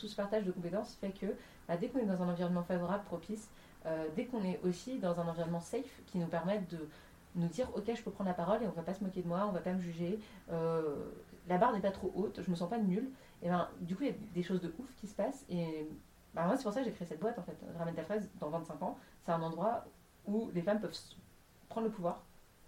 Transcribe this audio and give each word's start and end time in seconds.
tout 0.00 0.08
ce 0.08 0.16
partage 0.16 0.44
de 0.44 0.50
compétences 0.50 0.94
fait 1.00 1.10
que 1.10 1.26
bah, 1.68 1.76
dès 1.76 1.88
qu'on 1.88 1.98
est 1.98 2.06
dans 2.06 2.22
un 2.22 2.28
environnement 2.28 2.62
favorable, 2.62 3.04
propice, 3.04 3.48
euh, 3.86 4.06
dès 4.16 4.26
qu'on 4.26 4.42
est 4.44 4.60
aussi 4.64 4.98
dans 4.98 5.18
un 5.20 5.28
environnement 5.28 5.60
safe 5.60 6.02
qui 6.06 6.18
nous 6.18 6.26
permet 6.26 6.58
de 6.70 6.88
nous 7.36 7.46
dire 7.46 7.68
ok 7.76 7.84
je 7.94 8.02
peux 8.02 8.10
prendre 8.10 8.28
la 8.28 8.34
parole 8.34 8.62
et 8.62 8.66
on 8.66 8.72
va 8.72 8.82
pas 8.82 8.94
se 8.94 9.04
moquer 9.04 9.22
de 9.22 9.28
moi, 9.28 9.46
on 9.48 9.52
va 9.52 9.60
pas 9.60 9.72
me 9.72 9.80
juger, 9.80 10.18
euh, 10.50 10.96
la 11.48 11.58
barre 11.58 11.72
n'est 11.72 11.80
pas 11.80 11.90
trop 11.90 12.12
haute, 12.14 12.40
je 12.44 12.50
me 12.50 12.56
sens 12.56 12.68
pas 12.68 12.78
nulle, 12.78 13.08
et 13.42 13.48
ben 13.48 13.68
du 13.80 13.94
coup 13.94 14.02
il 14.02 14.08
y 14.08 14.12
a 14.12 14.16
des 14.34 14.42
choses 14.42 14.60
de 14.60 14.74
ouf 14.78 14.88
qui 14.96 15.06
se 15.06 15.14
passent 15.14 15.44
et 15.48 15.86
bah, 16.34 16.44
moi 16.44 16.56
c'est 16.56 16.64
pour 16.64 16.72
ça 16.72 16.80
que 16.80 16.86
j'ai 16.86 16.92
créé 16.92 17.06
cette 17.06 17.20
boîte 17.20 17.38
en 17.38 17.42
fait, 17.42 17.56
Ramène 17.78 17.94
ta 17.94 18.02
fraise 18.02 18.28
dans 18.40 18.50
25 18.50 18.82
ans, 18.82 18.98
c'est 19.24 19.32
un 19.32 19.42
endroit 19.42 19.84
où 20.26 20.50
les 20.54 20.62
femmes 20.62 20.80
peuvent 20.80 20.96
prendre 21.68 21.86
le 21.86 21.92
pouvoir 21.92 22.22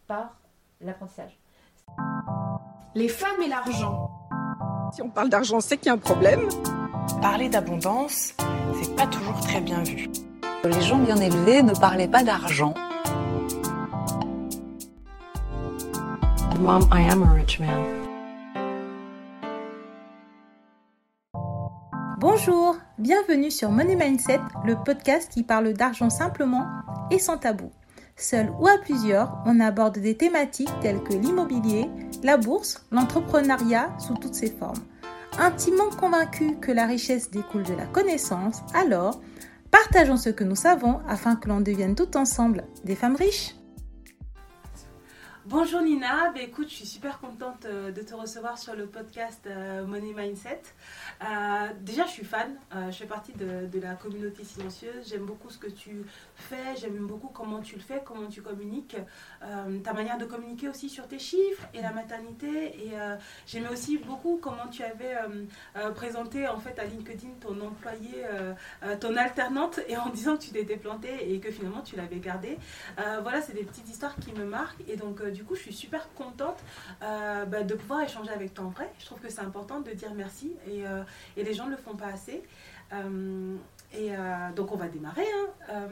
par 0.07 0.37
l'apprentissage. 0.81 1.39
Les 2.95 3.09
femmes 3.09 3.43
et 3.43 3.49
l'argent. 3.49 4.11
Si 4.93 5.03
on 5.03 5.11
parle 5.11 5.31
d'argent, 5.31 5.61
c'est 5.61 5.79
qu'il 5.79 5.87
y 5.87 5.91
a 5.91 5.95
un 5.95 5.99
problème. 5.99 6.49
Parler 7.23 7.49
d'abondance, 7.49 8.35
c'est 8.83 8.97
pas 8.97 9.07
toujours 9.07 9.39
très 9.39 9.61
bien 9.61 9.81
vu. 9.85 10.09
Les 10.65 10.81
gens 10.81 10.99
bien 10.99 11.17
élevés 11.19 11.63
ne 11.63 11.73
parlaient 11.73 12.09
pas 12.09 12.25
d'argent. 12.25 12.75
Mom, 16.59 16.83
I 16.93 17.09
am 17.09 17.23
a 17.23 17.33
rich 17.33 17.61
man. 17.61 17.85
Bonjour, 22.19 22.75
bienvenue 22.99 23.53
sur 23.53 23.71
Money 23.71 23.95
Mindset, 23.95 24.41
le 24.65 24.75
podcast 24.75 25.31
qui 25.31 25.45
parle 25.45 25.75
d'argent 25.75 26.11
simplement 26.11 26.67
et 27.13 27.21
sans 27.21 27.39
tabou. 27.39 27.71
Seul 28.17 28.51
ou 28.59 28.67
à 28.67 28.79
plusieurs, 28.79 29.39
on 29.47 29.61
aborde 29.61 29.99
des 29.99 30.17
thématiques 30.17 30.73
telles 30.81 31.05
que 31.05 31.15
l'immobilier, 31.15 31.89
la 32.25 32.37
bourse, 32.37 32.85
l'entrepreneuriat 32.91 33.91
sous 34.01 34.15
toutes 34.15 34.35
ses 34.35 34.51
formes. 34.51 34.83
Intimement 35.39 35.89
convaincu 35.89 36.57
que 36.61 36.71
la 36.71 36.87
richesse 36.87 37.31
découle 37.31 37.63
de 37.63 37.73
la 37.73 37.87
connaissance, 37.87 38.61
alors 38.75 39.21
partageons 39.71 40.19
ce 40.19 40.29
que 40.29 40.45
nous 40.45 40.57
savons 40.57 41.01
afin 41.09 41.37
que 41.37 41.49
l'on 41.49 41.61
devienne 41.61 41.95
tout 41.95 42.17
ensemble 42.17 42.65
des 42.85 42.95
femmes 42.95 43.17
riches. 43.17 43.55
Bonjour 45.45 45.83
Nina, 45.83 46.31
bah, 46.33 46.41
écoute, 46.41 46.69
je 46.69 46.77
suis 46.77 46.87
super 46.87 47.19
contente 47.19 47.65
euh, 47.65 47.91
de 47.91 48.01
te 48.01 48.15
recevoir 48.15 48.59
sur 48.59 48.77
le 48.77 48.87
podcast 48.87 49.41
euh, 49.49 49.85
Money 49.85 50.13
Mindset. 50.15 50.63
Euh, 51.21 51.67
déjà, 51.81 52.07
je 52.07 52.13
suis 52.13 52.25
fan, 52.25 52.55
je 52.73 52.97
fais 52.97 53.07
partie 53.07 53.33
de, 53.33 53.67
de 53.67 53.81
la 53.81 53.95
communauté 53.95 54.45
silencieuse, 54.45 55.09
j'aime 55.09 55.25
beaucoup 55.25 55.51
ce 55.51 55.59
que 55.59 55.67
tu 55.67 56.05
fais, 56.43 56.77
j'aime 56.77 57.07
beaucoup 57.07 57.29
comment 57.29 57.61
tu 57.61 57.77
le 57.77 57.81
fais, 57.81 58.03
comment 58.05 58.29
tu 58.29 58.43
communiques, 58.43 58.97
ta 59.41 59.93
manière 59.93 60.19
de 60.19 60.25
communiquer 60.25 60.69
aussi 60.69 60.89
sur 60.89 61.07
tes 61.09 61.19
chiffres 61.19 61.67
et 61.75 61.83
la 61.83 61.93
maternité. 61.93 62.77
Et 62.85 62.93
j'aimais 63.47 63.69
aussi 63.69 63.99
beaucoup 63.99 64.39
comment 64.41 64.69
tu 64.71 64.83
avais 64.83 65.17
présenté 65.95 66.47
en 66.47 66.59
fait 66.59 66.79
à 66.79 66.85
LinkedIn 66.85 67.29
ton 67.41 67.61
employé, 67.61 68.25
ton 69.01 69.17
alternante, 69.17 69.81
et 69.89 69.97
en 69.97 70.09
disant 70.11 70.37
que 70.37 70.43
tu 70.43 70.51
t'étais 70.51 70.77
plantée 70.77 71.33
et 71.33 71.41
que 71.41 71.51
finalement 71.51 71.83
tu 71.83 71.97
l'avais 71.97 72.19
gardée. 72.19 72.59
voilà, 72.97 73.41
c'est 73.43 73.55
des 73.55 73.65
petites 73.65 73.89
histoires 73.89 74.17
qui 74.17 74.33
me 74.33 74.45
marquent 74.45 74.83
et 74.89 74.97
donc 74.97 75.23
du 75.31 75.45
coup, 75.45 75.55
je 75.55 75.63
suis 75.63 75.73
super 75.73 76.13
contente 76.15 76.63
euh, 77.03 77.45
bah, 77.47 77.63
de 77.63 77.75
pouvoir 77.75 78.03
échanger 78.03 78.31
avec 78.31 78.55
toi 78.55 78.67
en 78.67 78.69
vrai. 78.69 78.91
Je 78.99 79.07
trouve 79.07 79.21
que 79.21 79.29
c'est 79.29 79.41
important 79.41 79.81
de 79.81 79.91
dire 79.91 80.13
merci 80.15 80.57
et, 80.67 80.87
euh, 80.87 81.03
et, 81.37 81.45
les 81.45 81.55
gens 81.55 81.67
ne 81.67 81.73
le 81.73 81.77
font 81.77 81.97
pas 81.97 82.09
assez. 82.09 82.43
Euh, 82.93 83.57
et 83.95 84.13
donc, 84.57 84.73
on 84.73 84.77
va 84.77 84.89
démarrer. 84.89 85.27
Hein. 85.69 85.89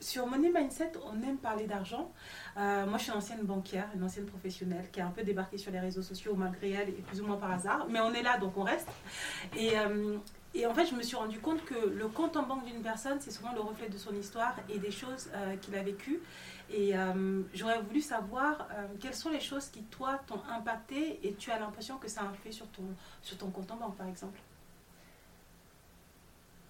Sur 0.00 0.26
Money 0.26 0.50
Mindset, 0.54 0.92
on 1.04 1.22
aime 1.22 1.38
parler 1.38 1.66
d'argent. 1.66 2.12
moi, 2.56 2.96
je 2.96 3.04
suis 3.04 3.12
une 3.12 3.18
ancienne 3.18 3.42
banquière, 3.42 3.88
une 3.94 4.02
ancienne 4.02 4.26
professionnelle 4.26 4.90
qui 4.92 5.00
a 5.00 5.06
un 5.06 5.10
peu 5.10 5.22
débarqué 5.22 5.58
sur 5.58 5.72
les 5.72 5.80
réseaux 5.80 6.02
sociaux 6.02 6.34
malgré 6.34 6.70
elle 6.70 6.88
et 6.90 6.92
plus 6.92 7.20
ou 7.20 7.26
moins 7.26 7.36
par 7.36 7.52
hasard. 7.52 7.86
Mais 7.88 8.00
on 8.00 8.12
est 8.12 8.22
là, 8.22 8.38
donc 8.38 8.56
on 8.56 8.62
reste. 8.62 8.88
Et, 9.56 9.72
et 10.54 10.66
en 10.66 10.74
fait, 10.74 10.86
je 10.86 10.94
me 10.94 11.02
suis 11.02 11.16
rendu 11.16 11.38
compte 11.40 11.64
que 11.64 11.74
le 11.74 12.08
compte 12.08 12.36
en 12.36 12.42
banque 12.42 12.64
d'une 12.66 12.82
personne, 12.82 13.18
c'est 13.20 13.30
souvent 13.30 13.52
le 13.54 13.60
reflet 13.60 13.88
de 13.88 13.96
son 13.96 14.14
histoire 14.14 14.56
et 14.68 14.78
des 14.78 14.90
choses 14.90 15.30
qu'il 15.62 15.74
a 15.74 15.82
vécues. 15.82 16.20
Et 16.70 16.96
euh, 16.96 17.42
j'aurais 17.52 17.80
voulu 17.80 18.00
savoir 18.00 18.68
euh, 18.72 18.86
quelles 19.00 19.14
sont 19.14 19.30
les 19.30 19.40
choses 19.40 19.68
qui, 19.68 19.82
toi, 19.84 20.20
t'ont 20.26 20.40
impacté 20.50 21.20
et 21.26 21.34
tu 21.34 21.50
as 21.50 21.58
l'impression 21.58 21.98
que 21.98 22.08
ça 22.08 22.22
a 22.22 22.32
fait 22.42 22.52
sur 22.52 22.66
ton, 22.68 22.84
sur 23.22 23.36
ton 23.36 23.50
compte 23.50 23.70
en 23.70 23.76
banque, 23.76 23.96
par 23.96 24.08
exemple? 24.08 24.38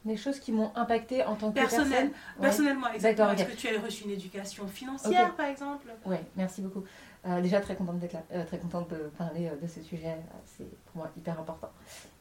Les 0.06 0.16
choses 0.16 0.38
qui 0.38 0.52
m'ont 0.52 0.70
impacté 0.74 1.24
en 1.24 1.34
tant 1.34 1.50
que 1.50 1.54
Personnel, 1.54 2.10
personne 2.10 2.12
Personnellement, 2.40 2.92
exactement. 2.92 3.32
Est-ce 3.32 3.44
que 3.44 3.56
tu 3.56 3.68
as 3.68 3.80
reçu 3.80 4.04
une 4.04 4.10
éducation 4.10 4.66
financière, 4.66 5.34
par 5.34 5.46
exemple 5.46 5.86
Oui, 6.04 6.16
merci 6.36 6.60
beaucoup. 6.60 6.84
Euh, 7.26 7.40
déjà, 7.40 7.60
très 7.60 7.74
contente 7.74 7.98
d'être 8.00 8.12
là, 8.12 8.44
très 8.44 8.58
contente 8.58 8.90
de 8.90 9.10
parler 9.16 9.50
de 9.62 9.66
ce 9.66 9.80
sujet. 9.82 10.16
C'est 10.44 10.68
pour 10.86 10.98
moi 10.98 11.10
hyper 11.16 11.40
important. 11.40 11.70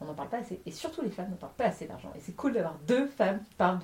On 0.00 0.06
n'en 0.06 0.14
parle 0.14 0.30
pas 0.30 0.38
assez. 0.38 0.60
Et 0.64 0.70
surtout, 0.70 1.02
les 1.02 1.10
femmes 1.10 1.30
ne 1.30 1.36
parlent 1.36 1.52
pas 1.52 1.66
assez 1.66 1.86
d'argent. 1.86 2.10
Et 2.16 2.20
c'est 2.20 2.34
cool 2.34 2.54
d'avoir 2.54 2.76
deux 2.86 3.06
femmes 3.08 3.40
qui 3.46 3.54
parlent 3.54 3.80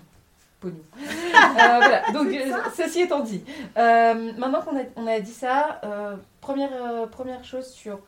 pognon. 0.61 0.77
Euh, 1.33 1.79
voilà, 1.79 2.11
donc 2.13 2.29
euh, 2.29 2.53
ceci 2.77 3.01
étant 3.03 3.21
dit, 3.21 3.43
euh, 3.77 4.33
maintenant 4.37 4.61
qu'on 4.63 4.77
a, 4.79 4.83
on 4.97 5.07
a 5.07 5.21
dit 5.21 5.33
ça, 5.33 5.81
première, 6.41 7.09
première 7.11 7.45
chose 7.45 7.67
sur 7.67 7.99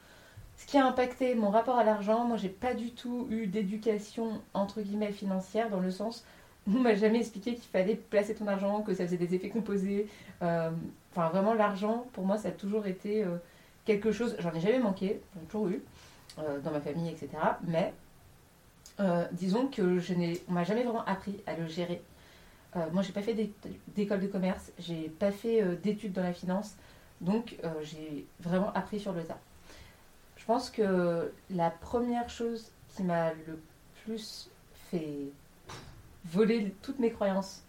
ce 0.62 0.66
qui 0.66 0.78
a 0.78 0.86
impacté 0.86 1.34
mon 1.34 1.50
rapport 1.50 1.76
à 1.76 1.84
l'argent, 1.84 2.24
moi 2.24 2.36
j'ai 2.36 2.48
pas 2.48 2.72
du 2.72 2.92
tout 2.92 3.26
eu 3.30 3.48
d'éducation 3.48 4.40
entre 4.54 4.80
guillemets 4.80 5.10
financière 5.12 5.68
dans 5.70 5.80
le 5.80 5.90
sens 5.90 6.24
où 6.68 6.76
on 6.76 6.80
m'a 6.80 6.94
jamais 6.94 7.18
expliqué 7.18 7.54
qu'il 7.54 7.68
fallait 7.68 7.96
placer 7.96 8.34
ton 8.36 8.46
argent, 8.46 8.82
que 8.82 8.94
ça 8.94 9.04
faisait 9.04 9.16
des 9.16 9.34
effets 9.34 9.48
composés. 9.48 10.06
Enfin 10.40 11.28
vraiment 11.30 11.54
l'argent 11.54 12.06
pour 12.12 12.24
moi 12.24 12.38
ça 12.38 12.48
a 12.48 12.52
toujours 12.52 12.86
été 12.86 13.24
quelque 13.84 14.12
chose, 14.12 14.36
j'en 14.38 14.52
ai 14.54 14.60
jamais 14.60 14.78
manqué, 14.78 15.20
j'en 15.34 15.42
ai 15.42 15.46
toujours 15.46 15.68
eu 15.68 15.82
dans 16.36 16.70
ma 16.70 16.80
famille 16.80 17.08
etc. 17.08 17.30
Mais 17.66 17.92
disons 19.32 19.66
que 19.66 19.98
je 19.98 20.14
n'ai, 20.14 20.40
on 20.48 20.52
m'a 20.52 20.62
jamais 20.62 20.84
vraiment 20.84 21.04
appris 21.04 21.42
à 21.46 21.56
le 21.56 21.66
gérer 21.66 22.02
euh, 22.76 22.86
moi, 22.92 23.02
j'ai 23.02 23.12
pas 23.12 23.22
fait 23.22 23.36
d'école 23.88 24.20
de 24.20 24.26
commerce, 24.26 24.72
j'ai 24.78 25.08
pas 25.08 25.30
fait 25.30 25.62
euh, 25.62 25.76
d'études 25.76 26.12
dans 26.12 26.22
la 26.22 26.32
finance, 26.32 26.74
donc 27.20 27.56
euh, 27.64 27.68
j'ai 27.82 28.26
vraiment 28.40 28.72
appris 28.72 28.98
sur 28.98 29.12
le 29.12 29.24
tas. 29.24 29.38
Je 30.42 30.46
pense 30.48 30.70
que 30.70 31.32
la 31.50 31.70
première 31.70 32.28
chose 32.28 32.72
qui 32.88 33.04
m'a 33.04 33.32
le 33.46 33.62
plus 34.02 34.50
fait 34.90 35.28
voler 36.24 36.74
toutes 36.82 36.98
mes 36.98 37.12
croyances, 37.12 37.62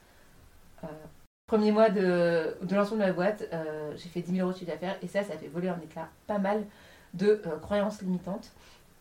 premier 1.45 1.71
mois 1.71 1.91
de, 1.91 2.57
de 2.63 2.75
lancement 2.75 2.97
de 2.97 3.03
ma 3.03 3.13
boîte, 3.13 3.47
j'ai 3.95 4.09
fait 4.09 4.21
10 4.21 4.37
000 4.37 4.41
euros 4.41 4.53
de 4.53 4.57
chiffre 4.57 4.71
d'affaires 4.71 4.97
et 5.03 5.07
ça, 5.07 5.23
ça 5.23 5.37
fait 5.37 5.47
voler 5.47 5.69
en 5.69 5.79
éclat 5.81 6.09
pas 6.25 6.39
mal 6.39 6.65
de 7.13 7.39
croyances 7.61 8.01
limitantes. 8.01 8.51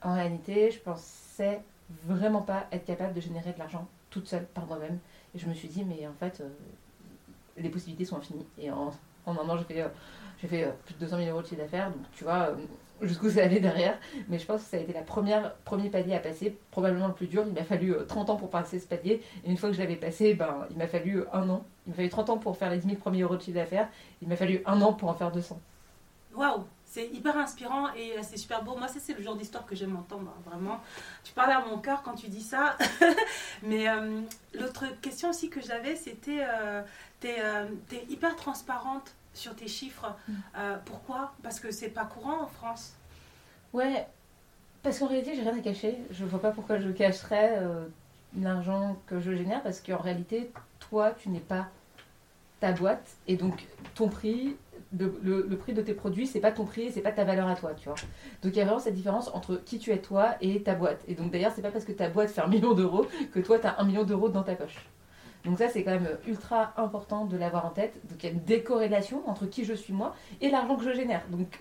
En 0.02 0.16
réalité, 0.16 0.70
je 0.70 0.78
pensais 0.78 1.62
vraiment 2.04 2.42
pas 2.42 2.66
être 2.72 2.84
capable 2.84 3.14
de 3.14 3.22
générer 3.22 3.54
de 3.54 3.58
l'argent 3.58 3.88
toute 4.10 4.28
seule 4.28 4.44
par 4.44 4.66
moi-même. 4.66 4.98
Et 5.34 5.38
je 5.38 5.48
me 5.48 5.54
suis 5.54 5.68
dit, 5.68 5.82
mais 5.82 6.06
en 6.06 6.12
fait, 6.12 6.42
euh, 6.42 6.48
les 7.56 7.70
possibilités 7.70 8.04
sont 8.04 8.18
infinies. 8.18 8.46
Et 8.58 8.70
en, 8.70 8.92
un 9.26 9.36
an, 9.36 9.56
j'ai 9.56 9.64
fait, 9.64 9.80
euh, 9.80 9.88
fait 10.36 10.64
euh, 10.64 10.72
plus 10.84 10.94
de 10.94 11.00
200 11.00 11.16
000 11.16 11.30
euros 11.30 11.40
de 11.40 11.46
chiffre 11.46 11.62
d'affaires. 11.62 11.90
Donc, 11.90 12.02
tu 12.12 12.24
vois, 12.24 12.54
jusqu'où 13.02 13.30
ça 13.30 13.44
allait 13.44 13.60
derrière. 13.60 13.98
Mais 14.28 14.38
je 14.38 14.46
pense 14.46 14.62
que 14.62 14.68
ça 14.68 14.76
a 14.76 14.80
été 14.80 14.92
la 14.92 15.02
première 15.02 15.54
premier 15.64 15.90
palier 15.90 16.14
à 16.14 16.20
passer, 16.20 16.56
probablement 16.70 17.08
le 17.08 17.14
plus 17.14 17.26
dur. 17.26 17.44
Il 17.46 17.52
m'a 17.52 17.64
fallu 17.64 17.94
30 18.06 18.30
ans 18.30 18.36
pour 18.36 18.50
passer 18.50 18.78
ce 18.78 18.86
palier. 18.86 19.22
Et 19.44 19.50
une 19.50 19.56
fois 19.56 19.68
que 19.68 19.74
je 19.74 19.80
l'avais 19.80 19.96
passé, 19.96 20.34
ben, 20.34 20.66
il 20.70 20.76
m'a 20.76 20.86
fallu 20.86 21.24
un 21.32 21.48
an. 21.48 21.64
Il 21.86 21.90
m'a 21.90 21.96
fallu 21.96 22.08
30 22.08 22.30
ans 22.30 22.38
pour 22.38 22.56
faire 22.56 22.70
les 22.70 22.78
10 22.78 22.86
000 22.86 22.98
premiers 22.98 23.22
euros 23.22 23.36
de 23.36 23.42
chiffre 23.42 23.56
d'affaires. 23.56 23.88
Il 24.20 24.28
m'a 24.28 24.36
fallu 24.36 24.62
un 24.66 24.80
an 24.82 24.92
pour 24.92 25.08
en 25.08 25.14
faire 25.14 25.30
200. 25.30 25.60
Waouh 26.34 26.64
c'est 26.92 27.06
hyper 27.06 27.38
inspirant 27.38 27.90
et 27.94 28.12
c'est 28.20 28.36
super 28.36 28.62
beau. 28.62 28.76
Moi, 28.76 28.86
c'est 28.86 29.16
le 29.16 29.22
genre 29.22 29.34
d'histoire 29.34 29.64
que 29.64 29.74
j'aime 29.74 29.96
entendre, 29.96 30.28
hein, 30.28 30.42
vraiment. 30.44 30.78
Tu 31.24 31.32
parles 31.32 31.52
à 31.52 31.64
mon 31.64 31.78
cœur 31.78 32.02
quand 32.02 32.14
tu 32.14 32.28
dis 32.28 32.42
ça. 32.42 32.76
Mais 33.62 33.88
euh, 33.88 34.20
l'autre 34.52 34.84
question 35.00 35.30
aussi 35.30 35.48
que 35.48 35.62
j'avais, 35.62 35.96
c'était 35.96 36.42
euh, 36.42 36.82
tu 37.22 37.28
es, 37.28 37.42
euh, 37.42 37.64
hyper 38.10 38.36
transparente 38.36 39.14
sur 39.34 39.54
tes 39.54 39.68
chiffres. 39.68 40.14
Mm. 40.28 40.32
pourquoi? 40.84 41.32
Parce 41.42 41.60
que 41.60 41.70
c'est 41.70 41.88
pas 41.88 42.04
courant 42.04 42.42
en 42.42 42.46
France. 42.46 42.94
Ouais, 43.72 44.06
parce 44.82 44.98
qu'en 44.98 45.06
réalité, 45.06 45.34
j'ai 45.34 45.42
rien 45.42 45.56
à 45.56 45.60
cacher. 45.60 45.98
Je 46.10 46.24
vois 46.24 46.40
pas 46.40 46.50
pourquoi 46.50 46.78
je 46.78 46.90
cacherais 46.90 47.58
l'argent 48.38 48.96
que 49.06 49.20
je 49.20 49.34
génère, 49.34 49.62
parce 49.62 49.80
qu'en 49.80 49.98
réalité, 49.98 50.50
toi, 50.80 51.12
tu 51.12 51.28
n'es 51.30 51.40
pas 51.40 51.68
ta 52.60 52.72
boîte 52.72 53.16
et 53.26 53.36
donc 53.36 53.66
ton 53.94 54.08
prix 54.08 54.56
le, 54.98 55.56
prix 55.56 55.72
de 55.72 55.82
tes 55.82 55.94
produits, 55.94 56.26
c'est 56.26 56.40
pas 56.40 56.52
ton 56.52 56.64
prix, 56.64 56.90
c'est 56.92 57.00
pas 57.00 57.12
ta 57.12 57.24
valeur 57.24 57.48
à 57.48 57.54
toi, 57.54 57.72
tu 57.74 57.88
vois. 57.88 57.96
Donc 58.42 58.52
il 58.52 58.56
y 58.56 58.60
a 58.60 58.64
vraiment 58.64 58.78
cette 58.78 58.94
différence 58.94 59.28
entre 59.34 59.56
qui 59.56 59.78
tu 59.78 59.90
es 59.90 59.98
toi 59.98 60.36
et 60.40 60.62
ta 60.62 60.74
boîte. 60.74 61.02
Et 61.08 61.14
donc 61.14 61.30
d'ailleurs, 61.30 61.52
c'est 61.54 61.62
pas 61.62 61.70
parce 61.70 61.84
que 61.84 61.92
ta 61.92 62.08
boîte 62.08 62.30
fait 62.30 62.42
un 62.42 62.48
million 62.48 62.74
d'euros 62.74 63.06
que 63.32 63.40
toi, 63.40 63.58
tu 63.58 63.66
as 63.66 63.80
un 63.80 63.84
million 63.84 64.04
d'euros 64.04 64.28
dans 64.28 64.42
ta 64.42 64.54
poche. 64.54 64.86
Donc 65.44 65.58
ça, 65.58 65.68
c'est 65.68 65.82
quand 65.82 65.90
même 65.90 66.18
ultra 66.26 66.72
important 66.76 67.24
de 67.24 67.36
l'avoir 67.36 67.66
en 67.66 67.70
tête. 67.70 67.94
Donc 68.08 68.22
il 68.22 68.26
y 68.26 68.28
a 68.28 68.32
une 68.32 68.44
décorrélation 68.44 69.28
entre 69.28 69.46
qui 69.46 69.64
je 69.64 69.74
suis 69.74 69.92
moi 69.92 70.14
et 70.40 70.50
l'argent 70.50 70.76
que 70.76 70.84
je 70.84 70.92
génère. 70.92 71.22
Donc 71.30 71.60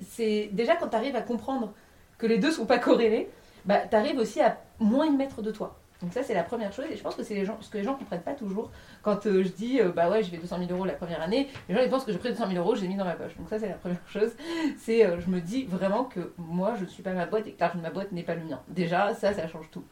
c'est 0.00 0.48
déjà 0.52 0.76
quand 0.76 0.88
tu 0.88 0.96
arrives 0.96 1.16
à 1.16 1.22
comprendre 1.22 1.74
que 2.18 2.26
les 2.26 2.38
deux 2.38 2.50
sont 2.50 2.66
pas 2.66 2.78
corrélés, 2.78 3.28
bah, 3.64 3.80
tu 3.88 3.96
arrives 3.96 4.18
aussi 4.18 4.40
à 4.40 4.58
moins 4.78 5.06
y 5.06 5.10
mettre 5.10 5.42
de 5.42 5.50
toi. 5.50 5.80
Donc 6.02 6.14
ça, 6.14 6.22
c'est 6.22 6.34
la 6.34 6.42
première 6.42 6.72
chose. 6.72 6.86
Et 6.90 6.96
je 6.96 7.02
pense 7.02 7.14
que 7.14 7.22
c'est 7.22 7.44
ce 7.44 7.68
que 7.68 7.78
les 7.78 7.84
gens 7.84 7.92
ne 7.92 7.98
comprennent 7.98 8.22
pas 8.22 8.32
toujours. 8.32 8.70
Quand 9.02 9.26
euh, 9.26 9.42
je 9.44 9.48
dis, 9.48 9.80
euh, 9.80 9.92
bah 9.92 10.08
ouais, 10.08 10.22
j'ai 10.22 10.30
fait 10.30 10.38
200 10.38 10.58
000 10.58 10.70
euros 10.72 10.84
la 10.86 10.94
première 10.94 11.20
année, 11.20 11.48
les 11.68 11.74
gens 11.74 11.82
ils 11.82 11.90
pensent 11.90 12.04
que 12.04 12.12
j'ai 12.12 12.18
pris 12.18 12.30
200 12.30 12.48
000 12.48 12.58
euros, 12.58 12.74
j'ai 12.74 12.88
mis 12.88 12.96
dans 12.96 13.04
ma 13.04 13.14
poche. 13.14 13.36
Donc 13.36 13.48
ça, 13.48 13.58
c'est 13.58 13.68
la 13.68 13.74
première 13.74 13.98
chose. 14.06 14.32
C'est, 14.78 15.04
euh, 15.04 15.20
je 15.20 15.28
me 15.28 15.40
dis 15.40 15.64
vraiment 15.64 16.04
que 16.04 16.32
moi, 16.38 16.74
je 16.76 16.84
ne 16.84 16.88
suis 16.88 17.02
pas 17.02 17.12
ma 17.12 17.26
boîte 17.26 17.46
et 17.46 17.52
que 17.52 17.60
l'argent 17.60 17.78
de 17.78 17.82
ma 17.82 17.90
boîte 17.90 18.12
n'est 18.12 18.22
pas 18.22 18.34
le 18.34 18.44
mien. 18.44 18.60
Déjà, 18.68 19.14
ça, 19.14 19.34
ça 19.34 19.46
change 19.46 19.70
tout. 19.70 19.84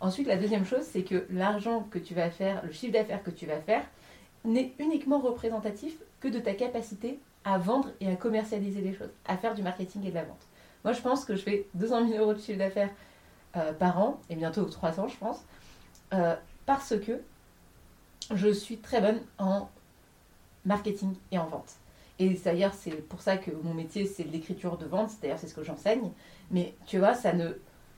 Ensuite, 0.00 0.26
la 0.26 0.36
deuxième 0.36 0.64
chose, 0.64 0.82
c'est 0.82 1.02
que 1.02 1.26
l'argent 1.30 1.86
que 1.90 1.98
tu 1.98 2.14
vas 2.14 2.30
faire, 2.30 2.64
le 2.64 2.72
chiffre 2.72 2.92
d'affaires 2.92 3.22
que 3.22 3.30
tu 3.30 3.46
vas 3.46 3.60
faire, 3.60 3.84
n'est 4.44 4.72
uniquement 4.78 5.18
représentatif 5.18 5.96
que 6.20 6.28
de 6.28 6.38
ta 6.38 6.54
capacité 6.54 7.18
à 7.44 7.58
vendre 7.58 7.90
et 8.00 8.08
à 8.08 8.16
commercialiser 8.16 8.80
les 8.80 8.94
choses, 8.94 9.10
à 9.26 9.36
faire 9.36 9.54
du 9.54 9.62
marketing 9.62 10.04
et 10.06 10.10
de 10.10 10.14
la 10.14 10.24
vente. 10.24 10.46
Moi, 10.84 10.92
je 10.92 11.00
pense 11.00 11.24
que 11.24 11.36
je 11.36 11.42
fais 11.42 11.66
200 11.74 12.08
000 12.08 12.22
euros 12.22 12.34
de 12.34 12.40
chiffre 12.40 12.58
d'affaires 12.58 12.90
euh, 13.56 13.72
par 13.72 13.98
an, 13.98 14.20
et 14.28 14.36
bientôt 14.36 14.64
300, 14.64 15.08
je 15.08 15.16
pense, 15.16 15.42
euh, 16.12 16.34
parce 16.66 16.94
que 16.98 17.20
je 18.34 18.48
suis 18.48 18.78
très 18.78 19.00
bonne 19.00 19.20
en 19.38 19.68
marketing 20.64 21.14
et 21.30 21.38
en 21.38 21.46
vente. 21.46 21.74
Et 22.18 22.30
d'ailleurs, 22.44 22.74
c'est 22.74 22.92
pour 23.08 23.20
ça 23.22 23.36
que 23.36 23.50
mon 23.62 23.74
métier, 23.74 24.06
c'est 24.06 24.24
l'écriture 24.24 24.78
de 24.78 24.86
vente, 24.86 25.10
c'est-à-dire 25.10 25.38
c'est 25.38 25.48
ce 25.48 25.54
que 25.54 25.64
j'enseigne. 25.64 26.10
Mais 26.50 26.74
tu 26.86 26.98
vois, 26.98 27.14
ça 27.14 27.32
ne 27.32 27.50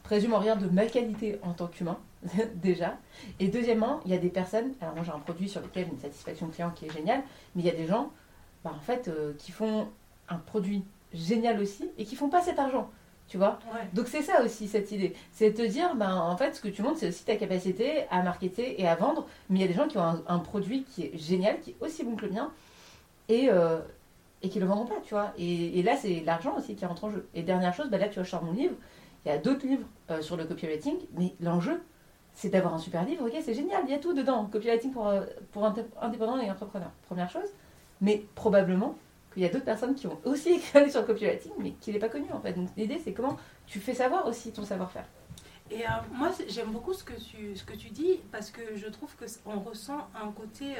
présume 0.06 0.34
en 0.34 0.38
rien 0.38 0.56
de 0.56 0.68
ma 0.68 0.86
qualité 0.86 1.38
en 1.42 1.52
tant 1.52 1.66
qu'humain, 1.66 1.98
déjà. 2.54 2.96
Et 3.40 3.48
deuxièmement, 3.48 4.00
il 4.04 4.12
y 4.12 4.14
a 4.14 4.18
des 4.18 4.28
personnes, 4.28 4.72
alors 4.80 4.94
moi 4.94 5.04
j'ai 5.04 5.10
un 5.10 5.18
produit 5.18 5.48
sur 5.48 5.60
lequel 5.60 5.84
j'ai 5.86 5.92
une 5.92 5.98
satisfaction 5.98 6.46
client 6.48 6.70
qui 6.70 6.86
est 6.86 6.92
géniale, 6.92 7.22
mais 7.54 7.62
il 7.62 7.66
y 7.66 7.70
a 7.70 7.74
des 7.74 7.86
gens, 7.86 8.10
bah, 8.64 8.72
en 8.74 8.80
fait, 8.80 9.08
euh, 9.08 9.32
qui 9.36 9.50
font 9.50 9.88
un 10.28 10.36
produit 10.36 10.84
génial 11.12 11.60
aussi 11.60 11.90
et 11.98 12.04
qui 12.04 12.14
font 12.14 12.28
pas 12.28 12.40
cet 12.40 12.58
argent. 12.58 12.88
Tu 13.26 13.36
vois 13.36 13.58
Ouais. 13.74 13.80
Donc 13.92 14.06
c'est 14.06 14.22
ça 14.22 14.44
aussi 14.44 14.68
cette 14.68 14.92
idée. 14.92 15.12
C'est 15.32 15.50
de 15.50 15.56
te 15.56 15.66
dire, 15.66 15.96
ben, 15.96 16.14
en 16.14 16.36
fait, 16.36 16.54
ce 16.54 16.60
que 16.60 16.68
tu 16.68 16.82
montres, 16.82 16.98
c'est 16.98 17.08
aussi 17.08 17.24
ta 17.24 17.34
capacité 17.34 18.04
à 18.08 18.22
marketer 18.22 18.80
et 18.80 18.86
à 18.86 18.94
vendre. 18.94 19.26
Mais 19.50 19.58
il 19.58 19.62
y 19.62 19.64
a 19.64 19.68
des 19.68 19.74
gens 19.74 19.88
qui 19.88 19.98
ont 19.98 20.04
un, 20.04 20.22
un 20.28 20.38
produit 20.38 20.84
qui 20.84 21.02
est 21.02 21.18
génial, 21.18 21.58
qui 21.60 21.70
est 21.70 21.76
aussi 21.80 22.04
bon 22.04 22.14
que 22.14 22.26
le 22.26 22.30
mien, 22.32 22.52
et, 23.28 23.48
euh, 23.50 23.80
et 24.42 24.48
qui 24.48 24.60
le 24.60 24.66
vendront 24.66 24.86
pas, 24.86 25.00
tu 25.02 25.14
vois. 25.14 25.32
Et, 25.36 25.80
et 25.80 25.82
là, 25.82 25.96
c'est 25.96 26.22
l'argent 26.24 26.56
aussi 26.56 26.76
qui 26.76 26.86
rentre 26.86 27.02
en 27.02 27.10
jeu. 27.10 27.28
Et 27.34 27.42
dernière 27.42 27.74
chose, 27.74 27.90
ben 27.90 27.98
là, 28.00 28.06
tu 28.06 28.14
vois, 28.14 28.22
je 28.22 28.30
sors 28.30 28.44
mon 28.44 28.52
livre. 28.52 28.76
Il 29.24 29.30
y 29.30 29.32
a 29.32 29.38
d'autres 29.38 29.66
livres 29.66 29.86
euh, 30.10 30.22
sur 30.22 30.36
le 30.36 30.44
copywriting, 30.44 30.96
mais 31.14 31.34
l'enjeu, 31.40 31.82
c'est 32.32 32.48
d'avoir 32.50 32.74
un 32.74 32.78
super 32.78 33.04
livre. 33.04 33.26
Ok, 33.26 33.34
c'est 33.42 33.54
génial, 33.54 33.82
il 33.86 33.90
y 33.90 33.94
a 33.94 33.98
tout 33.98 34.12
dedans. 34.12 34.46
Copywriting 34.46 34.92
pour, 34.92 35.08
euh, 35.08 35.24
pour 35.52 35.64
indép- 35.64 35.86
indépendants 36.00 36.38
et 36.38 36.50
entrepreneurs. 36.50 36.92
Première 37.06 37.30
chose. 37.30 37.48
Mais 38.00 38.24
probablement 38.34 38.94
qu'il 39.32 39.42
y 39.42 39.46
a 39.46 39.48
d'autres 39.48 39.64
personnes 39.64 39.94
qui 39.94 40.06
ont 40.06 40.18
aussi 40.24 40.50
écrit 40.54 40.90
sur 40.90 41.00
le 41.00 41.06
copywriting, 41.06 41.52
mais 41.58 41.72
qui 41.72 41.92
n'est 41.92 41.98
pas 41.98 42.08
connu 42.10 42.26
en 42.32 42.40
fait. 42.40 42.52
Donc 42.52 42.68
l'idée, 42.76 43.00
c'est 43.02 43.12
comment 43.12 43.36
tu 43.66 43.80
fais 43.80 43.94
savoir 43.94 44.26
aussi 44.26 44.52
ton 44.52 44.64
savoir-faire. 44.64 45.06
Et 45.70 45.84
euh, 45.84 45.90
moi, 46.12 46.30
j'aime 46.48 46.70
beaucoup 46.70 46.92
ce 46.92 47.02
que, 47.02 47.14
tu, 47.14 47.56
ce 47.56 47.64
que 47.64 47.74
tu 47.74 47.88
dis 47.90 48.20
parce 48.30 48.50
que 48.50 48.76
je 48.76 48.86
trouve 48.86 49.12
qu'on 49.16 49.58
ressent 49.58 50.06
un 50.14 50.30
côté, 50.30 50.74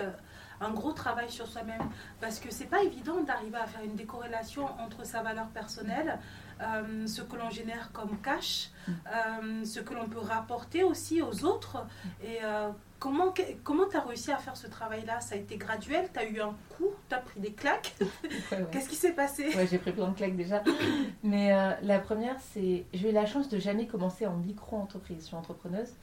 un 0.61 0.71
gros 0.71 0.93
travail 0.93 1.29
sur 1.29 1.49
soi-même. 1.49 1.83
Parce 2.21 2.39
que 2.39 2.53
c'est 2.53 2.67
pas 2.67 2.85
évident 2.85 3.21
d'arriver 3.23 3.57
à 3.57 3.67
faire 3.67 3.83
une 3.83 3.97
décorrélation 3.97 4.67
entre 4.79 5.05
sa 5.05 5.23
valeur 5.23 5.49
personnelle, 5.49 6.21
euh, 6.61 7.07
ce 7.07 7.21
que 7.23 7.37
l'on 7.37 7.51
génère 7.51 7.93
comme 7.93 8.17
cash, 8.23 8.71
euh, 8.89 9.65
ce 9.65 9.81
que 9.81 9.93
l'on 9.93 10.09
peut 10.09 10.21
rapporter 10.21 10.83
aussi 10.83 11.21
aux 11.21 11.45
autres. 11.45 11.85
Et 12.23 12.39
euh, 12.43 12.71
comment 12.99 13.31
tu 13.33 13.43
comment 13.63 13.85
as 13.93 14.01
réussi 14.01 14.33
à 14.33 14.39
faire 14.39 14.57
ce 14.57 14.67
travail-là? 14.67 15.21
Ça 15.21 15.35
a 15.35 15.39
été 15.39 15.57
graduel? 15.57 16.09
Tu 16.13 16.19
as 16.19 16.25
eu 16.25 16.41
un 16.41 16.55
coup? 16.71 16.91
Tu 17.09 17.15
as 17.15 17.19
pris 17.19 17.41
des 17.41 17.53
claques? 17.53 17.95
Ouais, 18.53 18.59
ouais. 18.59 18.67
Qu'est-ce 18.71 18.89
qui 18.89 18.95
s'est 18.95 19.13
passé? 19.13 19.55
Ouais, 19.57 19.67
j'ai 19.67 19.79
pris 19.79 19.93
plein 19.93 20.09
de 20.09 20.15
claques 20.15 20.37
déjà. 20.37 20.63
Mais 21.25 21.51
la 21.83 21.99
première, 21.99 22.37
c'est. 22.41 22.87
J'ai 22.95 23.11
eu 23.11 23.13
la 23.13 23.27
chance 23.27 23.49
de 23.49 23.59
jamais 23.59 23.87
commencer 23.87 24.27
en 24.27 24.37
micro-entreprise. 24.37 25.19
Je 25.21 25.27
suis 25.27 25.37
entrepreneuse. 25.37 25.95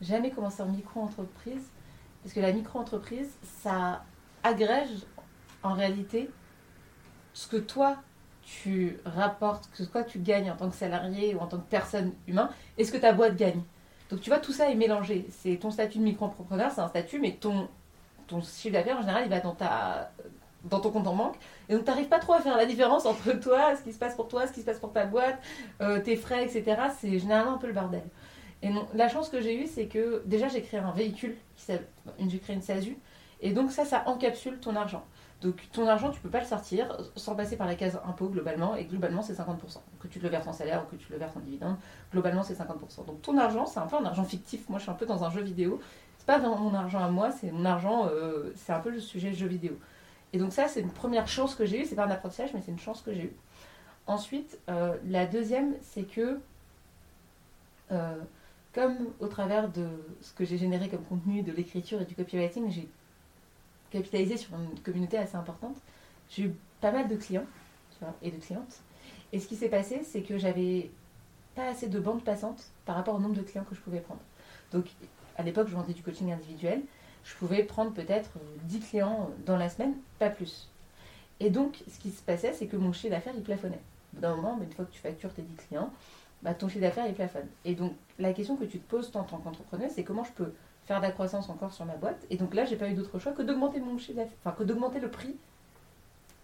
Jamais 0.00 0.30
commencer 0.30 0.62
en 0.62 0.68
micro-entreprise. 0.68 1.70
Parce 2.22 2.34
que 2.34 2.40
la 2.40 2.52
micro-entreprise, 2.52 3.30
ça 3.62 4.04
agrège 4.42 5.06
en 5.62 5.74
réalité 5.74 6.28
ce 7.34 7.46
que 7.46 7.56
toi 7.56 8.02
tu 8.42 8.98
rapportes, 9.04 9.68
ce 9.74 9.84
que 9.84 10.06
tu 10.06 10.18
gagnes 10.18 10.50
en 10.50 10.56
tant 10.56 10.68
que 10.68 10.76
salarié 10.76 11.34
ou 11.34 11.38
en 11.38 11.46
tant 11.46 11.58
que 11.58 11.68
personne 11.68 12.12
humaine 12.26 12.48
et 12.78 12.84
ce 12.84 12.92
que 12.92 12.98
ta 12.98 13.12
boîte 13.12 13.36
gagne. 13.36 13.62
Donc 14.10 14.20
tu 14.20 14.30
vois, 14.30 14.38
tout 14.38 14.52
ça 14.52 14.70
est 14.70 14.74
mélangé. 14.74 15.26
C'est 15.30 15.56
ton 15.56 15.70
statut 15.70 15.98
de 15.98 16.04
micro-entrepreneur, 16.04 16.70
c'est 16.70 16.80
un 16.80 16.88
statut, 16.88 17.18
mais 17.18 17.32
ton, 17.32 17.68
chiffre 18.42 18.72
d'affaires 18.72 18.98
en 18.98 19.00
général, 19.00 19.22
il 19.24 19.30
va 19.30 19.40
dans, 19.40 19.54
ta, 19.54 20.10
dans 20.64 20.80
ton 20.80 20.90
compte 20.90 21.06
en 21.06 21.14
banque. 21.14 21.36
Et 21.68 21.74
donc, 21.74 21.84
tu 21.84 21.90
n'arrives 21.90 22.08
pas 22.08 22.18
trop 22.18 22.34
à 22.34 22.40
faire 22.40 22.56
la 22.56 22.66
différence 22.66 23.06
entre 23.06 23.32
toi, 23.32 23.76
ce 23.76 23.82
qui 23.82 23.92
se 23.92 23.98
passe 23.98 24.14
pour 24.14 24.28
toi, 24.28 24.46
ce 24.46 24.52
qui 24.52 24.60
se 24.60 24.66
passe 24.66 24.78
pour 24.78 24.92
ta 24.92 25.06
boîte, 25.06 25.38
euh, 25.80 26.00
tes 26.00 26.16
frais, 26.16 26.44
etc. 26.44 26.76
C'est 27.00 27.18
généralement 27.18 27.54
un 27.54 27.58
peu 27.58 27.68
le 27.68 27.72
bordel. 27.72 28.02
Et 28.62 28.68
non, 28.68 28.86
la 28.94 29.08
chance 29.08 29.28
que 29.28 29.40
j'ai 29.40 29.62
eue, 29.62 29.66
c'est 29.66 29.86
que 29.86 30.22
déjà, 30.26 30.48
j'ai 30.48 30.62
créé 30.62 30.78
un 30.78 30.92
véhicule, 30.92 31.36
qui 31.56 31.72
j'ai 32.28 32.38
créé 32.38 32.54
une 32.54 32.62
SASU. 32.62 32.96
Et 33.40 33.52
donc, 33.52 33.72
ça, 33.72 33.84
ça 33.84 34.04
encapsule 34.06 34.58
ton 34.58 34.76
argent. 34.76 35.04
Donc, 35.42 35.68
ton 35.72 35.88
argent, 35.88 36.10
tu 36.10 36.20
peux 36.20 36.28
pas 36.28 36.40
le 36.40 36.46
sortir 36.46 36.96
sans 37.16 37.34
passer 37.34 37.56
par 37.56 37.66
la 37.66 37.74
case 37.74 38.00
impôt 38.06 38.28
globalement. 38.28 38.76
Et 38.76 38.84
globalement, 38.84 39.22
c'est 39.22 39.34
50%. 39.34 39.78
Que 40.00 40.08
tu 40.08 40.20
le 40.20 40.28
verses 40.28 40.46
en 40.46 40.52
salaire 40.52 40.84
ou 40.84 40.96
que 40.96 41.00
tu 41.00 41.10
le 41.12 41.18
verses 41.18 41.36
en 41.36 41.40
dividende, 41.40 41.76
globalement, 42.12 42.42
c'est 42.42 42.54
50%. 42.54 43.06
Donc, 43.06 43.22
ton 43.22 43.36
argent, 43.38 43.66
c'est 43.66 43.80
un 43.80 43.86
peu 43.86 43.96
un 43.96 44.04
argent 44.04 44.24
fictif. 44.24 44.68
Moi, 44.68 44.78
je 44.78 44.84
suis 44.84 44.90
un 44.90 44.94
peu 44.94 45.06
dans 45.06 45.24
un 45.24 45.30
jeu 45.30 45.42
vidéo. 45.42 45.80
C'est 46.18 46.26
pas 46.26 46.38
mon 46.38 46.72
argent 46.72 47.02
à 47.02 47.08
moi, 47.08 47.32
c'est 47.32 47.50
mon 47.50 47.64
argent, 47.64 48.06
euh, 48.06 48.52
c'est 48.54 48.72
un 48.72 48.78
peu 48.78 48.90
le 48.90 49.00
sujet 49.00 49.32
jeu 49.32 49.48
vidéo. 49.48 49.76
Et 50.32 50.38
donc 50.38 50.52
ça, 50.52 50.68
c'est 50.68 50.80
une 50.80 50.92
première 50.92 51.26
chance 51.26 51.56
que 51.56 51.66
j'ai 51.66 51.82
eue. 51.82 51.84
C'est 51.84 51.96
pas 51.96 52.06
un 52.06 52.10
apprentissage, 52.10 52.50
mais 52.54 52.62
c'est 52.64 52.70
une 52.70 52.78
chance 52.78 53.02
que 53.02 53.12
j'ai 53.12 53.24
eue. 53.24 53.36
Ensuite, 54.06 54.58
euh, 54.68 54.94
la 55.04 55.26
deuxième, 55.26 55.74
c'est 55.82 56.04
que, 56.04 56.38
euh, 57.90 58.14
comme 58.72 58.96
au 59.18 59.26
travers 59.26 59.68
de 59.68 59.88
ce 60.20 60.32
que 60.32 60.44
j'ai 60.44 60.58
généré 60.58 60.88
comme 60.88 61.04
contenu, 61.04 61.42
de 61.42 61.50
l'écriture 61.50 62.00
et 62.00 62.04
du 62.04 62.14
copywriting, 62.14 62.70
j'ai 62.70 62.88
capitalisé 63.92 64.36
sur 64.36 64.54
une 64.54 64.80
communauté 64.80 65.18
assez 65.18 65.36
importante. 65.36 65.76
J'ai 66.30 66.44
eu 66.44 66.54
pas 66.80 66.90
mal 66.90 67.08
de 67.08 67.16
clients 67.16 67.46
et 68.22 68.30
de 68.30 68.38
clientes. 68.38 68.80
Et 69.32 69.38
ce 69.38 69.46
qui 69.46 69.54
s'est 69.54 69.68
passé, 69.68 70.02
c'est 70.04 70.22
que 70.22 70.38
j'avais 70.38 70.90
pas 71.54 71.68
assez 71.68 71.88
de 71.88 72.00
bandes 72.00 72.24
passantes 72.24 72.64
par 72.84 72.96
rapport 72.96 73.14
au 73.14 73.20
nombre 73.20 73.36
de 73.36 73.42
clients 73.42 73.64
que 73.64 73.74
je 73.74 73.80
pouvais 73.80 74.00
prendre. 74.00 74.20
Donc, 74.72 74.86
à 75.36 75.42
l'époque, 75.42 75.68
je 75.68 75.74
vendais 75.74 75.92
du 75.92 76.02
coaching 76.02 76.32
individuel 76.32 76.82
je 77.24 77.34
pouvais 77.34 77.62
prendre 77.62 77.92
peut-être 77.92 78.30
euh, 78.36 78.58
10 78.64 78.80
clients 78.80 79.30
dans 79.46 79.56
la 79.56 79.68
semaine, 79.68 79.94
pas 80.18 80.30
plus. 80.30 80.68
Et 81.40 81.50
donc, 81.50 81.82
ce 81.90 81.98
qui 81.98 82.10
se 82.10 82.22
passait, 82.22 82.52
c'est 82.52 82.66
que 82.66 82.76
mon 82.76 82.92
chiffre 82.92 83.10
d'affaires, 83.10 83.34
il 83.36 83.42
plafonnait. 83.42 83.80
D'un 84.12 84.36
moment, 84.36 84.56
bah, 84.56 84.64
une 84.64 84.72
fois 84.72 84.84
que 84.84 84.92
tu 84.92 85.00
factures 85.00 85.32
tes 85.32 85.42
10 85.42 85.54
clients, 85.68 85.92
bah, 86.42 86.54
ton 86.54 86.68
chiffre 86.68 86.80
d'affaires, 86.80 87.06
il 87.06 87.14
plafonne. 87.14 87.46
Et 87.64 87.74
donc, 87.74 87.92
la 88.18 88.32
question 88.32 88.56
que 88.56 88.64
tu 88.64 88.78
te 88.78 88.88
poses 88.88 89.10
en 89.14 89.24
tant 89.24 89.38
qu'entrepreneuse, 89.38 89.92
c'est 89.94 90.04
comment 90.04 90.24
je 90.24 90.32
peux 90.32 90.52
faire 90.84 90.98
de 90.98 91.06
la 91.06 91.12
croissance 91.12 91.48
encore 91.48 91.72
sur 91.72 91.84
ma 91.84 91.96
boîte. 91.96 92.26
Et 92.30 92.36
donc 92.36 92.54
là, 92.54 92.64
j'ai 92.64 92.76
pas 92.76 92.88
eu 92.88 92.94
d'autre 92.94 93.18
choix 93.18 93.32
que 93.32 93.42
d'augmenter 93.42 93.80
mon 93.80 93.96
enfin, 93.96 94.52
que 94.56 94.62
d'augmenter 94.64 95.00
le 95.00 95.10
prix 95.10 95.36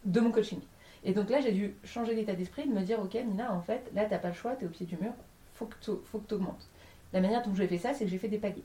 de 0.04 0.20
mon 0.20 0.30
coaching. 0.30 0.60
Et 1.04 1.12
donc 1.12 1.30
là, 1.30 1.40
j'ai 1.40 1.52
dû 1.52 1.74
changer 1.84 2.14
d'état 2.14 2.34
d'esprit, 2.34 2.68
de 2.68 2.72
me 2.72 2.82
dire, 2.82 3.00
ok, 3.00 3.14
Nina, 3.14 3.52
en 3.52 3.60
fait, 3.60 3.90
là, 3.94 4.04
t'as 4.04 4.18
pas 4.18 4.28
le 4.28 4.34
choix, 4.34 4.54
t'es 4.54 4.66
au 4.66 4.70
pied 4.70 4.86
du 4.86 4.96
mur, 4.96 5.12
faut 5.54 5.66
que 5.66 5.76
tu 5.80 5.90
faut 6.04 6.18
que 6.18 6.34
augmentes. 6.34 6.68
La 7.12 7.20
manière 7.20 7.42
dont 7.42 7.54
j'ai 7.54 7.66
fait 7.66 7.78
ça, 7.78 7.94
c'est 7.94 8.04
que 8.04 8.10
j'ai 8.10 8.18
fait 8.18 8.28
des 8.28 8.38
paliers. 8.38 8.64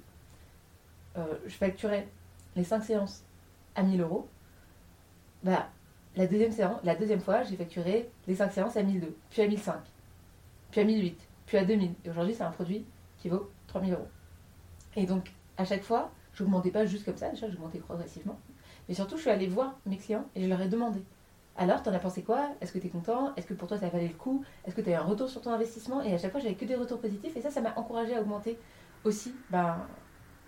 Euh, 1.18 1.26
je 1.46 1.56
facturais 1.56 2.08
les 2.56 2.64
5 2.64 2.84
séances 2.84 3.24
à 3.76 3.84
1000 3.84 4.02
euros. 4.02 4.28
Bah, 5.44 5.70
la 6.16 6.28
deuxième, 6.28 6.52
séance, 6.52 6.80
la 6.84 6.96
deuxième 6.96 7.20
fois, 7.20 7.44
j'ai 7.44 7.56
facturé 7.56 8.10
les 8.28 8.36
5 8.36 8.52
séances 8.52 8.78
à 8.78 8.84
1002, 8.84 9.16
puis 9.30 9.42
à 9.42 9.48
1005, 9.48 9.76
puis 10.72 10.82
à 10.82 10.84
1008, 10.84 11.20
puis 11.46 11.58
à 11.58 11.66
2000. 11.66 11.94
Et 12.06 12.10
aujourd'hui, 12.10 12.36
c'est 12.36 12.44
un 12.44 12.52
produit 12.52 12.86
qui 13.18 13.30
vaut 13.30 13.50
3000 13.68 13.94
euros. 13.94 14.08
Et 14.96 15.06
donc, 15.06 15.32
à 15.58 15.66
chaque 15.66 15.84
fois, 15.84 16.12
je 16.34 16.44
n'augmentais 16.44 16.72
pas 16.72 16.86
juste 16.86 17.06
comme 17.06 17.18
ça, 17.18 17.30
déjà, 17.30 17.50
j'augmentais 17.50 17.80
progressivement. 17.80 18.40
Mais 18.88 18.96
surtout, 18.96 19.16
je 19.18 19.22
suis 19.22 19.30
allée 19.30 19.48
voir 19.48 19.80
mes 19.86 19.98
clients 19.98 20.26
et 20.36 20.44
je 20.44 20.48
leur 20.48 20.62
ai 20.62 20.68
demandé 20.68 21.04
alors, 21.56 21.84
t'en 21.84 21.94
as 21.94 22.00
pensé 22.00 22.24
quoi? 22.24 22.50
Est-ce 22.62 22.72
que 22.72 22.80
tu 22.80 22.88
es 22.88 22.90
content? 22.90 23.32
Est-ce 23.36 23.46
que 23.46 23.54
pour 23.54 23.68
toi 23.68 23.78
ça 23.78 23.88
valait 23.88 24.08
le 24.08 24.16
coup? 24.16 24.44
Est-ce 24.66 24.76
que 24.76 24.82
tu 24.82 24.90
as 24.90 24.94
eu 24.94 24.96
un 24.96 25.04
retour 25.04 25.30
sur 25.30 25.42
ton 25.42 25.52
investissement? 25.52 26.02
Et 26.02 26.12
à 26.14 26.18
chaque 26.18 26.32
fois, 26.32 26.40
j'avais 26.40 26.56
que 26.56 26.66
des 26.66 26.76
retours 26.76 27.00
positifs. 27.00 27.38
Et 27.38 27.42
ça, 27.42 27.52
ça 27.52 27.62
m'a 27.62 27.74
encouragé 27.76 28.16
à 28.16 28.22
augmenter 28.22 28.58
aussi 29.04 29.36
ben, 29.52 29.78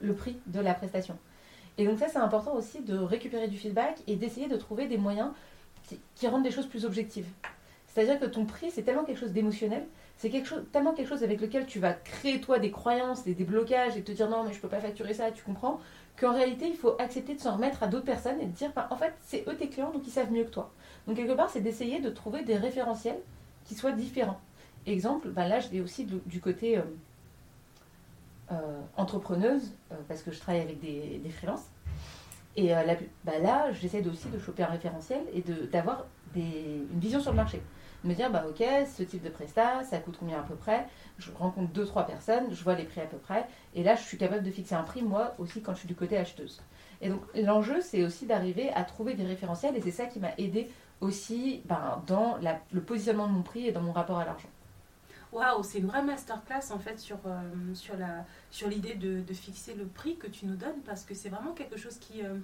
le 0.02 0.16
prix 0.16 0.40
de 0.48 0.60
la 0.60 0.74
prestation. 0.74 1.16
Et 1.78 1.86
donc, 1.86 2.00
ça, 2.00 2.08
c'est 2.08 2.18
important 2.18 2.56
aussi 2.56 2.82
de 2.82 2.98
récupérer 2.98 3.48
du 3.48 3.58
feedback 3.58 4.02
et 4.08 4.16
d'essayer 4.16 4.48
de 4.48 4.56
trouver 4.56 4.88
des 4.88 4.98
moyens 4.98 5.30
qui 6.16 6.28
rendent 6.28 6.44
les 6.44 6.52
choses 6.52 6.66
plus 6.66 6.86
objectives. 6.86 7.28
C'est-à-dire 7.96 8.20
que 8.20 8.26
ton 8.26 8.44
prix, 8.44 8.72
c'est 8.72 8.82
tellement 8.82 9.06
quelque 9.06 9.22
chose 9.22 9.32
d'émotionnel, 9.32 9.88
c'est 10.18 10.30
tellement 10.74 10.92
quelque 10.94 11.08
chose 11.08 11.24
avec 11.24 11.40
lequel 11.40 11.66
tu 11.66 11.80
vas 11.80 11.94
créer 11.94 12.42
toi 12.42 12.60
des 12.60 12.70
croyances, 12.70 13.24
des, 13.24 13.34
blocages 13.36 13.96
et 13.96 14.04
te 14.04 14.12
dire 14.12 14.30
non, 14.30 14.44
mais 14.44 14.52
je 14.52 14.60
peux 14.60 14.68
pas 14.68 14.82
facturer 14.82 15.14
ça, 15.14 15.32
tu 15.32 15.44
comprends 15.44 15.80
Qu'en 16.20 16.34
réalité, 16.34 16.68
il 16.68 16.76
faut 16.76 16.96
accepter 17.00 17.36
de 17.36 17.40
s'en 17.40 17.56
remettre 17.56 17.84
à 17.84 17.88
d'autres 17.88 18.06
personnes 18.06 18.42
et 18.42 18.48
de 18.48 18.52
dire 18.52 18.72
ben, 18.76 18.86
en 18.90 18.98
fait, 18.98 19.14
c'est 19.22 19.46
eux 19.48 19.56
tes 19.56 19.70
clients, 19.70 19.92
donc 19.92 20.06
ils 20.06 20.12
savent 20.12 20.30
mieux 20.30 20.44
que 20.44 20.50
toi. 20.50 20.74
Donc 21.08 21.16
quelque 21.16 21.32
part, 21.32 21.50
c'est 21.50 21.62
d'essayer 21.62 22.02
de 22.02 22.10
trouver 22.10 22.44
des 22.44 22.58
référentiels 22.58 23.20
qui 23.64 23.76
soient 23.76 23.94
différents. 23.94 24.42
Exemple, 24.86 25.30
ben 25.30 25.48
là, 25.48 25.62
je 25.62 25.70
vais 25.70 25.80
aussi 25.80 26.06
du, 26.06 26.42
côté 26.42 26.78
euh, 26.78 26.82
euh, 28.52 28.82
entrepreneuse, 28.98 29.72
euh, 29.94 29.96
parce 30.10 30.22
que 30.22 30.32
je 30.32 30.40
travaille 30.42 30.62
avec 30.62 30.82
des, 30.82 31.22
des 31.24 31.30
freelances. 31.30 31.70
Et 32.58 32.72
bah 33.26 33.40
là, 33.40 33.72
j'essaie 33.74 34.06
aussi 34.08 34.30
de 34.30 34.40
choper 34.40 34.64
un 34.64 34.68
référentiel 34.68 35.22
et 35.34 35.42
d'avoir 35.42 36.06
une 36.36 37.00
vision 37.00 37.20
sur 37.20 37.32
le 37.32 37.36
marché. 37.36 37.62
Me 38.06 38.14
dire, 38.14 38.32
bah 38.32 38.46
ok, 38.48 38.64
ce 38.96 39.04
type 39.04 39.24
de 39.24 39.30
prestat, 39.30 39.84
ça 39.84 39.98
coûte 39.98 40.16
combien 40.20 40.40
à 40.40 40.44
peu 40.44 40.56
près? 40.56 40.88
Je 41.18 41.32
rencontre 41.32 41.72
deux, 41.74 41.86
trois 41.86 42.06
personnes, 42.06 42.54
je 42.54 42.64
vois 42.64 42.76
les 42.76 42.84
prix 42.86 43.02
à 43.02 43.06
peu 43.06 43.18
près. 43.18 43.48
Et 43.74 43.84
là, 43.84 43.96
je 43.96 44.04
suis 44.04 44.18
capable 44.18 44.44
de 44.44 44.52
fixer 44.52 44.76
un 44.76 44.84
prix, 44.84 45.02
moi 45.02 45.34
aussi, 45.40 45.62
quand 45.62 45.74
je 45.74 45.80
suis 45.80 45.88
du 45.88 45.96
côté 45.96 46.18
acheteuse. 46.18 46.62
Et 47.02 47.10
donc, 47.10 47.22
l'enjeu, 47.36 47.82
c'est 47.82 48.04
aussi 48.04 48.26
d'arriver 48.28 48.70
à 48.74 48.84
trouver 48.84 49.16
des 49.16 49.26
référentiels. 49.26 49.76
Et 49.76 49.82
c'est 49.82 49.92
ça 49.92 50.06
qui 50.06 50.20
m'a 50.20 50.34
aidé 50.38 50.70
aussi 51.02 51.64
ben, 51.66 52.02
dans 52.08 52.38
la- 52.38 52.62
le 52.72 52.82
positionnement 52.82 53.28
de 53.28 53.34
mon 53.34 53.42
prix 53.44 53.68
et 53.68 53.72
dans 53.74 53.82
mon 53.82 53.92
rapport 53.92 54.20
à 54.20 54.26
l'argent. 54.26 54.50
Waouh, 55.32 55.64
c'est 55.64 55.80
une 55.80 55.88
vraie 55.88 56.04
masterclass 56.04 56.72
en 56.72 56.80
fait 56.80 57.00
sur, 57.00 57.18
euh, 57.26 57.74
sur, 57.74 57.98
la, 57.98 58.26
sur 58.52 58.70
l'idée 58.70 58.96
de, 58.96 59.22
de 59.22 59.34
fixer 59.34 59.74
le 59.74 59.86
prix 59.86 60.18
que 60.18 60.28
tu 60.28 60.46
nous 60.46 60.56
donnes 60.56 60.82
parce 60.86 61.04
que 61.04 61.14
c'est 61.14 61.30
vraiment 61.30 61.52
quelque 61.54 61.78
chose 61.78 61.98
qui 61.98 62.24
euh, 62.24 62.38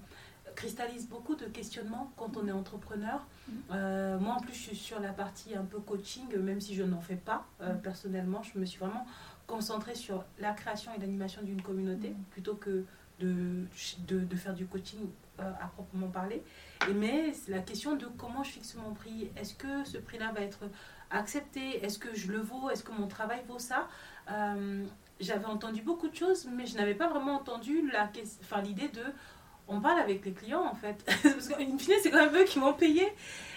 cristallise 0.55 1.07
beaucoup 1.07 1.35
de 1.35 1.45
questionnements 1.45 2.11
quand 2.17 2.37
on 2.37 2.47
est 2.47 2.51
entrepreneur. 2.51 3.25
Euh, 3.71 4.17
moi 4.19 4.35
en 4.35 4.39
plus 4.39 4.53
je 4.53 4.59
suis 4.59 4.75
sur 4.75 4.99
la 4.99 5.11
partie 5.13 5.55
un 5.55 5.63
peu 5.65 5.79
coaching, 5.79 6.35
même 6.37 6.61
si 6.61 6.73
je 6.75 6.83
n'en 6.83 7.01
fais 7.01 7.15
pas 7.15 7.45
euh, 7.61 7.73
personnellement, 7.73 8.41
je 8.43 8.57
me 8.59 8.65
suis 8.65 8.79
vraiment 8.79 9.05
concentrée 9.47 9.95
sur 9.95 10.23
la 10.39 10.53
création 10.53 10.91
et 10.95 10.99
l'animation 10.99 11.41
d'une 11.41 11.61
communauté 11.61 12.15
plutôt 12.31 12.55
que 12.55 12.85
de, 13.19 13.65
de, 14.07 14.19
de 14.21 14.35
faire 14.35 14.53
du 14.53 14.65
coaching 14.65 14.99
euh, 15.39 15.51
à 15.61 15.67
proprement 15.67 16.07
parler. 16.07 16.43
Et 16.89 16.93
mais 16.93 17.33
la 17.47 17.59
question 17.59 17.95
de 17.95 18.05
comment 18.17 18.43
je 18.43 18.51
fixe 18.51 18.75
mon 18.75 18.93
prix. 18.93 19.29
Est-ce 19.35 19.53
que 19.53 19.83
ce 19.85 19.97
prix-là 19.97 20.31
va 20.31 20.41
être 20.41 20.63
accepté? 21.11 21.83
Est-ce 21.83 21.99
que 21.99 22.15
je 22.15 22.31
le 22.31 22.39
vaux? 22.39 22.69
Est-ce 22.69 22.83
que 22.83 22.91
mon 22.93 23.07
travail 23.07 23.41
vaut 23.47 23.59
ça? 23.59 23.87
J'avais 25.19 25.45
entendu 25.45 25.83
beaucoup 25.83 26.07
de 26.07 26.15
choses, 26.15 26.47
mais 26.51 26.65
je 26.65 26.75
n'avais 26.77 26.95
pas 26.95 27.07
vraiment 27.07 27.35
entendu 27.35 27.87
la 27.91 28.07
ques- 28.07 28.39
enfin, 28.41 28.59
l'idée 28.61 28.87
de 28.87 29.03
on 29.71 29.81
parle 29.81 29.99
avec 29.99 30.23
les 30.25 30.31
clients 30.33 30.65
en 30.65 30.75
fait. 30.75 30.95
Parce 31.23 31.47
qu'in 31.47 31.77
fine, 31.77 31.93
c'est 32.01 32.11
quand 32.11 32.25
même 32.25 32.35
eux 32.35 32.43
qui 32.45 32.59
vont 32.59 32.73
payer. 32.73 33.07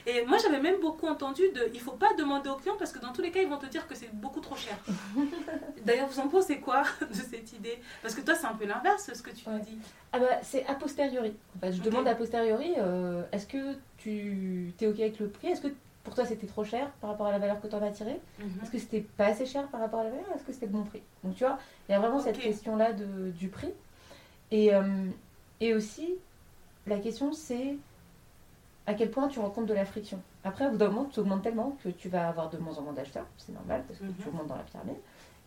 Et 0.07 0.23
moi, 0.27 0.37
j'avais 0.37 0.61
même 0.61 0.81
beaucoup 0.81 1.07
entendu 1.07 1.43
de 1.55 1.71
il 1.73 1.81
faut 1.81 1.93
pas 1.93 2.13
demander 2.19 2.51
aux 2.51 2.57
clients 2.57 2.77
parce 2.79 2.93
que 2.93 2.99
dans 2.99 3.11
tous 3.13 3.23
les 3.23 3.31
cas, 3.31 3.41
ils 3.41 3.49
vont 3.49 3.57
te 3.57 3.65
dire 3.65 3.87
que 3.89 3.95
c'est 3.95 4.13
beaucoup 4.15 4.41
trop 4.41 4.55
cher. 4.55 4.77
D'ailleurs, 5.85 6.09
vous 6.09 6.21
en 6.21 6.29
pensez 6.29 6.59
quoi 6.59 6.83
de 7.01 7.15
cette 7.15 7.53
idée? 7.55 7.79
Parce 8.03 8.15
que 8.15 8.21
toi, 8.21 8.35
c'est 8.35 8.47
un 8.47 8.53
peu 8.55 8.67
l'inverse 8.67 9.11
ce 9.13 9.23
que 9.23 9.31
tu 9.31 9.49
Ouais. 9.49 9.55
nous 9.55 9.61
dis. 9.65 9.79
Ah 10.13 10.19
bah, 10.19 10.27
c'est 10.43 10.67
a 10.67 10.75
posteriori. 10.75 11.35
Je 11.63 11.81
demande 11.81 12.07
a 12.07 12.15
posteriori, 12.15 12.75
euh, 12.79 13.23
est-ce 13.33 13.47
que 13.47 13.77
tu 13.99 14.73
es 14.81 14.87
OK 14.87 15.01
avec 15.01 15.19
le 15.21 15.29
prix? 15.29 15.49
Est-ce 15.49 15.63
que 15.63 15.69
pour 16.05 16.15
toi 16.15 16.27
c'était 16.27 16.47
trop 16.47 16.65
cher 16.65 16.91
par 17.01 17.09
rapport 17.11 17.27
à 17.29 17.33
la 17.33 17.39
valeur 17.39 17.59
que 17.63 17.67
tu 17.67 17.75
en 17.75 17.83
as 17.83 17.91
tirée? 17.91 18.21
Mhm. 18.39 18.47
Est-ce 18.63 18.71
que 18.71 18.79
c'était 18.79 19.01
pas 19.01 19.27
assez 19.27 19.47
cher 19.47 19.67
par 19.69 19.81
rapport 19.81 20.01
à 20.01 20.05
la 20.05 20.11
valeur? 20.11 20.27
Est-ce 20.35 20.45
que 20.45 20.53
c'était 20.53 20.67
le 20.67 20.73
bon 20.73 20.83
prix? 20.85 21.01
Donc 21.25 21.35
tu 21.35 21.45
vois, 21.45 21.59
il 21.89 21.93
y 21.93 21.95
a 21.95 21.99
vraiment 21.99 22.21
cette 22.21 22.39
question-là 22.39 22.93
de- 22.93 23.31
du 23.31 23.49
prix. 23.49 23.73
Et, 24.51 24.75
euh, 24.75 24.83
et 25.61 25.75
aussi, 25.75 26.15
la 26.87 26.99
question 26.99 27.33
c'est 27.33 27.77
à 28.87 28.95
quel 28.95 29.11
point 29.11 29.29
tu 29.29 29.39
rencontres 29.39 29.67
de 29.69 29.75
la 29.75 29.87
friction. 29.87 30.21
Après, 30.45 30.67
au 30.67 30.71
bout 30.73 30.77
d'un 30.77 30.89
moment, 30.91 31.07
tu 31.11 31.21
augmentes 31.21 31.43
tellement 31.43 31.77
que 31.83 31.89
tu 31.89 32.09
vas 32.11 32.29
avoir 32.29 32.51
de 32.51 32.59
moins 32.59 32.77
en 32.79 32.83
moins 32.83 32.93
d'acheteurs, 32.93 33.27
c'est 33.39 33.53
normal 33.53 33.83
parce 33.89 33.99
que 33.99 34.05
Mhm. 34.05 34.15
tu 34.21 34.29
augmentes 34.29 34.47
dans 34.49 34.57
la 34.57 34.63
pyramide. 34.63 34.97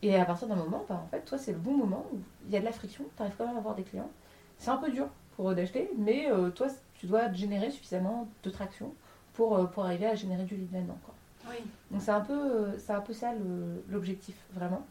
Et 0.01 0.15
à 0.15 0.25
partir 0.25 0.47
d'un 0.47 0.55
moment, 0.55 0.83
bah, 0.89 1.01
en 1.05 1.07
fait, 1.09 1.21
toi, 1.21 1.37
c'est 1.37 1.51
le 1.51 1.57
bon 1.59 1.75
moment 1.77 2.05
où 2.13 2.17
il 2.47 2.51
y 2.53 2.57
a 2.57 2.59
de 2.59 2.65
la 2.65 2.71
friction, 2.71 3.03
tu 3.15 3.21
arrives 3.21 3.35
quand 3.37 3.45
même 3.45 3.55
à 3.55 3.59
avoir 3.59 3.75
des 3.75 3.83
clients. 3.83 4.09
C'est 4.57 4.69
un 4.71 4.77
peu 4.77 4.89
dur 4.91 5.07
pour 5.35 5.51
eux 5.51 5.55
d'acheter, 5.55 5.89
mais 5.97 6.31
euh, 6.31 6.49
toi, 6.49 6.67
tu 6.95 7.05
dois 7.05 7.31
générer 7.31 7.69
suffisamment 7.69 8.27
de 8.43 8.49
traction 8.49 8.93
pour, 9.33 9.55
euh, 9.55 9.65
pour 9.65 9.85
arriver 9.85 10.07
à 10.07 10.15
générer 10.15 10.43
du 10.43 10.55
lead 10.55 10.71
maintenant. 10.71 10.97
Quoi. 11.05 11.13
Oui. 11.49 11.57
Donc 11.91 12.01
c'est 12.01 12.11
un 12.11 12.21
peu, 12.21 12.33
euh, 12.33 12.77
c'est 12.79 12.93
un 12.93 13.01
peu 13.01 13.13
ça 13.13 13.33
le- 13.33 13.83
l'objectif, 13.89 14.35
vraiment. 14.53 14.83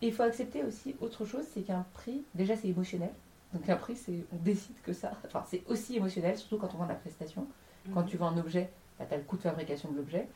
Et 0.00 0.06
il 0.08 0.12
faut 0.14 0.22
accepter 0.22 0.62
aussi 0.64 0.96
autre 1.02 1.26
chose, 1.26 1.44
c'est 1.52 1.60
qu'un 1.62 1.84
prix, 1.92 2.22
déjà 2.34 2.56
c'est 2.56 2.68
émotionnel. 2.68 3.12
Donc 3.52 3.68
un 3.68 3.76
prix, 3.76 3.96
c'est 3.96 4.24
on 4.32 4.36
décide 4.36 4.80
que 4.82 4.92
ça. 4.92 5.12
Enfin, 5.26 5.44
c'est 5.48 5.62
aussi 5.68 5.96
émotionnel, 5.96 6.38
surtout 6.38 6.58
quand 6.58 6.72
on 6.74 6.78
vend 6.78 6.84
de 6.84 6.90
la 6.90 6.94
prestation. 6.96 7.46
Quand 7.94 8.02
Mhm. 8.02 8.06
tu 8.08 8.16
vends 8.16 8.28
un 8.28 8.38
objet, 8.38 8.70
bah, 8.98 9.06
tu 9.08 9.14
as 9.14 9.16
le 9.16 9.24
coût 9.24 9.36
de 9.36 9.42
fabrication 9.42 9.90
de 9.90 9.96
l'objet. 9.96 10.28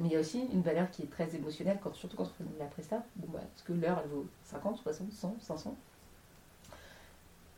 Mais 0.00 0.08
il 0.08 0.12
y 0.12 0.16
a 0.16 0.20
aussi 0.20 0.40
une 0.52 0.62
valeur 0.62 0.90
qui 0.90 1.02
est 1.02 1.10
très 1.10 1.34
émotionnelle, 1.36 1.78
quand, 1.82 1.94
surtout 1.94 2.16
quand 2.16 2.24
on 2.24 2.26
fait 2.28 2.44
de 2.44 2.58
la 2.58 2.64
presta. 2.66 3.04
Bon, 3.16 3.28
bah, 3.30 3.40
parce 3.40 3.62
que 3.62 3.72
l'heure, 3.74 4.00
elle 4.02 4.10
vaut 4.10 4.26
50, 4.44 4.78
60, 4.78 5.12
100, 5.12 5.36
500. 5.40 5.76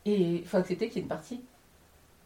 Et 0.04 0.36
il 0.38 0.46
faut 0.46 0.56
accepter 0.56 0.88
qu'il 0.88 0.96
y 0.96 1.00
a 1.00 1.02
une 1.02 1.08
partie 1.08 1.40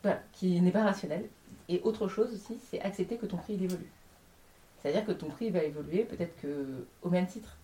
voilà, 0.03 0.21
qui 0.33 0.61
n'est 0.61 0.71
pas 0.73 0.85
rationnelle. 0.85 1.29
Et 1.69 1.81
autre 1.83 2.09
chose 2.09 2.33
aussi, 2.33 2.59
c'est 2.71 2.81
accepter 2.81 3.17
que 3.19 3.27
ton 3.27 3.37
prix 3.37 3.55
il 3.55 3.65
évolue. 3.65 3.91
C'est-à-dire 4.81 5.05
que 5.05 5.13
ton 5.13 5.29
prix 5.29 5.51
va 5.51 5.63
évoluer, 5.65 6.05
peut-être 6.05 6.41
que 6.41 6.87
au 7.03 7.11
même 7.11 7.27
titre 7.27 7.57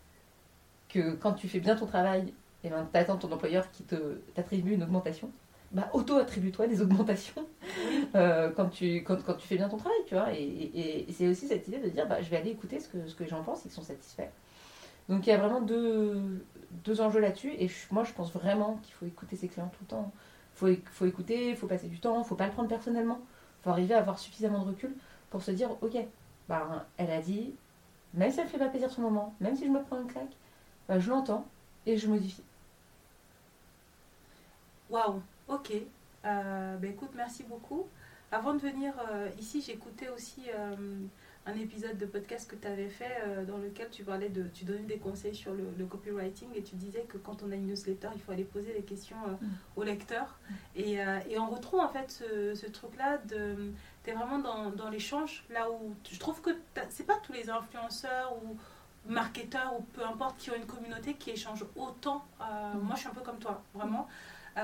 que 0.88 1.12
quand 1.14 1.32
tu 1.32 1.48
fais 1.48 1.60
bien 1.60 1.76
ton 1.76 1.86
travail, 1.86 2.32
et 2.64 2.70
ben, 2.70 2.88
tu 2.92 2.98
attends 2.98 3.18
ton 3.18 3.32
employeur 3.32 3.70
qui 3.72 3.84
te 3.84 3.96
t'attribue 4.34 4.74
une 4.74 4.82
augmentation. 4.84 5.30
Bah, 5.72 5.90
auto-attribue-toi 5.92 6.68
des 6.68 6.82
augmentations 6.82 7.46
euh, 8.14 8.50
quand, 8.56 8.68
tu, 8.68 8.98
quand, 9.04 9.22
quand 9.24 9.34
tu 9.34 9.46
fais 9.48 9.56
bien 9.56 9.68
ton 9.68 9.76
travail, 9.78 9.98
tu 10.06 10.14
vois. 10.14 10.32
Et, 10.34 10.42
et- 10.42 11.10
et 11.10 11.12
c'est 11.12 11.28
aussi 11.28 11.48
cette 11.48 11.68
idée 11.68 11.78
de 11.78 11.88
dire, 11.88 12.06
bah, 12.08 12.22
je 12.22 12.30
vais 12.30 12.36
aller 12.38 12.50
écouter 12.50 12.80
ce 12.80 12.88
que, 12.88 13.06
ce 13.08 13.14
que 13.14 13.24
les 13.24 13.30
gens 13.30 13.42
pensent, 13.42 13.64
ils 13.66 13.70
sont 13.72 13.82
satisfaits. 13.82 14.30
Donc 15.08 15.26
il 15.26 15.30
y 15.30 15.32
a 15.32 15.38
vraiment 15.38 15.60
deux, 15.60 16.44
deux 16.84 17.00
enjeux 17.00 17.20
là-dessus. 17.20 17.52
Et 17.58 17.68
je- 17.68 17.74
moi, 17.92 18.04
je 18.04 18.12
pense 18.12 18.32
vraiment 18.32 18.78
qu'il 18.82 18.94
faut 18.94 19.06
écouter 19.06 19.36
ses 19.36 19.48
clients 19.48 19.68
tout 19.68 19.78
le 19.82 19.88
temps. 19.88 20.12
Il 20.54 20.58
faut, 20.58 20.82
faut 20.92 21.06
écouter, 21.06 21.50
il 21.50 21.56
faut 21.56 21.66
passer 21.66 21.88
du 21.88 21.98
temps, 22.00 22.20
il 22.22 22.24
faut 22.26 22.36
pas 22.36 22.46
le 22.46 22.52
prendre 22.52 22.68
personnellement. 22.68 23.20
Il 23.60 23.64
faut 23.64 23.70
arriver 23.70 23.94
à 23.94 23.98
avoir 23.98 24.18
suffisamment 24.18 24.60
de 24.64 24.68
recul 24.68 24.94
pour 25.30 25.42
se 25.42 25.50
dire, 25.50 25.70
ok, 25.82 25.96
bah, 26.48 26.86
elle 26.96 27.10
a 27.10 27.20
dit, 27.20 27.54
même 28.14 28.30
si 28.32 28.40
elle 28.40 28.46
me 28.46 28.50
fait 28.50 28.58
pas 28.58 28.68
plaisir 28.68 28.90
sur 28.90 29.02
le 29.02 29.08
moment, 29.08 29.34
même 29.40 29.56
si 29.56 29.66
je 29.66 29.70
me 29.70 29.82
prends 29.82 30.00
une 30.00 30.08
claque, 30.08 30.36
bah, 30.88 30.98
je 31.00 31.10
l'entends 31.10 31.46
et 31.86 31.96
je 31.98 32.08
modifie. 32.08 32.42
Waouh, 34.94 35.20
ok. 35.48 35.72
Euh, 36.24 36.76
ben 36.76 36.90
écoute, 36.92 37.10
merci 37.16 37.42
beaucoup. 37.42 37.88
Avant 38.30 38.54
de 38.54 38.60
venir 38.60 38.94
euh, 39.10 39.28
ici, 39.40 39.60
j'écoutais 39.60 40.08
aussi 40.08 40.42
euh, 40.54 40.76
un 41.46 41.54
épisode 41.54 41.98
de 41.98 42.06
podcast 42.06 42.48
que 42.48 42.54
tu 42.54 42.68
avais 42.68 42.88
fait 42.88 43.18
euh, 43.26 43.44
dans 43.44 43.58
lequel 43.58 43.88
tu 43.90 44.04
parlais 44.04 44.28
de, 44.28 44.44
tu 44.54 44.64
donnais 44.64 44.84
des 44.84 44.98
conseils 44.98 45.34
sur 45.34 45.52
le, 45.52 45.64
le 45.76 45.84
copywriting 45.86 46.48
et 46.54 46.62
tu 46.62 46.76
disais 46.76 47.02
que 47.08 47.18
quand 47.18 47.42
on 47.42 47.50
a 47.50 47.56
une 47.56 47.66
newsletter, 47.66 48.08
il 48.14 48.20
faut 48.20 48.30
aller 48.30 48.44
poser 48.44 48.72
des 48.72 48.82
questions 48.82 49.16
Mm. 49.40 49.46
aux 49.76 49.82
lecteurs. 49.82 50.38
Et, 50.76 50.92
et 51.28 51.38
on 51.40 51.50
retrouve 51.50 51.80
en 51.80 51.88
fait 51.88 52.08
ce, 52.12 52.54
ce 52.54 52.66
truc-là 52.66 53.18
de, 53.28 53.72
tu 54.04 54.10
es 54.10 54.12
vraiment 54.12 54.38
dans, 54.38 54.70
dans 54.70 54.90
l'échange, 54.90 55.44
là 55.50 55.68
où 55.72 55.94
je 56.08 56.20
trouve 56.20 56.40
que 56.40 56.50
c'est 56.88 57.06
pas 57.06 57.18
tous 57.24 57.32
les 57.32 57.50
influenceurs 57.50 58.32
ou 58.44 58.56
marketeurs 59.06 59.74
ou 59.78 59.82
peu 59.92 60.04
importe 60.04 60.38
qui 60.38 60.50
ont 60.52 60.54
une 60.56 60.66
communauté 60.66 61.14
qui 61.14 61.30
échange 61.30 61.64
autant. 61.74 62.24
Euh, 62.40 62.44
Mm. 62.74 62.78
Moi, 62.80 62.94
je 62.94 63.00
suis 63.00 63.08
un 63.08 63.14
peu 63.14 63.20
comme 63.22 63.38
toi, 63.38 63.62
vraiment. 63.74 64.08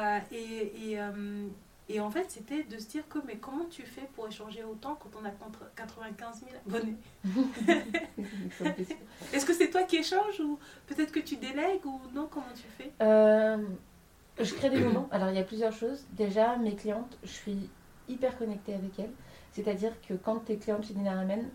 Euh, 0.00 0.18
et, 0.32 0.90
et, 0.90 1.00
euh, 1.00 1.46
et 1.88 2.00
en 2.00 2.10
fait, 2.10 2.30
c'était 2.30 2.62
de 2.62 2.78
se 2.78 2.88
dire 2.88 3.06
que, 3.08 3.18
mais 3.26 3.36
comment 3.36 3.64
tu 3.64 3.82
fais 3.82 4.08
pour 4.14 4.28
échanger 4.28 4.62
autant 4.62 4.94
quand 4.94 5.10
on 5.20 5.24
a 5.24 5.30
contre 5.30 5.70
95 5.74 6.40
000 6.40 6.52
abonnés? 6.66 6.96
Est-ce 9.32 9.44
que 9.44 9.52
c'est 9.52 9.70
toi 9.70 9.82
qui 9.82 9.96
échanges 9.96 10.40
ou 10.40 10.58
peut-être 10.86 11.12
que 11.12 11.20
tu 11.20 11.36
délègues 11.36 11.84
ou 11.84 12.00
non 12.14 12.28
Comment 12.30 12.46
tu 12.54 12.68
fais? 12.78 12.92
Euh, 13.02 13.58
je 14.40 14.54
crée 14.54 14.70
des 14.70 14.78
moments. 14.78 15.08
Alors, 15.10 15.30
il 15.30 15.36
y 15.36 15.40
a 15.40 15.44
plusieurs 15.44 15.72
choses. 15.72 16.06
Déjà, 16.12 16.56
mes 16.56 16.76
clientes, 16.76 17.18
je 17.24 17.32
suis 17.32 17.68
hyper 18.08 18.38
connectée 18.38 18.74
avec 18.74 18.98
elles. 18.98 19.12
C'est-à-dire 19.52 20.00
que 20.00 20.14
quand 20.14 20.46
tu 20.46 20.52
es 20.52 20.56
cliente 20.56 20.86
chez 20.86 20.94
Nina 20.94 21.14
Ramen, 21.14 21.50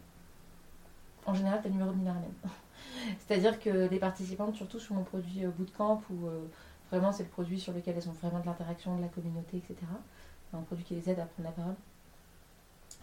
en 1.26 1.34
général, 1.34 1.62
tu 1.62 1.68
as 1.68 1.70
le 1.70 1.76
numéro 1.76 1.92
de 1.92 1.98
Nina 1.98 2.14
Ramen. 2.14 2.34
C'est-à-dire 3.20 3.60
que 3.60 3.88
les 3.88 4.00
participantes, 4.00 4.56
surtout 4.56 4.80
sur 4.80 4.96
mon 4.96 5.04
produit 5.04 5.46
Bootcamp, 5.46 6.02
euh, 6.12 6.46
vraiment 6.90 7.12
c'est 7.12 7.24
le 7.24 7.30
produit 7.30 7.60
sur 7.60 7.74
lequel 7.74 7.96
elles 7.98 8.10
ont 8.10 8.14
vraiment 8.14 8.40
de 8.40 8.46
l'interaction, 8.46 8.96
de 8.96 9.02
la 9.02 9.08
communauté, 9.08 9.58
etc. 9.58 9.76
C'est 10.50 10.58
un 10.58 10.62
produit 10.62 10.86
qui 10.86 10.96
les 10.96 11.10
aide 11.10 11.20
à 11.20 11.26
prendre 11.26 11.50
la 11.50 11.56
parole 11.56 11.76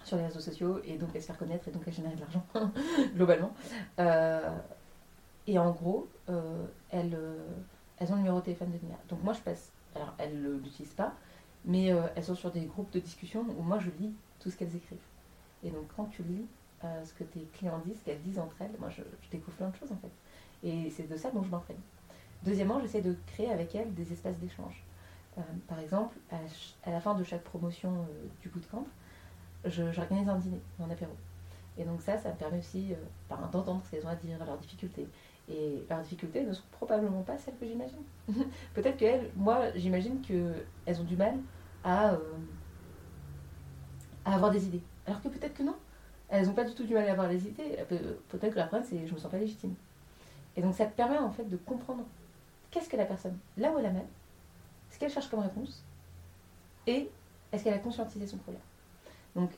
sur 0.04 0.16
les 0.16 0.24
réseaux 0.24 0.40
sociaux 0.40 0.80
et 0.84 0.96
donc 0.96 1.14
à 1.14 1.20
se 1.20 1.26
faire 1.26 1.38
connaître 1.38 1.68
et 1.68 1.70
donc 1.70 1.86
à 1.86 1.90
générer 1.90 2.14
de 2.14 2.20
l'argent, 2.20 2.44
globalement. 3.14 3.52
Euh, 3.98 4.56
et 5.46 5.58
en 5.58 5.70
gros, 5.70 6.08
euh, 6.28 6.64
elles, 6.90 7.14
euh, 7.14 7.36
elles 7.98 8.10
ont 8.10 8.14
le 8.14 8.20
numéro 8.22 8.40
de 8.40 8.44
téléphone 8.44 8.70
de 8.70 8.78
Nina. 8.78 8.98
Donc 9.08 9.22
moi 9.22 9.32
je 9.32 9.40
passe, 9.40 9.72
alors 9.94 10.14
elles 10.18 10.40
ne 10.40 10.50
l'utilisent 10.50 10.94
pas, 10.94 11.12
mais 11.64 11.86
elles 12.16 12.24
sont 12.24 12.34
sur 12.34 12.50
des 12.50 12.64
groupes 12.64 12.92
de 12.92 12.98
discussion 12.98 13.46
où 13.56 13.62
moi 13.62 13.78
je 13.78 13.90
lis 14.00 14.12
tout 14.40 14.50
ce 14.50 14.56
qu'elles 14.56 14.74
écrivent. 14.74 14.98
Et 15.62 15.70
donc 15.70 15.84
quand 15.96 16.06
tu 16.06 16.22
lis 16.24 16.46
ce 16.82 17.12
que 17.12 17.22
tes 17.22 17.42
clients 17.52 17.80
disent, 17.86 18.00
ce 18.00 18.04
qu'elles 18.04 18.22
disent 18.22 18.40
entre 18.40 18.56
elles, 18.60 18.74
moi 18.80 18.88
je, 18.88 19.02
je 19.20 19.30
découvre 19.30 19.56
plein 19.56 19.68
de 19.68 19.76
choses 19.76 19.92
en 19.92 19.96
fait. 19.96 20.10
Et 20.64 20.90
c'est 20.90 21.08
de 21.08 21.16
ça 21.16 21.30
dont 21.30 21.44
je 21.44 21.50
m'imprègne. 21.50 21.76
Deuxièmement, 22.42 22.80
j'essaie 22.80 23.02
de 23.02 23.14
créer 23.26 23.50
avec 23.50 23.74
elles 23.74 23.94
des 23.94 24.12
espaces 24.12 24.38
d'échange. 24.38 24.84
Euh, 25.38 25.42
par 25.68 25.78
exemple, 25.80 26.16
à, 26.30 26.90
la 26.90 27.00
fin 27.00 27.14
de 27.14 27.24
chaque 27.24 27.44
promotion 27.44 27.90
euh, 28.10 28.28
du 28.40 28.48
bootcamp, 28.48 28.86
j'organise 29.64 30.28
un 30.28 30.38
dîner, 30.38 30.60
un 30.80 30.90
apéro. 30.90 31.12
Et 31.78 31.84
donc 31.84 32.02
ça, 32.02 32.18
ça 32.18 32.30
me 32.30 32.36
permet 32.36 32.58
aussi 32.58 32.92
euh, 32.92 32.96
d'entendre 33.50 33.82
ce 33.84 33.90
qu'elles 33.90 34.04
ont 34.06 34.10
à 34.10 34.16
dire, 34.16 34.44
leurs 34.44 34.58
difficultés. 34.58 35.06
Et 35.48 35.84
leurs 35.88 36.02
difficultés 36.02 36.44
ne 36.44 36.52
sont 36.52 36.64
probablement 36.72 37.22
pas 37.22 37.38
celles 37.38 37.56
que 37.58 37.66
j'imagine. 37.66 38.02
Peut-être 38.74 38.96
qu'elles, 38.98 39.32
moi, 39.36 39.70
j'imagine 39.76 40.20
qu'elles 40.22 41.00
ont 41.00 41.04
du 41.04 41.16
mal 41.16 41.34
à, 41.84 42.14
euh, 42.14 42.18
à 44.24 44.34
avoir 44.34 44.50
des 44.50 44.66
idées. 44.66 44.82
Alors 45.06 45.20
que 45.22 45.28
peut-être 45.28 45.54
que 45.54 45.62
non. 45.62 45.76
Elles 46.28 46.46
n'ont 46.46 46.54
pas 46.54 46.64
du 46.64 46.74
tout 46.74 46.84
du 46.84 46.94
mal 46.94 47.06
à 47.08 47.12
avoir 47.12 47.28
les 47.28 47.46
idées. 47.48 47.76
Pe- 47.88 48.18
Peut-être 48.28 48.52
que 48.54 48.58
la 48.58 48.66
problème, 48.66 48.86
c'est 48.88 49.06
je 49.06 49.14
me 49.14 49.18
sens 49.18 49.30
pas 49.30 49.38
légitime. 49.38 49.74
Et 50.56 50.62
donc 50.62 50.74
ça 50.74 50.86
te 50.86 50.96
permet 50.96 51.18
en 51.18 51.30
fait 51.30 51.44
de 51.44 51.56
comprendre 51.56 52.04
qu'est-ce 52.72 52.88
que 52.88 52.96
la 52.96 53.04
personne, 53.04 53.38
là 53.56 53.70
où 53.70 53.78
elle 53.78 53.86
a 53.86 53.92
mal, 53.92 54.06
ce 54.90 54.98
qu'elle 54.98 55.12
cherche 55.12 55.28
comme 55.28 55.40
réponse, 55.40 55.84
et 56.88 57.08
est-ce 57.52 57.62
qu'elle 57.62 57.74
a 57.74 57.78
conscientisé 57.78 58.26
son 58.26 58.38
problème? 58.38 58.62
Donc 59.36 59.50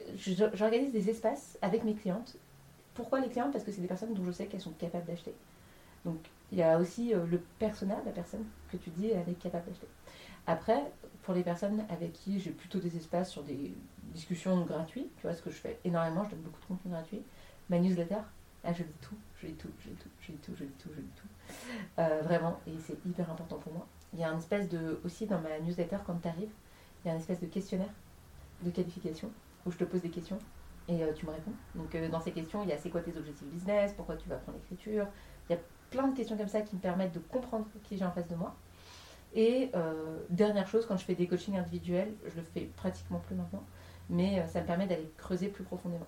j'organise 0.55 0.93
des 0.93 1.09
espaces 1.09 1.59
avec 1.63 1.83
mes 1.85 1.95
clientes. 1.95 2.37
Pourquoi 2.93 3.21
les 3.21 3.29
clientes? 3.29 3.53
Parce 3.53 3.65
que 3.65 3.73
c'est 3.73 3.81
des 3.81 3.89
personnes 3.89 4.15
dont 4.15 4.25
je 4.25 4.31
sais 4.31 4.47
qu'elles 4.47 4.61
sont 4.61 4.73
capables 4.73 5.07
d'acheter. 5.07 5.35
Donc 6.05 6.19
il 6.53 6.59
y 6.59 6.63
a 6.63 6.79
aussi 6.79 7.15
euh, 7.15 7.25
le 7.27 7.39
persona, 7.59 7.97
la 8.05 8.13
personne 8.13 8.45
que 8.71 8.77
tu 8.77 8.91
dis 8.91 9.11
elle 9.11 9.29
est 9.29 9.39
capable 9.39 9.67
d'acheter. 9.67 9.89
Après, 10.47 10.93
pour 11.23 11.35
les 11.35 11.43
personnes 11.43 11.85
avec 11.89 12.13
qui 12.13 12.39
j'ai 12.39 12.51
plutôt 12.51 12.79
des 12.79 12.97
espaces 12.97 13.31
sur 13.31 13.43
des 13.43 13.73
discussions 14.13 14.61
gratuites, 14.65 15.11
tu 15.17 15.23
vois 15.23 15.35
ce 15.35 15.43
que 15.43 15.51
je 15.51 15.57
fais 15.57 15.79
énormément, 15.85 16.23
je 16.25 16.31
donne 16.31 16.41
beaucoup 16.41 16.61
de 16.61 16.67
contenu 16.67 16.91
gratuit. 16.91 17.23
Ma 17.71 17.79
newsletter, 17.79 18.21
Ah, 18.67 18.73
je 18.73 18.83
lis 18.83 18.95
tout, 19.03 19.17
je 19.37 19.47
lis 19.47 19.55
tout, 19.55 19.69
je 19.79 19.89
lis 19.91 19.97
tout, 19.97 20.09
je 20.21 20.33
lis 20.33 20.39
tout, 20.39 20.53
je 20.57 20.65
lis 20.65 20.71
tout, 20.79 20.89
je 20.95 21.01
tout. 21.01 21.29
Euh, 21.99 22.23
vraiment, 22.23 22.59
et 22.67 22.73
c'est 22.79 22.97
hyper 23.05 23.31
important 23.31 23.59
pour 23.59 23.73
moi. 23.75 23.87
Il 24.15 24.21
y 24.21 24.25
a 24.25 24.31
un 24.31 24.39
espèce 24.39 24.69
de, 24.69 25.01
aussi 25.05 25.27
dans 25.27 25.41
ma 25.41 25.59
newsletter, 25.61 25.99
quand 26.07 26.15
tu 26.23 26.29
arrives, 26.29 26.53
il 27.05 27.09
y 27.09 27.11
a 27.11 27.15
un 27.15 27.19
espèce 27.19 27.41
de 27.41 27.47
questionnaire 27.47 27.93
de 28.63 28.71
qualification 28.71 29.31
où 29.67 29.71
je 29.71 29.77
te 29.77 29.85
pose 29.85 30.01
des 30.01 30.09
questions 30.09 30.39
et 30.89 31.03
euh, 31.03 31.13
tu 31.13 31.27
me 31.27 31.33
réponds. 31.33 31.53
Donc 31.75 31.95
euh, 31.95 32.09
dans 32.09 32.21
ces 32.21 32.33
questions, 32.33 32.63
il 32.63 32.71
y 32.71 32.73
a 32.73 32.79
c'est 32.79 32.89
quoi 32.89 33.03
tes 33.03 33.17
objectifs 33.17 33.47
business, 33.49 33.93
pourquoi 33.93 34.17
tu 34.17 34.29
vas 34.29 34.37
apprendre 34.37 34.59
l'écriture. 34.59 35.07
Il 35.49 35.53
y 35.53 35.57
a 35.57 35.61
plein 35.91 36.09
de 36.09 36.17
questions 36.17 36.39
comme 36.39 36.49
ça 36.49 36.63
qui 36.63 36.77
me 36.77 36.81
permettent 36.81 37.13
de 37.13 37.19
comprendre 37.19 37.67
qui 37.83 37.99
j'ai 37.99 38.05
en 38.05 38.13
face 38.13 38.29
de 38.29 38.35
moi. 38.35 38.55
Et 39.35 39.73
dernière 40.31 40.69
chose, 40.69 40.87
quand 40.87 40.97
je 40.97 41.05
fais 41.05 41.17
des 41.17 41.27
coachings 41.27 41.59
individuels, 41.59 42.15
je 42.25 42.37
le 42.37 42.47
fais 42.55 42.71
pratiquement 42.77 43.19
plus 43.19 43.35
maintenant, 43.35 43.65
mais 44.09 44.47
ça 44.47 44.61
me 44.61 44.67
permet 44.67 44.87
d'aller 44.87 45.11
creuser 45.17 45.49
plus 45.49 45.65
profondément. 45.65 46.07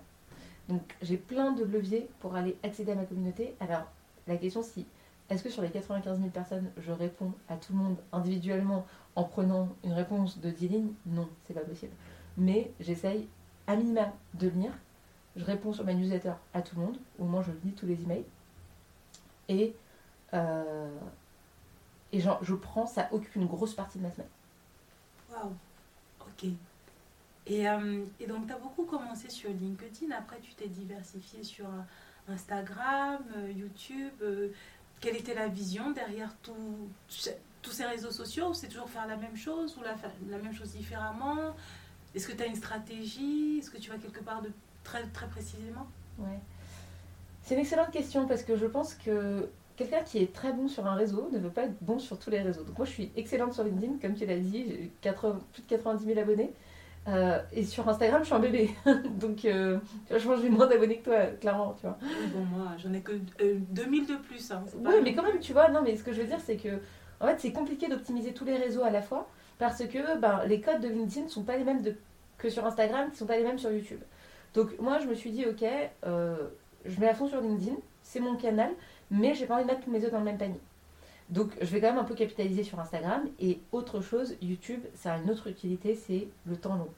Donc 0.69 0.81
j'ai 1.01 1.17
plein 1.17 1.51
de 1.51 1.63
leviers 1.63 2.09
pour 2.19 2.35
aller 2.35 2.57
accéder 2.63 2.91
à 2.91 2.95
ma 2.95 3.05
communauté. 3.05 3.55
Alors 3.59 3.87
la 4.27 4.37
question 4.37 4.61
c'est 4.63 4.85
est-ce 5.29 5.43
que 5.43 5.49
sur 5.49 5.61
les 5.61 5.69
95 5.69 6.19
000 6.19 6.29
personnes, 6.29 6.71
je 6.77 6.91
réponds 6.91 7.33
à 7.49 7.57
tout 7.57 7.73
le 7.73 7.79
monde 7.79 7.97
individuellement 8.13 8.85
en 9.15 9.23
prenant 9.25 9.69
une 9.83 9.91
réponse 9.91 10.39
de 10.39 10.49
10 10.49 10.67
lignes? 10.69 10.93
Non, 11.05 11.27
c'est 11.43 11.53
pas 11.53 11.61
possible. 11.61 11.91
Mais 12.37 12.71
j'essaye 12.79 13.27
à 13.67 13.75
minima 13.75 14.13
de 14.35 14.47
lire. 14.47 14.71
Je 15.35 15.43
réponds 15.43 15.73
sur 15.73 15.83
ma 15.83 15.93
newsletter 15.93 16.33
à 16.53 16.61
tout 16.61 16.77
le 16.77 16.85
monde. 16.85 16.97
Au 17.19 17.25
moins, 17.25 17.41
je 17.41 17.51
lis 17.65 17.73
tous 17.73 17.85
les 17.85 18.01
emails. 18.01 18.23
Et, 19.49 19.75
euh, 20.33 20.97
et 22.13 22.19
genre, 22.21 22.39
je 22.41 22.55
prends, 22.55 22.87
ça 22.87 23.09
occupe 23.11 23.35
une 23.35 23.47
grosse 23.47 23.73
partie 23.73 23.97
de 23.97 24.03
ma 24.03 24.11
semaine. 24.11 24.29
Waouh, 25.29 25.51
ok. 26.21 26.49
Et, 27.49 27.67
euh, 27.67 28.03
et 28.19 28.27
donc, 28.27 28.47
tu 28.47 28.53
as 28.53 28.57
beaucoup 28.57 28.83
commencé 28.83 29.29
sur 29.29 29.49
LinkedIn, 29.49 30.13
après 30.15 30.39
tu 30.41 30.53
t'es 30.53 30.67
diversifié 30.67 31.43
sur 31.43 31.65
euh, 31.65 32.33
Instagram, 32.33 33.23
euh, 33.37 33.51
YouTube. 33.51 34.11
quelle 34.99 35.15
était 35.15 35.33
la 35.33 35.47
vision 35.47 35.91
derrière 35.91 36.35
tous 36.41 37.71
ces 37.71 37.85
réseaux 37.85 38.11
sociaux? 38.11 38.53
C'est 38.53 38.67
toujours 38.67 38.89
faire 38.89 39.07
la 39.07 39.15
même 39.15 39.37
chose? 39.37 39.77
Ou 39.77 39.83
la, 39.83 40.37
même 40.37 40.53
chose 40.53 40.71
différemment? 40.73 41.55
Est-ce 42.13 42.27
que 42.27 42.33
tu 42.33 42.43
as 42.43 42.47
une 42.47 42.55
stratégie? 42.55 43.59
Est-ce 43.59 43.69
que 43.69 43.77
tu 43.77 43.89
vas 43.89 43.97
quelque 43.97 44.23
part 44.23 44.41
de 44.41 44.51
très, 44.83 45.03
très 45.07 45.27
précisément? 45.27 45.87
Ouais. 46.17 46.39
C'est 47.43 47.55
une 47.55 47.61
excellente 47.61 47.91
question 47.91 48.27
parce 48.27 48.43
que 48.43 48.57
je 48.57 48.65
pense 48.65 48.93
que 48.93 49.49
quelqu'un 49.77 50.01
qui 50.01 50.17
est 50.17 50.33
très 50.33 50.51
bon 50.51 50.67
sur 50.67 50.85
un 50.85 50.95
réseau 50.95 51.29
ne 51.31 51.39
veut 51.39 51.49
pas 51.49 51.63
être 51.63 51.77
bon 51.81 51.99
sur 51.99 52.19
tous 52.19 52.29
les 52.29 52.41
réseaux. 52.41 52.63
Donc 52.63 52.77
moi 52.77 52.85
je 52.85 52.91
suis 52.91 53.11
excellente 53.15 53.53
sur 53.53 53.63
LinkedIn, 53.63 53.99
comme 54.01 54.15
tu 54.15 54.25
l'as 54.25 54.37
dit, 54.37 54.65
j'ai 54.67 54.91
80 54.99 55.39
plus 55.53 55.61
de 55.61 55.67
90 55.67 56.05
000 56.05 56.19
abonnés. 56.19 56.51
Euh, 57.07 57.39
et 57.53 57.63
sur 57.63 57.87
Instagram, 57.87 58.21
je 58.21 58.25
suis 58.25 58.35
un 58.35 58.39
bébé. 58.39 58.69
Donc 59.19 59.45
euh, 59.45 59.79
je 60.09 60.15
pense 60.15 60.37
que 60.37 60.41
j'ai 60.41 60.49
moins 60.49 60.67
d'abonnés 60.67 60.97
que 60.99 61.05
toi, 61.05 61.25
clairement, 61.39 61.73
tu 61.79 61.87
vois. 61.87 61.97
Bon, 62.33 62.43
moi, 62.43 62.67
j'en 62.77 62.91
ai 62.93 62.99
que 63.01 63.13
euh, 63.41 63.57
2000 63.69 64.05
de 64.07 64.15
plus. 64.15 64.51
hein, 64.51 64.63
Oui, 64.83 64.95
mais 65.03 65.13
quand 65.15 65.23
même, 65.23 65.39
tu 65.39 65.53
vois, 65.53 65.69
non, 65.69 65.81
mais 65.83 65.95
ce 65.95 66.03
que 66.03 66.11
je 66.11 66.21
veux 66.21 66.27
dire, 66.27 66.39
c'est 66.45 66.57
que 66.57 66.79
en 67.19 67.27
fait, 67.27 67.35
c'est 67.39 67.51
compliqué 67.53 67.87
d'optimiser 67.87 68.33
tous 68.33 68.45
les 68.45 68.57
réseaux 68.57 68.83
à 68.83 68.89
la 68.89 69.01
fois 69.01 69.27
parce 69.57 69.83
que 69.85 70.17
ben, 70.19 70.41
les 70.47 70.59
codes 70.61 70.81
de 70.81 70.87
LinkedIn 70.89 71.25
ne 71.25 71.29
sont 71.31 71.43
pas 71.43 71.57
les 71.57 71.63
mêmes 71.63 71.81
de- 71.81 71.95
que 72.37 72.49
sur 72.49 72.65
Instagram, 72.65 73.05
qui 73.07 73.13
ne 73.13 73.17
sont 73.17 73.25
pas 73.25 73.37
les 73.37 73.43
mêmes 73.43 73.57
sur 73.57 73.71
YouTube. 73.71 74.01
Donc, 74.53 74.77
moi, 74.79 74.99
je 74.99 75.07
me 75.07 75.15
suis 75.15 75.31
dit, 75.31 75.45
ok, 75.45 75.63
euh, 76.05 76.35
je 76.85 76.99
mets 76.99 77.07
à 77.09 77.13
fond 77.15 77.27
sur 77.27 77.41
LinkedIn, 77.41 77.75
c'est 78.03 78.19
mon 78.19 78.35
canal, 78.35 78.69
mais 79.09 79.33
j'ai 79.33 79.45
pas 79.45 79.55
envie 79.55 79.63
de 79.63 79.67
mettre 79.69 79.81
tous 79.85 79.91
mes 79.91 80.03
œufs 80.03 80.11
dans 80.11 80.19
le 80.19 80.25
même 80.25 80.37
panier. 80.37 80.59
Donc, 81.29 81.51
je 81.59 81.65
vais 81.65 81.81
quand 81.81 81.89
même 81.89 81.97
un 81.97 82.05
peu 82.05 82.15
capitaliser 82.15 82.63
sur 82.63 82.79
Instagram. 82.79 83.27
Et 83.39 83.59
autre 83.71 84.01
chose, 84.01 84.35
YouTube, 84.41 84.81
ça 84.93 85.13
a 85.13 85.17
une 85.17 85.29
autre 85.29 85.47
utilité, 85.47 85.95
c'est 85.95 86.27
le 86.45 86.55
temps 86.55 86.75
long. 86.75 86.89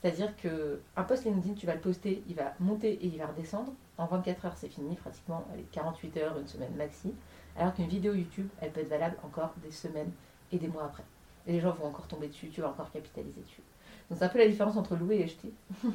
C'est-à-dire 0.00 0.36
que 0.36 0.80
un 0.96 1.02
post 1.02 1.24
LinkedIn, 1.24 1.54
tu 1.54 1.66
vas 1.66 1.74
le 1.74 1.80
poster, 1.80 2.22
il 2.28 2.34
va 2.34 2.54
monter 2.60 2.92
et 2.92 3.06
il 3.06 3.18
va 3.18 3.26
redescendre. 3.26 3.72
En 3.96 4.06
24 4.06 4.46
heures, 4.46 4.56
c'est 4.56 4.68
fini, 4.68 4.94
pratiquement, 4.94 5.44
allez, 5.52 5.66
48 5.72 6.16
heures, 6.18 6.38
une 6.38 6.46
semaine 6.46 6.74
maxi. 6.76 7.12
Alors 7.56 7.74
qu'une 7.74 7.88
vidéo 7.88 8.14
YouTube, 8.14 8.48
elle 8.60 8.70
peut 8.70 8.80
être 8.80 8.88
valable 8.88 9.16
encore 9.24 9.52
des 9.62 9.72
semaines 9.72 10.12
et 10.52 10.58
des 10.58 10.68
mois 10.68 10.84
après. 10.84 11.02
Et 11.46 11.52
les 11.52 11.60
gens 11.60 11.72
vont 11.72 11.86
encore 11.86 12.06
tomber 12.06 12.28
dessus, 12.28 12.48
tu 12.48 12.60
vas 12.60 12.68
encore 12.68 12.92
capitaliser 12.92 13.40
dessus. 13.40 13.62
Donc 14.08 14.18
c'est 14.18 14.24
un 14.24 14.28
peu 14.28 14.38
la 14.38 14.46
différence 14.46 14.76
entre 14.76 14.94
louer 14.94 15.18
et 15.18 15.24
acheter. 15.24 15.52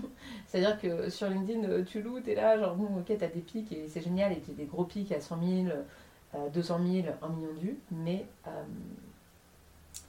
C'est-à-dire 0.48 0.80
que 0.80 1.10
sur 1.10 1.30
LinkedIn, 1.30 1.64
euh, 1.64 1.84
tu 1.84 2.02
loues, 2.02 2.20
t'es 2.20 2.36
là, 2.36 2.60
genre 2.60 2.76
bon, 2.76 3.00
ok, 3.00 3.18
t'as 3.18 3.28
des 3.28 3.40
pics 3.40 3.72
et 3.72 3.88
c'est 3.88 4.02
génial, 4.02 4.34
et 4.34 4.42
t'as 4.42 4.52
des 4.52 4.66
gros 4.66 4.84
pics 4.84 5.12
à 5.12 5.22
100 5.22 5.40
000, 5.40 5.68
euh, 5.68 5.84
200 6.54 6.80
000, 6.86 7.08
1 7.22 7.30
million 7.30 7.54
de 7.54 7.60
vues, 7.60 7.80
mais, 7.92 8.26
euh, 8.48 8.64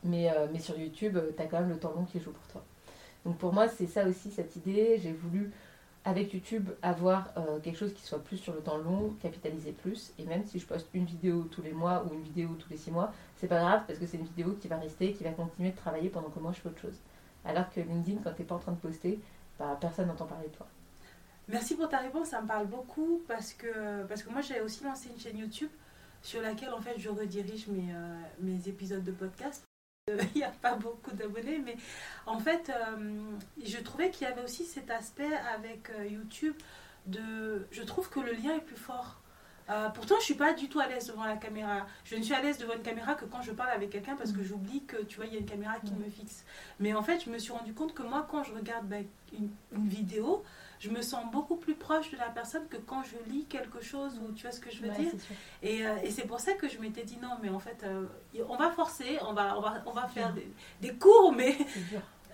mais, 0.02 0.30
euh, 0.30 0.46
mais 0.52 0.58
sur 0.58 0.78
YouTube, 0.78 1.16
euh, 1.16 1.30
t'as 1.36 1.46
quand 1.46 1.60
même 1.60 1.70
le 1.70 1.78
temps 1.78 1.92
long 1.94 2.04
qui 2.04 2.20
joue 2.20 2.32
pour 2.32 2.46
toi. 2.48 2.62
Donc 3.24 3.38
pour 3.38 3.52
moi, 3.52 3.68
c'est 3.68 3.86
ça 3.86 4.06
aussi 4.06 4.30
cette 4.30 4.56
idée. 4.56 4.98
J'ai 5.02 5.12
voulu, 5.12 5.50
avec 6.04 6.32
YouTube, 6.34 6.68
avoir 6.82 7.32
quelque 7.62 7.78
chose 7.78 7.94
qui 7.94 8.02
soit 8.02 8.22
plus 8.22 8.36
sur 8.36 8.52
le 8.52 8.60
temps 8.60 8.76
long, 8.76 9.14
capitaliser 9.22 9.72
plus. 9.72 10.12
Et 10.18 10.24
même 10.24 10.44
si 10.44 10.58
je 10.58 10.66
poste 10.66 10.88
une 10.92 11.06
vidéo 11.06 11.44
tous 11.50 11.62
les 11.62 11.72
mois 11.72 12.04
ou 12.04 12.12
une 12.12 12.22
vidéo 12.22 12.50
tous 12.58 12.68
les 12.68 12.76
six 12.76 12.90
mois, 12.90 13.14
c'est 13.38 13.46
pas 13.46 13.58
grave 13.58 13.84
parce 13.86 13.98
que 13.98 14.06
c'est 14.06 14.18
une 14.18 14.26
vidéo 14.26 14.58
qui 14.60 14.68
va 14.68 14.76
rester, 14.76 15.14
qui 15.14 15.24
va 15.24 15.30
continuer 15.30 15.70
de 15.70 15.76
travailler 15.76 16.10
pendant 16.10 16.28
que 16.28 16.38
moi 16.38 16.52
je 16.52 16.60
fais 16.60 16.68
autre 16.68 16.82
chose. 16.82 16.98
Alors 17.46 17.70
que 17.70 17.80
LinkedIn, 17.80 18.20
quand 18.22 18.32
t'es 18.34 18.44
pas 18.44 18.56
en 18.56 18.58
train 18.58 18.72
de 18.72 18.76
poster, 18.76 19.18
bah, 19.58 19.78
personne 19.80 20.08
n'entend 20.08 20.26
parler 20.26 20.48
de 20.48 20.54
toi. 20.54 20.66
Merci 21.48 21.76
pour 21.76 21.88
ta 21.88 21.98
réponse, 21.98 22.28
ça 22.28 22.42
me 22.42 22.46
parle 22.46 22.66
beaucoup 22.66 23.22
parce 23.26 23.54
que, 23.54 24.04
parce 24.04 24.22
que 24.22 24.30
moi 24.30 24.42
j'ai 24.42 24.60
aussi 24.60 24.84
lancé 24.84 25.08
une 25.08 25.18
chaîne 25.18 25.38
YouTube 25.38 25.70
sur 26.24 26.40
laquelle 26.40 26.72
en 26.72 26.80
fait 26.80 26.98
je 26.98 27.10
redirige 27.10 27.68
mes, 27.68 27.94
euh, 27.94 28.58
épisodes 28.66 29.04
de 29.04 29.12
podcast. 29.12 29.62
Euh, 30.10 30.18
Il 30.34 30.40
n'y 30.40 30.44
a 30.44 30.50
pas 30.50 30.74
beaucoup 30.74 31.12
d'abonnés, 31.12 31.58
mais 31.64 31.78
en 32.26 32.38
fait 32.38 32.68
euh, 32.68 33.38
je 33.64 33.78
trouvais 33.78 34.10
qu'il 34.10 34.28
y 34.28 34.30
avait 34.30 34.42
aussi 34.42 34.66
cet 34.66 34.90
aspect 34.90 35.34
avec 35.54 35.90
YouTube 36.10 36.54
de... 37.06 37.66
Je 37.70 37.82
trouve 37.84 38.10
que 38.10 38.20
le 38.20 38.32
lien 38.32 38.54
est 38.54 38.60
plus 38.60 38.76
fort. 38.76 39.22
Euh, 39.70 39.88
pourtant, 39.88 40.16
je 40.18 40.24
suis 40.24 40.34
pas 40.34 40.52
du 40.52 40.68
tout 40.68 40.78
à 40.78 40.86
l'aise 40.86 41.06
devant 41.06 41.24
la 41.24 41.36
caméra. 41.36 41.86
Je 42.04 42.16
ne 42.16 42.22
suis 42.22 42.34
à 42.34 42.42
l'aise 42.42 42.58
devant 42.58 42.74
une 42.74 42.82
caméra 42.82 43.14
que 43.14 43.24
quand 43.24 43.40
je 43.40 43.50
parle 43.52 43.70
avec 43.70 43.88
quelqu'un 43.90 44.14
parce 44.14 44.30
que 44.32 44.42
j'oublie 44.42 44.84
que 44.84 45.02
tu 45.04 45.16
vois, 45.16 45.24
il 45.26 45.32
y 45.32 45.36
a 45.36 45.40
une 45.40 45.46
caméra 45.46 45.78
qui 45.80 45.92
Mm. 45.94 45.98
me 46.04 46.10
fixe. 46.10 46.44
Mais 46.80 46.92
en 46.92 47.02
fait, 47.02 47.24
je 47.24 47.30
me 47.30 47.38
suis 47.38 47.52
rendu 47.52 47.72
compte 47.72 47.94
que 47.94 48.02
moi, 48.02 48.26
quand 48.30 48.42
je 48.44 48.52
regarde 48.52 48.86
ben, 48.86 49.06
une, 49.32 49.48
une 49.74 49.88
vidéo, 49.88 50.42
je 50.80 50.90
me 50.90 51.00
sens 51.00 51.24
beaucoup 51.32 51.56
plus 51.56 51.76
proche 51.76 52.10
de 52.10 52.18
la 52.18 52.28
personne 52.28 52.68
que 52.68 52.76
quand 52.76 53.02
je 53.04 53.16
lis 53.32 53.46
quelque 53.46 53.80
chose 53.82 54.20
ou 54.22 54.32
tu 54.32 54.42
vois 54.42 54.50
ce 54.52 54.60
que 54.60 54.70
je 54.70 54.82
veux 54.82 54.90
Ouais, 54.90 54.96
dire. 54.98 55.12
Et, 55.62 55.86
euh, 55.86 55.96
et 56.02 56.10
c'est 56.10 56.26
pour 56.26 56.40
ça 56.40 56.52
que 56.52 56.68
je 56.68 56.78
m'étais 56.78 57.04
dit 57.04 57.16
non, 57.22 57.38
mais 57.42 57.48
en 57.48 57.58
fait, 57.58 57.82
euh, 57.84 58.04
on 58.50 58.56
va 58.56 58.70
forcer, 58.70 59.18
on 59.26 59.32
va, 59.32 59.56
on 59.56 59.62
va, 59.62 59.82
on 59.86 59.92
va 59.92 60.08
faire 60.08 60.34
des, 60.34 60.46
des 60.82 60.92
cours, 60.94 61.32
mais. 61.34 61.56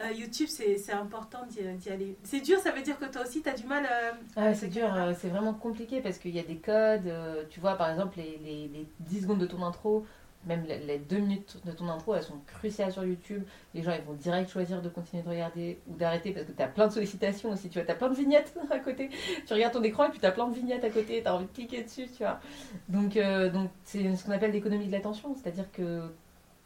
Euh, 0.02 0.12
YouTube, 0.12 0.48
c'est 0.48 0.92
important 0.92 1.40
d'y 1.46 1.90
aller. 1.90 2.16
C'est 2.22 2.40
dur, 2.40 2.58
ça 2.58 2.72
veut 2.72 2.82
dire 2.82 2.98
que 2.98 3.04
toi 3.06 3.22
aussi, 3.22 3.42
tu 3.42 3.48
as 3.48 3.54
du 3.54 3.66
mal. 3.66 3.84
euh, 3.84 4.12
Ah 4.36 4.54
c'est 4.54 4.68
dur, 4.68 4.92
euh, 4.94 5.12
c'est 5.18 5.28
vraiment 5.28 5.54
compliqué 5.54 6.00
parce 6.00 6.18
qu'il 6.18 6.34
y 6.34 6.38
a 6.40 6.42
des 6.42 6.56
codes. 6.56 7.06
euh, 7.06 7.44
tu 7.50 7.60
vois, 7.60 7.76
par 7.76 7.90
exemple, 7.90 8.16
les, 8.18 8.38
les, 8.44 8.68
les 8.68 8.86
10 9.00 9.22
secondes 9.22 9.38
de 9.40 9.46
ton 9.46 9.62
intro, 9.62 10.04
même 10.46 10.64
les, 10.64 10.78
les 10.78 10.98
2 10.98 11.18
minutes 11.18 11.58
de 11.66 11.72
ton 11.72 11.86
intro, 11.88 12.14
elles 12.14 12.22
sont 12.22 12.38
cruciales 12.46 12.90
sur 12.92 13.04
YouTube. 13.04 13.42
Les 13.74 13.82
gens, 13.82 13.92
ils 13.92 14.02
vont 14.06 14.14
direct 14.14 14.50
choisir 14.50 14.80
de 14.80 14.88
continuer 14.88 15.22
de 15.22 15.28
regarder 15.28 15.78
ou 15.86 15.94
d'arrêter 15.96 16.32
parce 16.32 16.46
que 16.46 16.52
tu 16.52 16.62
as 16.62 16.66
plein 16.68 16.86
de 16.86 16.92
sollicitations 16.92 17.50
aussi. 17.50 17.68
Tu 17.68 17.74
vois, 17.78 17.84
tu 17.84 17.92
as 17.92 17.94
plein 17.94 18.08
de 18.08 18.14
vignettes 18.14 18.54
à 18.70 18.78
côté. 18.78 19.10
Tu 19.46 19.52
regardes 19.52 19.74
ton 19.74 19.82
écran 19.82 20.06
et 20.06 20.10
puis 20.10 20.18
tu 20.18 20.24
as 20.26 20.32
plein 20.32 20.48
de 20.48 20.54
vignettes 20.54 20.84
à 20.84 20.90
côté. 20.90 21.20
Tu 21.20 21.28
as 21.28 21.34
envie 21.34 21.44
de 21.46 21.52
cliquer 21.52 21.82
dessus, 21.84 22.06
tu 22.08 22.22
vois. 22.22 22.40
Donc, 22.88 23.18
donc 23.52 23.70
c'est 23.84 24.16
ce 24.16 24.24
qu'on 24.24 24.32
appelle 24.32 24.52
l'économie 24.52 24.86
de 24.86 24.92
l'attention. 24.92 25.34
C'est-à-dire 25.34 25.70
que 25.72 26.04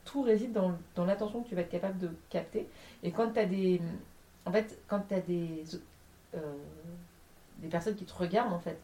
tout 0.04 0.22
réside 0.22 0.52
dans, 0.52 1.04
l'attention 1.04 1.42
que 1.42 1.48
tu 1.48 1.54
vas 1.54 1.62
être 1.62 1.70
capable 1.70 1.98
de 1.98 2.10
capter. 2.30 2.68
Et 3.02 3.10
quand 3.10 3.32
tu 3.32 3.40
as 3.40 3.46
des. 3.46 3.80
En 4.46 4.52
fait, 4.52 4.78
quand 4.88 5.00
tu 5.08 5.20
des. 5.22 5.64
euh, 6.34 6.38
des 7.58 7.68
personnes 7.68 7.94
qui 7.94 8.04
te 8.04 8.14
regardent, 8.14 8.52
en 8.52 8.58
fait, 8.58 8.78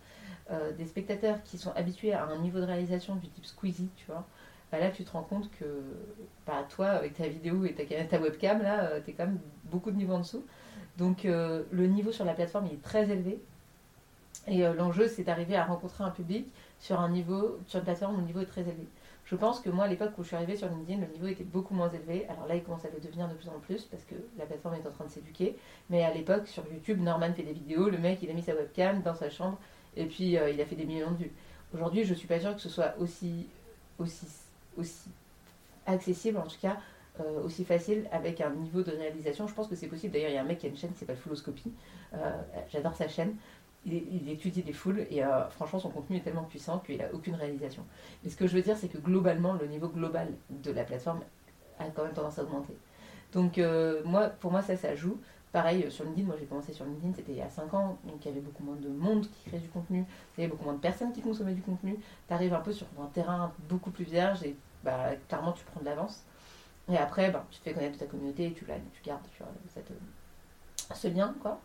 euh, 0.51 0.73
des 0.73 0.87
spectateurs 0.87 1.43
qui 1.43 1.59
sont 1.59 1.73
habitués 1.73 2.13
à 2.13 2.25
un 2.25 2.39
niveau 2.39 2.61
de 2.61 2.65
réalisation 2.65 3.17
du 3.17 3.29
type 3.29 3.45
Squeezie, 3.45 3.91
tu 3.97 4.07
vois, 4.07 4.25
bah 4.71 4.79
là, 4.79 4.91
tu 4.91 5.03
te 5.03 5.11
rends 5.11 5.25
compte 5.25 5.51
que 5.59 5.83
bah, 6.47 6.65
toi, 6.69 6.91
avec 6.91 7.15
ta 7.15 7.27
vidéo 7.27 7.65
et 7.65 7.75
ta, 7.75 8.21
webcam, 8.21 8.63
là, 8.63 9.01
tu 9.01 9.11
es 9.11 9.15
quand 9.15 9.27
même 9.27 9.41
beaucoup 9.65 9.91
de 9.91 9.97
niveau 9.97 10.15
en 10.15 10.21
dessous. 10.21 10.45
Donc, 11.01 11.25
euh, 11.25 11.63
le 11.71 11.87
niveau 11.87 12.13
sur 12.13 12.25
la 12.25 12.35
plateforme, 12.35 12.67
il 12.67 12.75
est 12.75 12.83
très 12.83 13.09
élevé. 13.09 13.41
Et 14.47 14.67
euh, 14.67 14.75
l'enjeu, 14.75 15.09
c'est 15.09 15.25
d'arriver 15.25 15.57
à 15.57 15.65
rencontrer 15.65 16.05
un 16.05 16.11
public 16.11 16.47
sur 16.79 17.01
un 17.01 17.09
niveau, 17.09 17.59
sur 17.67 17.79
une 17.79 17.85
plateforme 17.85 18.17
où 18.17 18.19
le 18.19 18.27
niveau 18.27 18.41
est 18.41 18.47
très 18.47 18.63
élevé. 18.63 18.87
Je 19.31 19.37
pense 19.37 19.61
que 19.61 19.71
moi, 19.71 19.85
à 19.85 19.87
l'époque 19.87 20.11
où 20.19 20.25
je 20.25 20.27
suis 20.27 20.37
arrivée 20.37 20.57
sur 20.57 20.69
LinkedIn, 20.69 21.01
le 21.01 21.07
niveau 21.07 21.29
était 21.29 21.45
beaucoup 21.45 21.73
moins 21.73 21.89
élevé. 21.89 22.27
Alors 22.29 22.49
là, 22.49 22.57
il 22.57 22.65
commence 22.65 22.85
à 22.85 22.89
le 22.93 22.99
devenir 22.99 23.29
de 23.29 23.35
plus 23.35 23.49
en 23.49 23.61
plus 23.61 23.85
parce 23.85 24.03
que 24.03 24.17
la 24.37 24.45
plateforme 24.45 24.75
est 24.75 24.89
en 24.89 24.91
train 24.91 25.05
de 25.05 25.11
s'éduquer. 25.11 25.57
Mais 25.89 26.03
à 26.03 26.13
l'époque, 26.13 26.49
sur 26.49 26.65
YouTube, 26.67 27.01
Norman 27.01 27.33
fait 27.33 27.45
des 27.45 27.53
vidéos, 27.53 27.89
le 27.91 27.99
mec, 27.99 28.19
il 28.23 28.31
a 28.31 28.33
mis 28.33 28.43
sa 28.43 28.57
webcam 28.57 29.03
dans 29.03 29.15
sa 29.15 29.31
chambre 29.31 29.57
et 29.97 30.07
puis 30.07 30.37
euh, 30.37 30.51
il 30.51 30.61
a 30.61 30.67
fait 30.67 30.75
des 30.75 30.85
millions 30.85 31.13
de 31.13 31.17
vues. 31.17 31.33
Aujourd'hui, 31.73 32.03
je 32.03 32.13
suis 32.13 32.27
pas 32.27 32.41
sûre 32.41 32.57
que 32.57 32.61
ce 32.61 32.69
soit 32.69 32.97
aussi 32.99 33.47
accessible, 35.87 36.39
en 36.39 36.49
tout 36.49 36.59
cas, 36.61 36.79
euh, 37.21 37.45
aussi 37.45 37.65
facile 37.65 38.09
avec 38.11 38.41
un 38.41 38.51
niveau 38.51 38.83
de 38.83 38.91
réalisation. 38.91 39.47
Je 39.47 39.55
pense 39.55 39.69
que 39.69 39.77
c'est 39.77 39.87
possible. 39.87 40.13
D'ailleurs, 40.13 40.31
il 40.31 40.35
y 40.35 40.39
a 40.39 40.41
un 40.41 40.45
mec 40.45 40.59
qui 40.59 40.67
a 40.67 40.71
une 40.71 40.77
chaîne 40.77 40.91
qui 40.91 40.99
s'appelle 40.99 41.17
Fulloscopy. 41.17 41.71
Euh, 42.15 42.33
J'adore 42.73 42.97
sa 42.97 43.07
chaîne. 43.07 43.37
Il, 43.87 44.29
étudie 44.29 44.63
des 44.63 44.75
foules 44.75 45.07
et 45.11 45.25
euh, 45.25 45.49
franchement, 45.49 45.79
son 45.79 45.89
contenu 45.89 46.19
est 46.19 46.21
tellement 46.21 46.45
puissant 46.45 46.81
qu'il 46.81 47.01
a 47.01 47.13
aucune 47.15 47.35
réalisation. 47.35 47.85
Mais 48.23 48.31
ce 48.31 48.37
que 48.37 48.47
je 48.47 48.55
veux 48.55 48.63
dire, 48.63 48.77
c'est 48.77 48.89
que 48.89 48.99
globalement, 48.99 49.55
le 49.55 49.67
niveau 49.67 49.89
global 49.89 50.29
de 50.51 50.71
la 50.71 50.85
plateforme 50.85 51.21
a 51.79 51.87
quand 51.87 52.05
même 52.05 52.13
tendance 52.13 52.39
à 52.39 52.43
augmenter. 52.43 52.77
Donc, 53.33 53.59
euh, 53.59 54.03
moi, 54.05 54.29
pour 54.29 54.51
moi, 54.51 54.61
ça, 54.61 54.77
ça 54.77 54.95
joue. 54.95 55.19
pareil, 55.53 55.85
euh, 55.85 55.91
sur 55.91 56.05
LinkedIn, 56.05 56.27
moi 56.27 56.37
j'ai 56.39 56.47
commencé 56.47 56.73
sur 56.73 56.85
LinkedIn, 56.85 57.15
c'était 57.15 57.33
il 57.33 57.39
y 57.39 57.43
a 57.43 57.49
5 57.49 57.73
ans, 57.75 57.99
donc 58.05 58.25
il 58.25 58.29
y 58.29 58.31
avait 58.31 58.41
beaucoup 58.41 58.63
moins 58.63 58.77
de 58.77 58.89
monde 58.89 59.23
qui 59.23 59.49
créait 59.49 59.61
du 59.61 59.69
contenu, 59.69 60.05
il 60.37 60.41
y 60.41 60.45
avait 60.45 60.51
beaucoup 60.51 60.65
moins 60.65 60.75
de 60.75 60.81
personnes 60.81 61.13
qui 61.13 61.23
consommaient 61.23 61.55
du 61.55 61.63
contenu. 61.63 61.97
Tu 62.29 62.35
arrives 62.35 62.55
un 62.55 62.61
peu 62.61 62.73
sur 62.73 62.87
un 63.01 63.07
terrain 63.07 63.53
beaucoup 63.69 63.91
plus 63.91 64.05
vierge 64.05 64.43
et 64.43 64.57
bah, 64.85 65.11
clairement 65.29 65.53
tu 65.53 65.65
prends 65.65 65.81
de 65.81 65.87
l'avance. 65.87 66.25
Et 66.91 66.97
après, 66.97 67.31
bah, 67.31 67.47
tu 67.51 67.59
te 67.59 67.65
fais 67.65 67.73
connaître 67.73 67.99
ta 67.99 68.07
communauté 68.07 68.53
tu, 68.53 68.65
gardes 69.05 69.21
ce 70.95 71.09
lien. 71.09 71.35
quoi. 71.41 71.61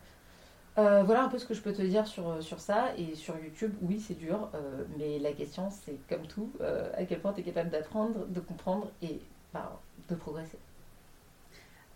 Euh, 0.78 1.04
voilà 1.04 1.24
un 1.24 1.30
peu 1.30 1.38
ce 1.38 1.46
que 1.46 1.54
je 1.54 1.62
peux 1.62 1.72
te 1.72 1.82
dire 1.82 2.06
sur, 2.06 2.44
sur 2.44 2.60
ça. 2.60 2.94
Et 2.98 3.16
sur 3.16 3.38
YouTube, 3.38 3.74
oui, 3.82 4.00
c'est 4.00 4.16
dur, 4.16 4.50
euh, 4.54 4.84
mais 4.98 5.20
la 5.20 5.32
question, 5.32 5.70
c'est 5.70 5.98
comme 6.10 6.28
tout, 6.28 6.52
euh, 6.62 6.92
à 6.98 7.06
quel 7.06 7.20
point 7.20 7.34
tu 7.34 7.42
es 7.42 7.44
capable 7.44 7.70
d'apprendre, 7.70 8.26
de 8.28 8.40
comprendre 8.40 8.92
et 9.02 9.22
bah, 9.54 9.80
de 10.10 10.16
progresser. 10.16 10.60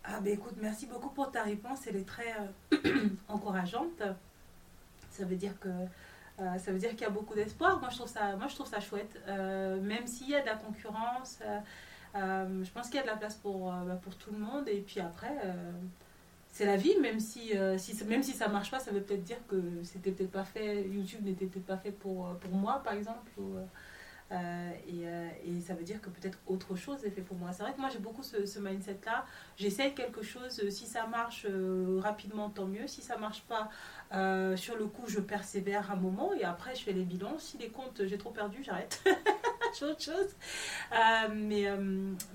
Ah 0.06 0.20
ben 0.22 0.34
écoute, 0.34 0.56
merci 0.62 0.88
beaucoup 0.88 1.10
pour 1.10 1.30
ta 1.30 1.44
réponse, 1.44 1.86
elle 1.88 1.98
est 1.98 2.08
très 2.08 2.34
euh, 2.74 3.10
encourageante. 3.28 4.02
Ça 5.12 5.26
veut 5.26 5.36
dire 5.36 5.60
que 5.60 5.68
euh, 5.68 6.58
ça 6.58 6.72
veut 6.72 6.80
dire 6.80 6.92
qu'il 6.92 7.02
y 7.02 7.06
a 7.06 7.10
beaucoup 7.10 7.36
d'espoir. 7.36 7.80
Moi 7.80 7.90
je 7.90 7.98
trouve 7.98 8.08
ça, 8.08 8.36
moi 8.38 8.48
je 8.48 8.56
trouve 8.56 8.68
ça 8.68 8.80
chouette. 8.80 9.22
Euh, 9.28 9.80
même 9.82 10.08
s'il 10.08 10.30
y 10.30 10.36
a 10.36 10.42
de 10.42 10.46
la 10.46 10.56
concurrence, 10.56 11.40
euh, 11.46 11.60
euh, 12.16 12.64
je 12.64 12.72
pense 12.72 12.88
qu'il 12.88 12.96
y 12.96 13.00
a 13.00 13.04
de 13.04 13.08
la 13.08 13.18
place 13.18 13.36
pour, 13.36 13.72
euh, 13.72 13.84
bah, 13.86 14.00
pour 14.02 14.16
tout 14.16 14.32
le 14.32 14.40
monde. 14.40 14.68
Et 14.68 14.80
puis 14.80 15.00
après, 15.00 15.36
euh, 15.44 15.72
c'est 16.52 16.66
la 16.66 16.78
vie. 16.78 16.96
Même 17.02 17.20
si, 17.20 17.58
euh, 17.58 17.78
si 17.78 18.04
même 18.06 18.24
si 18.24 18.34
ça 18.34 18.48
marche 18.48 18.72
pas, 18.72 18.80
ça 18.80 18.92
veut 18.92 19.02
peut-être 19.02 19.24
dire 19.24 19.38
que 19.48 19.62
c'était 19.84 20.12
peut-être 20.12 20.32
pas 20.32 20.46
fait. 20.46 20.84
YouTube 20.84 21.24
n'était 21.24 21.46
peut-être 21.46 21.66
pas 21.66 21.78
fait 21.78 21.92
pour 21.92 22.28
euh, 22.28 22.34
pour 22.36 22.52
moi 22.52 22.82
par 22.84 22.94
exemple. 22.94 23.32
ou, 23.38 23.56
euh, 24.32 24.72
et, 24.88 25.08
euh, 25.08 25.30
et 25.44 25.60
ça 25.62 25.74
veut 25.74 25.84
dire 25.84 26.02
que 26.02 26.10
peut-être 26.10 26.38
autre 26.46 26.76
chose 26.76 27.04
est 27.04 27.10
fait 27.10 27.22
pour 27.22 27.38
moi. 27.38 27.52
C'est 27.52 27.64
vrai 27.64 27.74
que 27.74 27.80
moi 27.80 27.90
j'ai 27.92 28.00
beaucoup 28.00 28.24
ce, 28.24 28.60
mindset-là. 28.60 29.26
J'essaye 29.58 29.96
quelque 29.96 30.22
chose, 30.22 30.62
euh, 30.64 30.70
si 30.70 30.86
ça 30.86 31.08
marche 31.08 31.48
rapidement, 32.00 32.50
tant 32.50 32.66
mieux. 32.66 32.88
Si 32.88 33.02
ça 33.02 33.18
marche 33.18 33.44
pas, 33.44 33.70
sur 34.56 34.76
le 34.76 34.86
coup, 34.86 35.08
je 35.08 35.20
persévère 35.20 35.92
un 35.92 35.96
moment 35.96 36.34
et 36.34 36.44
après 36.44 36.76
je 36.76 36.84
fais 36.84 36.94
les 36.94 37.04
bilans. 37.04 37.38
Si 37.40 37.58
les 37.58 37.70
comptes, 37.70 38.06
j'ai 38.06 38.18
trop 38.18 38.32
perdu, 38.32 38.64
j'arrête. 38.64 39.02
je 39.74 39.80
fais 39.80 39.86
autre 39.86 40.04
chose. 40.04 40.36
Mais, 41.34 41.66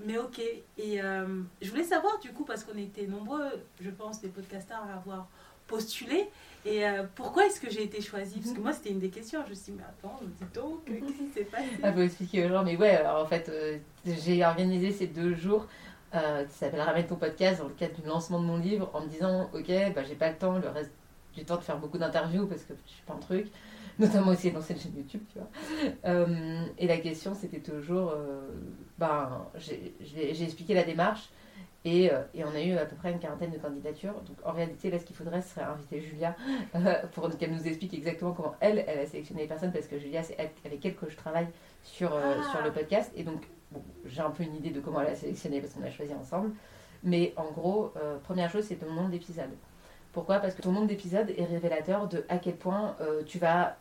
mais 0.05 0.17
ok. 0.17 0.39
Et 0.77 0.99
je 0.99 1.69
voulais 1.69 1.83
savoir 1.83 2.19
du 2.19 2.31
coup, 2.31 2.43
parce 2.43 2.63
qu'on 2.63 2.77
était 2.77 3.07
nombreux, 3.07 3.49
je 3.79 3.89
pense, 3.89 4.21
des 4.21 4.29
podcasteurs 4.29 4.83
à 4.83 4.95
avoir 4.95 5.29
postulé. 5.67 6.29
Et 6.65 6.83
euh, 6.83 7.03
pourquoi 7.13 7.45
est-ce 7.45 7.61
que 7.61 7.69
j'ai 7.69 7.83
été 7.83 8.01
choisie? 8.01 8.39
Parce 8.39 8.53
que 8.53 8.59
moi, 8.59 8.73
c'était 8.73 8.89
une 8.89 8.99
des 8.99 9.11
questions. 9.11 9.41
Je 9.45 9.51
me 9.51 9.55
suis 9.55 9.71
dit, 9.71 9.77
mais 9.77 9.83
attends, 9.83 10.19
dis 10.23 10.45
donc, 10.53 10.83
qu'est-ce 10.85 11.13
qui 11.13 11.29
s'est 11.29 11.45
passé? 11.45 11.65
Il 11.83 11.93
faut 11.93 12.01
expliquer 12.01 12.45
aux 12.45 12.49
gens, 12.49 12.63
mais 12.63 12.75
ouais, 12.75 12.89
alors 12.89 13.23
en 13.23 13.27
fait, 13.27 13.47
euh, 13.49 13.77
j'ai 14.05 14.43
organisé 14.43 14.91
ces 14.91 15.05
deux 15.05 15.35
jours 15.35 15.67
euh, 16.15 16.43
qui 16.43 16.53
s'appelle 16.53 16.81
Ramène 16.81 17.05
ton 17.05 17.17
podcast 17.17 17.61
dans 17.61 17.67
le 17.67 17.73
cadre 17.75 18.01
du 18.01 18.07
lancement 18.07 18.39
de 18.39 18.45
mon 18.45 18.57
livre 18.57 18.89
en 18.93 19.01
me 19.01 19.07
disant, 19.07 19.47
ok, 19.53 19.71
bah, 19.93 20.01
j'ai 20.07 20.15
pas 20.15 20.31
le 20.31 20.37
temps, 20.37 20.57
le 20.57 20.69
reste 20.69 20.91
du 21.35 21.45
temps 21.45 21.57
de 21.57 21.61
faire 21.61 21.77
beaucoup 21.77 21.99
d'interviews 21.99 22.47
parce 22.47 22.63
que 22.63 22.73
je 22.87 22.91
suis 22.91 23.03
pas 23.03 23.13
un 23.13 23.19
truc, 23.19 23.47
notamment 23.99 24.31
aussi 24.31 24.49
de 24.49 24.55
lancer 24.55 24.73
une 24.73 24.79
chaîne 24.79 24.95
YouTube, 24.97 25.21
tu 25.31 25.37
vois. 25.37 25.49
Euh, 26.05 26.65
et 26.79 26.87
la 26.87 26.97
question, 26.97 27.35
c'était 27.35 27.59
toujours, 27.59 28.15
ben, 28.97 29.45
j'ai 29.59 30.43
expliqué 30.43 30.73
la 30.73 30.83
démarche. 30.83 31.29
Et, 31.85 32.11
euh, 32.11 32.23
et 32.33 32.43
on 32.43 32.49
a 32.49 32.61
eu 32.61 32.73
à 32.77 32.85
peu 32.85 32.95
près 32.95 33.11
une 33.11 33.19
quarantaine 33.19 33.51
de 33.51 33.57
candidatures. 33.59 34.13
Donc 34.27 34.37
en 34.43 34.51
réalité, 34.51 34.89
là, 34.89 34.97
ce 34.99 35.05
qu'il 35.05 35.15
faudrait, 35.15 35.41
ce 35.43 35.49
serait 35.53 35.65
inviter 35.65 36.01
Julia 36.01 36.35
euh, 36.75 36.95
pour 37.13 37.29
qu'elle 37.37 37.51
nous 37.53 37.67
explique 37.67 37.93
exactement 37.93 38.33
comment 38.33 38.55
elle, 38.59 38.83
elle 38.87 38.99
a 38.99 39.05
sélectionné 39.05 39.43
les 39.43 39.47
personnes. 39.47 39.71
Parce 39.71 39.85
que 39.87 39.99
Julia, 39.99 40.23
c'est 40.23 40.35
elle- 40.39 40.49
avec 40.65 40.83
elle 40.83 40.95
que 40.95 41.07
je 41.09 41.15
travaille 41.15 41.47
sur, 41.83 42.13
euh, 42.13 42.35
Ah. 42.39 42.51
sur 42.51 42.63
le 42.63 42.71
podcast. 42.73 43.11
Et 43.15 43.23
donc, 43.23 43.47
bon, 43.71 43.83
j'ai 44.05 44.21
un 44.21 44.31
peu 44.31 44.41
une 44.43 44.55
idée 44.55 44.71
de 44.71 44.79
comment 44.81 44.99
elle 45.01 45.13
a 45.13 45.15
sélectionné 45.15 45.61
parce 45.61 45.73
qu'on 45.73 45.83
a 45.83 45.91
choisi 45.91 46.13
ensemble. 46.13 46.51
Mais 47.03 47.33
en 47.37 47.51
gros, 47.51 47.93
euh, 47.97 48.17
première 48.17 48.49
chose, 48.49 48.65
c'est 48.65 48.77
ton 48.77 48.91
nombre 48.91 49.09
d'épisodes. 49.09 49.53
Pourquoi? 50.11 50.39
Parce 50.39 50.55
que 50.55 50.61
ton 50.63 50.71
nombre 50.71 50.87
d'épisodes 50.87 51.29
est 51.37 51.43
révélateur 51.45 52.07
de 52.07 52.25
à 52.29 52.37
quel 52.39 52.55
point 52.55 52.95
euh, 53.01 53.21
tu 53.25 53.37
vas 53.37 53.77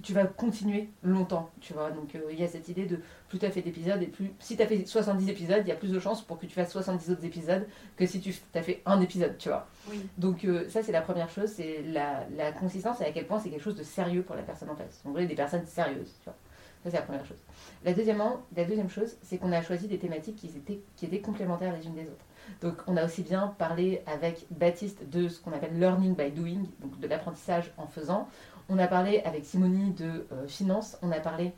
tu 0.00 0.12
vas 0.12 0.24
continuer 0.24 0.88
longtemps, 1.02 1.50
tu 1.60 1.72
vois. 1.72 1.90
Donc 1.90 2.14
euh, 2.14 2.20
il 2.30 2.38
y 2.38 2.44
a 2.44 2.48
cette 2.48 2.68
idée 2.68 2.86
de 2.86 3.00
plus 3.28 3.38
tu 3.38 3.46
as 3.46 3.50
fait 3.50 3.62
d'épisodes 3.62 4.02
et 4.02 4.06
plus 4.06 4.32
si 4.38 4.56
tu 4.56 4.62
as 4.62 4.66
fait 4.66 4.86
70 4.86 5.28
épisodes, 5.28 5.62
il 5.62 5.68
y 5.68 5.72
a 5.72 5.76
plus 5.76 5.92
de 5.92 5.98
chances 5.98 6.22
pour 6.22 6.38
que 6.38 6.46
tu 6.46 6.52
fasses 6.52 6.72
70 6.72 7.10
autres 7.10 7.24
épisodes 7.24 7.66
que 7.96 8.06
si 8.06 8.20
tu 8.20 8.34
as 8.54 8.62
fait 8.62 8.82
un 8.86 9.00
épisode, 9.00 9.36
tu 9.38 9.48
vois. 9.48 9.66
Oui. 9.90 10.00
Donc 10.16 10.44
euh, 10.44 10.68
ça 10.68 10.82
c'est 10.82 10.92
la 10.92 11.02
première 11.02 11.30
chose, 11.30 11.50
c'est 11.50 11.82
la, 11.82 12.26
la 12.36 12.52
consistance 12.52 13.00
et 13.00 13.04
à 13.04 13.12
quel 13.12 13.26
point 13.26 13.38
c'est 13.38 13.50
quelque 13.50 13.62
chose 13.62 13.76
de 13.76 13.82
sérieux 13.82 14.22
pour 14.22 14.36
la 14.36 14.42
personne 14.42 14.70
en 14.70 14.76
face. 14.76 15.00
On 15.04 15.10
voulait 15.10 15.26
des 15.26 15.34
personnes 15.34 15.66
sérieuses, 15.66 16.14
tu 16.20 16.24
vois. 16.24 16.36
Ça 16.84 16.90
c'est 16.90 16.96
la 16.96 17.02
première 17.02 17.26
chose. 17.26 17.38
La, 17.84 17.92
deuxièmement, 17.92 18.42
la 18.56 18.64
deuxième 18.64 18.88
chose, 18.88 19.16
c'est 19.22 19.38
qu'on 19.38 19.52
a 19.52 19.62
choisi 19.62 19.88
des 19.88 19.98
thématiques 19.98 20.36
qui 20.36 20.46
étaient, 20.46 20.80
qui 20.96 21.06
étaient 21.06 21.20
complémentaires 21.20 21.74
les 21.76 21.86
unes 21.86 21.94
des 21.94 22.02
autres. 22.02 22.24
Donc 22.60 22.76
on 22.86 22.96
a 22.96 23.04
aussi 23.04 23.22
bien 23.22 23.54
parlé 23.58 24.02
avec 24.06 24.46
Baptiste 24.50 25.08
de 25.08 25.28
ce 25.28 25.40
qu'on 25.40 25.52
appelle 25.52 25.78
learning 25.78 26.14
by 26.14 26.30
doing, 26.30 26.64
donc 26.80 26.98
de 26.98 27.06
l'apprentissage 27.06 27.72
en 27.76 27.86
faisant. 27.86 28.28
On 28.68 28.78
a 28.78 28.86
parlé 28.86 29.20
avec 29.20 29.44
Simonie 29.44 29.92
de 29.92 30.26
euh, 30.32 30.46
finance, 30.46 30.98
on 31.02 31.10
a 31.10 31.20
parlé 31.20 31.52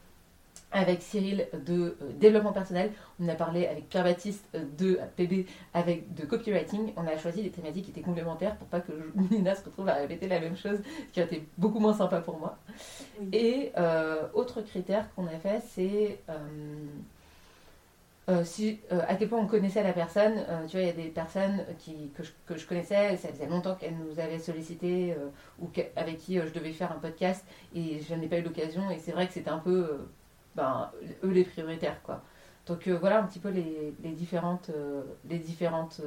avec 0.73 1.03
Cyril 1.03 1.49
de 1.67 1.97
euh, 2.01 2.13
développement 2.21 2.53
personnel, 2.53 2.93
on 3.21 3.29
a 3.29 3.35
parlé 3.35 3.67
avec 3.67 3.89
Pierre-Baptiste 3.89 4.45
euh, 4.55 4.65
de 4.79 5.01
PB 5.17 5.47
avec 5.75 6.15
de 6.15 6.25
copywriting. 6.25 6.93
On 6.97 7.07
a 7.07 7.17
choisi 7.17 7.43
des 7.43 7.51
thématiques 7.51 7.87
qui 7.87 7.91
étaient 7.91 8.01
complémentaires 8.01 8.57
pour 8.57 8.69
pas 8.69 8.81
que 8.81 8.93
Nina 9.31 9.55
se 9.55 9.65
retrouve 9.65 9.89
à 9.89 9.95
répéter 9.95 10.29
la 10.29 10.41
même 10.41 10.57
chose, 10.57 10.79
ce 11.09 11.13
qui 11.13 11.21
a 11.21 11.25
été 11.25 11.47
beaucoup 11.59 11.81
moins 11.81 11.95
sympa 11.95 12.21
pour 12.21 12.39
moi. 12.39 12.57
Oui. 13.21 13.29
Et 13.33 13.73
euh, 13.77 14.29
autre 14.35 14.63
critère 14.63 15.13
qu'on 15.15 15.27
a 15.27 15.39
fait, 15.39 15.61
c'est 15.69 16.21
euh, 16.29 16.35
euh, 18.29 18.45
euh, 18.93 19.01
à 19.09 19.15
quel 19.17 19.29
point 19.29 19.41
on 19.41 19.47
connaissait 19.47 19.83
la 19.83 19.93
personne. 19.93 20.45
Euh, 20.49 20.67
tu 20.67 20.77
vois, 20.77 20.83
il 20.83 20.87
y 20.87 20.91
a 20.91 20.93
des 20.93 21.09
personnes 21.09 21.65
que, 22.15 22.23
je, 22.23 22.31
que 22.47 22.57
je 22.57 22.67
connaissais, 22.67 23.17
ça 23.17 23.29
faisait 23.29 23.47
longtemps 23.47 23.75
qu'elles 23.75 23.97
nous 23.97 24.21
avaient 24.21 24.39
sollicité 24.39 25.17
ou 25.59 25.69
avec 25.97 26.19
qui 26.19 26.37
je 26.37 26.53
devais 26.53 26.73
faire 26.73 26.93
un 26.93 26.99
podcast 26.99 27.45
et 27.75 28.01
je 28.01 28.15
n'ai 28.15 28.29
pas 28.29 28.39
eu 28.39 28.43
l'occasion. 28.43 28.91
Et 28.91 28.99
c'est 28.99 29.13
vrai 29.13 29.27
que 29.27 29.33
c'était 29.33 29.51
un 29.51 29.59
peu, 29.59 29.99
ben, 30.55 30.91
eux 31.25 31.31
les 31.31 31.45
prioritaires, 31.45 32.03
quoi. 32.03 32.23
Donc 32.67 32.87
voilà 32.87 33.21
un 33.21 33.25
petit 33.25 33.41
peu 33.41 33.49
les, 33.49 33.93
différentes, 34.13 34.71
les, 35.29 35.39
différentes, 35.39 36.01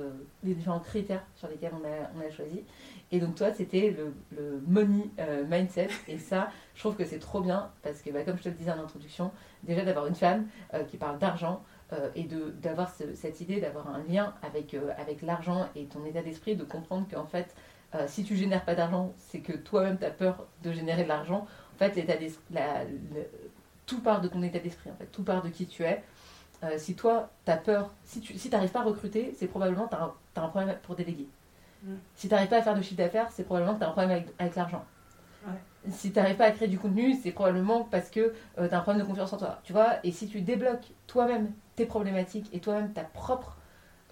les 0.43 0.53
différents 0.53 0.79
critères 0.79 1.23
sur 1.35 1.49
lesquels 1.49 1.73
on 1.73 1.83
a, 1.83 2.09
on 2.15 2.25
a 2.25 2.29
choisi. 2.31 2.63
Et 3.11 3.19
donc 3.19 3.35
toi, 3.35 3.51
c'était 3.51 3.93
le, 4.31 4.61
money 4.65 5.09
mindset. 5.49 5.89
Et 6.07 6.17
ça, 6.17 6.49
je 6.75 6.79
trouve 6.79 6.95
que 6.95 7.03
c'est 7.03 7.19
trop 7.19 7.41
bien 7.41 7.69
parce 7.81 8.01
que, 8.01 8.11
bah, 8.11 8.23
comme 8.23 8.37
je 8.37 8.43
te 8.43 8.49
le 8.49 8.55
disais 8.55 8.71
en 8.71 8.79
introduction, 8.79 9.31
déjà 9.63 9.83
d'avoir 9.83 10.05
une 10.05 10.15
femme 10.15 10.47
qui 10.87 10.95
parle 10.95 11.17
d'argent 11.17 11.63
euh, 11.91 12.09
et 12.15 12.23
de- 12.23 12.51
d'avoir 12.61 12.93
ce- 12.95 13.13
cette 13.13 13.41
idée 13.41 13.59
d'avoir 13.59 13.89
un 13.89 14.01
lien 14.09 14.33
avec, 14.41 14.73
euh, 14.73 14.91
avec 14.97 15.21
l'argent 15.21 15.67
et 15.75 15.85
ton 15.85 16.05
état 16.05 16.21
d'esprit, 16.21 16.55
de 16.55 16.63
comprendre 16.63 17.05
qu'en 17.11 17.25
fait, 17.25 17.53
euh, 17.95 18.05
si 18.07 18.23
tu 18.23 18.35
génères 18.35 18.63
pas 18.65 18.75
d'argent, 18.75 19.13
c'est 19.17 19.39
que 19.39 19.53
toi-même 19.53 19.97
tu 19.97 20.05
as 20.05 20.11
peur 20.11 20.45
de 20.63 20.71
générer 20.71 21.03
de 21.03 21.09
l'argent. 21.09 21.45
En 21.75 21.77
fait, 21.77 21.95
l'état 21.95 22.13
la- 22.51 22.83
le- 22.85 23.27
tout 23.85 23.99
part 24.01 24.21
de 24.21 24.27
ton 24.27 24.41
état 24.41 24.59
d'esprit, 24.59 24.89
en 24.89 24.95
fait, 24.95 25.07
tout 25.11 25.23
part 25.23 25.43
de 25.43 25.49
qui 25.49 25.67
tu 25.67 25.83
es. 25.83 26.01
Euh, 26.63 26.77
si 26.77 26.95
toi, 26.95 27.29
tu 27.45 27.51
as 27.51 27.57
peur, 27.57 27.93
si 28.05 28.21
tu 28.21 28.37
si 28.37 28.49
n'arrives 28.49 28.71
pas 28.71 28.79
à 28.79 28.83
recruter, 28.83 29.33
c'est 29.37 29.47
probablement 29.47 29.87
que 29.87 29.95
tu 29.95 30.39
as, 30.39 30.43
un 30.43 30.47
problème 30.47 30.75
pour 30.83 30.95
déléguer. 30.95 31.27
Mm. 31.83 31.95
Si 32.15 32.27
tu 32.29 32.33
n'arrives 32.33 32.49
pas 32.49 32.57
à 32.57 32.61
faire 32.61 32.75
de 32.75 32.81
chiffre 32.81 32.95
d'affaires, 32.97 33.29
c'est 33.31 33.43
probablement 33.43 33.73
que 33.73 33.79
tu 33.79 33.83
as 33.85 33.89
un 33.89 33.91
problème 33.91 34.11
avec, 34.11 34.27
avec 34.39 34.55
l'argent. 34.55 34.85
Ouais. 35.45 35.91
Si 35.91 36.13
tu 36.13 36.17
n'arrives 36.19 36.37
pas 36.37 36.45
à 36.45 36.51
créer 36.51 36.69
du 36.69 36.79
contenu, 36.79 37.15
c'est 37.21 37.31
probablement 37.31 37.83
parce 37.83 38.09
que 38.09 38.33
tu 38.55 38.61
as 38.61 38.77
un 38.77 38.81
problème 38.81 39.03
de 39.03 39.07
confiance 39.07 39.33
en 39.33 39.37
toi. 39.37 39.59
Tu 39.65 39.73
vois 39.73 39.97
Et 40.05 40.13
si 40.13 40.29
tu 40.29 40.39
débloques 40.39 40.93
toi-même 41.07 41.51
tes 41.75 41.85
problématiques 41.85 42.49
et 42.53 42.59
toi-même 42.59 42.93
ta 42.93 43.03
propre 43.03 43.57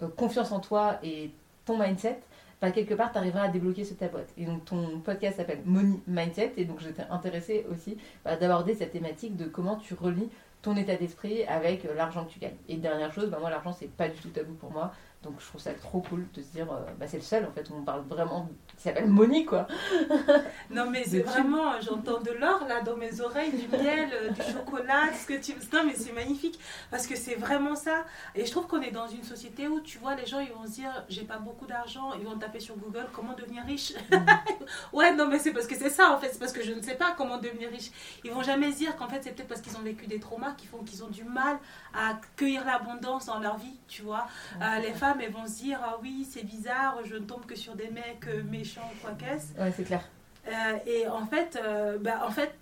euh, 0.02 0.08
confiance 0.08 0.52
en 0.52 0.60
toi 0.60 0.98
et 1.02 1.30
ton 1.64 1.78
mindset, 1.78 2.20
bah, 2.60 2.70
quelque 2.70 2.94
part, 2.94 3.10
tu 3.10 3.18
arriveras 3.18 3.42
à 3.42 3.48
débloquer 3.48 3.84
ce 3.84 3.94
ta 3.94 4.08
boîte. 4.08 4.32
Et 4.36 4.44
donc, 4.44 4.64
ton 4.64 5.00
podcast 5.00 5.38
s'appelle 5.38 5.62
Money 5.64 5.98
Mindset. 6.06 6.52
Et 6.56 6.64
donc, 6.64 6.80
j'étais 6.80 7.02
intéressée 7.10 7.66
aussi 7.70 7.98
bah, 8.24 8.36
d'aborder 8.36 8.74
cette 8.74 8.92
thématique 8.92 9.36
de 9.36 9.46
comment 9.46 9.76
tu 9.76 9.94
relis 9.94 10.28
ton 10.62 10.76
état 10.76 10.94
d'esprit 10.94 11.42
avec 11.44 11.84
euh, 11.84 11.94
l'argent 11.94 12.24
que 12.24 12.30
tu 12.30 12.38
gagnes. 12.38 12.56
Et 12.68 12.76
dernière 12.76 13.12
chose, 13.12 13.30
bah, 13.30 13.38
moi, 13.40 13.50
l'argent, 13.50 13.72
c'est 13.72 13.90
pas 13.90 14.08
du 14.08 14.16
tout 14.18 14.28
tabou 14.28 14.54
pour 14.54 14.70
moi. 14.70 14.92
Donc, 15.22 15.34
je 15.38 15.46
trouve 15.46 15.60
ça 15.60 15.72
trop 15.74 16.00
cool 16.00 16.26
de 16.34 16.42
se 16.42 16.48
dire, 16.48 16.70
euh, 16.72 16.80
bah, 16.98 17.06
c'est 17.06 17.18
le 17.18 17.22
seul, 17.22 17.44
en 17.44 17.52
fait, 17.52 17.68
où 17.70 17.74
on 17.74 17.82
parle 17.82 18.02
vraiment, 18.08 18.48
qui 18.76 18.82
s'appelle 18.82 19.08
Money, 19.08 19.44
quoi. 19.44 19.66
Non, 20.70 20.88
mais 20.90 21.04
c'est 21.04 21.20
vraiment, 21.20 21.80
j'entends 21.80 22.20
de 22.20 22.30
l'or 22.30 22.64
là 22.66 22.80
dans 22.80 22.96
mes 22.96 23.20
oreilles, 23.20 23.52
du 23.52 23.68
miel, 23.68 24.08
euh, 24.12 24.30
du 24.30 24.42
chocolat, 24.42 25.12
ce 25.12 25.26
que 25.26 25.40
tu. 25.40 25.52
Non, 25.72 25.84
mais 25.84 25.94
c'est 25.94 26.12
magnifique 26.12 26.58
parce 26.90 27.06
que 27.06 27.16
c'est 27.16 27.34
vraiment 27.34 27.76
ça. 27.76 28.04
Et 28.34 28.44
je 28.46 28.50
trouve 28.50 28.66
qu'on 28.66 28.80
est 28.80 28.90
dans 28.90 29.08
une 29.08 29.22
société 29.22 29.68
où 29.68 29.80
tu 29.80 29.98
vois, 29.98 30.14
les 30.14 30.26
gens 30.26 30.40
ils 30.40 30.52
vont 30.52 30.64
se 30.64 30.72
dire 30.72 31.04
j'ai 31.08 31.22
pas 31.22 31.38
beaucoup 31.38 31.66
d'argent, 31.66 32.12
ils 32.18 32.24
vont 32.24 32.36
taper 32.38 32.60
sur 32.60 32.76
Google 32.76 33.06
comment 33.12 33.34
devenir 33.34 33.64
riche? 33.64 33.92
ouais, 34.92 35.14
non, 35.14 35.28
mais 35.28 35.38
c'est 35.38 35.52
parce 35.52 35.66
que 35.66 35.76
c'est 35.76 35.90
ça 35.90 36.10
en 36.10 36.18
fait, 36.18 36.30
c'est 36.32 36.38
parce 36.38 36.52
que 36.52 36.62
je 36.62 36.72
ne 36.72 36.80
sais 36.80 36.94
pas 36.94 37.14
comment 37.16 37.38
devenir 37.38 37.70
riche. 37.70 37.90
Ils 38.24 38.32
vont 38.32 38.42
jamais 38.42 38.72
se 38.72 38.78
dire 38.78 38.96
qu'en 38.96 39.08
fait 39.08 39.22
c'est 39.22 39.32
peut-être 39.32 39.48
parce 39.48 39.60
qu'ils 39.60 39.76
ont 39.76 39.82
vécu 39.82 40.06
des 40.06 40.20
traumas 40.20 40.52
qui 40.52 40.66
font 40.66 40.78
qu'ils 40.78 41.04
ont 41.04 41.08
du 41.08 41.24
mal 41.24 41.58
à 41.94 42.10
accueillir 42.10 42.64
l'abondance 42.64 43.26
dans 43.26 43.38
leur 43.38 43.58
vie, 43.58 43.78
tu 43.88 44.02
vois. 44.02 44.26
Euh, 44.60 44.78
les 44.78 44.92
femmes 44.92 45.11
elles 45.20 45.32
vont 45.32 45.46
se 45.46 45.58
dire 45.58 45.80
ah 45.82 45.98
oui, 46.02 46.26
c'est 46.28 46.44
bizarre, 46.44 46.98
je 47.04 47.16
ne 47.16 47.24
tombe 47.24 47.46
que 47.46 47.54
sur 47.54 47.74
des 47.74 47.88
mecs 47.88 48.26
euh, 48.28 48.42
méchants, 48.44 48.90
quoi 49.00 49.12
qu'est-ce. 49.18 49.60
Ouais, 49.60 49.72
c'est 49.76 49.84
clair. 49.84 50.08
Euh, 50.48 50.76
et 50.86 51.06
en 51.08 51.26
fait, 51.26 51.58
euh, 51.62 51.98
bah, 51.98 52.22
en 52.26 52.30
fait, 52.30 52.52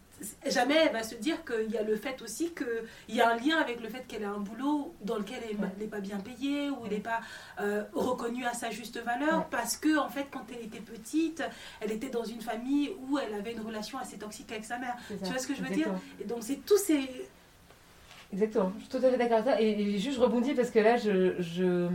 jamais 0.47 0.75
elle 0.75 0.93
va 0.93 1.03
se 1.03 1.15
dire 1.15 1.45
qu'il 1.45 1.71
y 1.71 1.79
a 1.79 1.83
le 1.83 1.97
fait 1.97 2.21
aussi 2.23 2.53
qu'il 2.53 3.15
y 3.15 3.21
a 3.21 3.31
un 3.31 3.37
lien 3.37 3.57
avec 3.57 3.81
le 3.81 3.89
fait 3.89 4.07
qu'elle 4.07 4.25
a 4.25 4.31
un 4.31 4.39
boulot 4.39 4.95
dans 5.03 5.17
lequel 5.17 5.41
elle 5.49 5.57
n'est 5.79 5.87
pas 5.87 6.01
bien 6.01 6.19
payée 6.19 6.71
ou 6.71 6.85
elle 6.85 6.93
n'est 6.93 6.99
pas 6.99 7.21
euh, 7.61 7.85
reconnue 7.95 8.45
à 8.45 8.53
sa 8.53 8.71
juste 8.71 9.03
valeur 9.03 9.47
parce 9.47 9.77
que 9.77 9.97
en 9.97 10.09
fait 10.09 10.27
quand 10.31 10.45
elle 10.51 10.67
était 10.67 10.81
petite 10.81 11.43
elle 11.81 11.93
était 11.93 12.11
dans 12.11 12.25
une 12.25 12.43
famille 12.43 12.91
où 13.09 13.19
elle 13.19 13.33
avait 13.35 13.53
une 13.53 13.63
relation 13.63 13.99
assez 13.99 14.19
toxique 14.19 14.53
avec 14.53 14.65
sa 14.65 14.79
mère. 14.79 14.97
Tu 15.09 15.15
vois 15.31 15.39
ce 15.39 15.47
que 15.47 15.55
je 15.55 15.63
veux 15.63 15.75
dire? 15.75 15.89
Et 16.21 16.25
donc 16.25 16.43
c'est 16.43 16.67
tous 16.67 16.79
ces 16.79 17.09
Exactement, 18.33 18.73
je 18.77 18.83
suis 18.83 18.89
tout 18.89 19.05
à 19.05 19.11
fait 19.11 19.19
d'accord 19.19 19.39
avec 19.39 19.55
ça. 19.55 19.61
Et, 19.61 19.99
juste 19.99 20.17
je 20.17 20.21
rebondis 20.21 20.55
parce 20.55 20.71
que 20.71 20.79
là, 20.79 20.97
je, 20.97 21.41
je, 21.41 21.89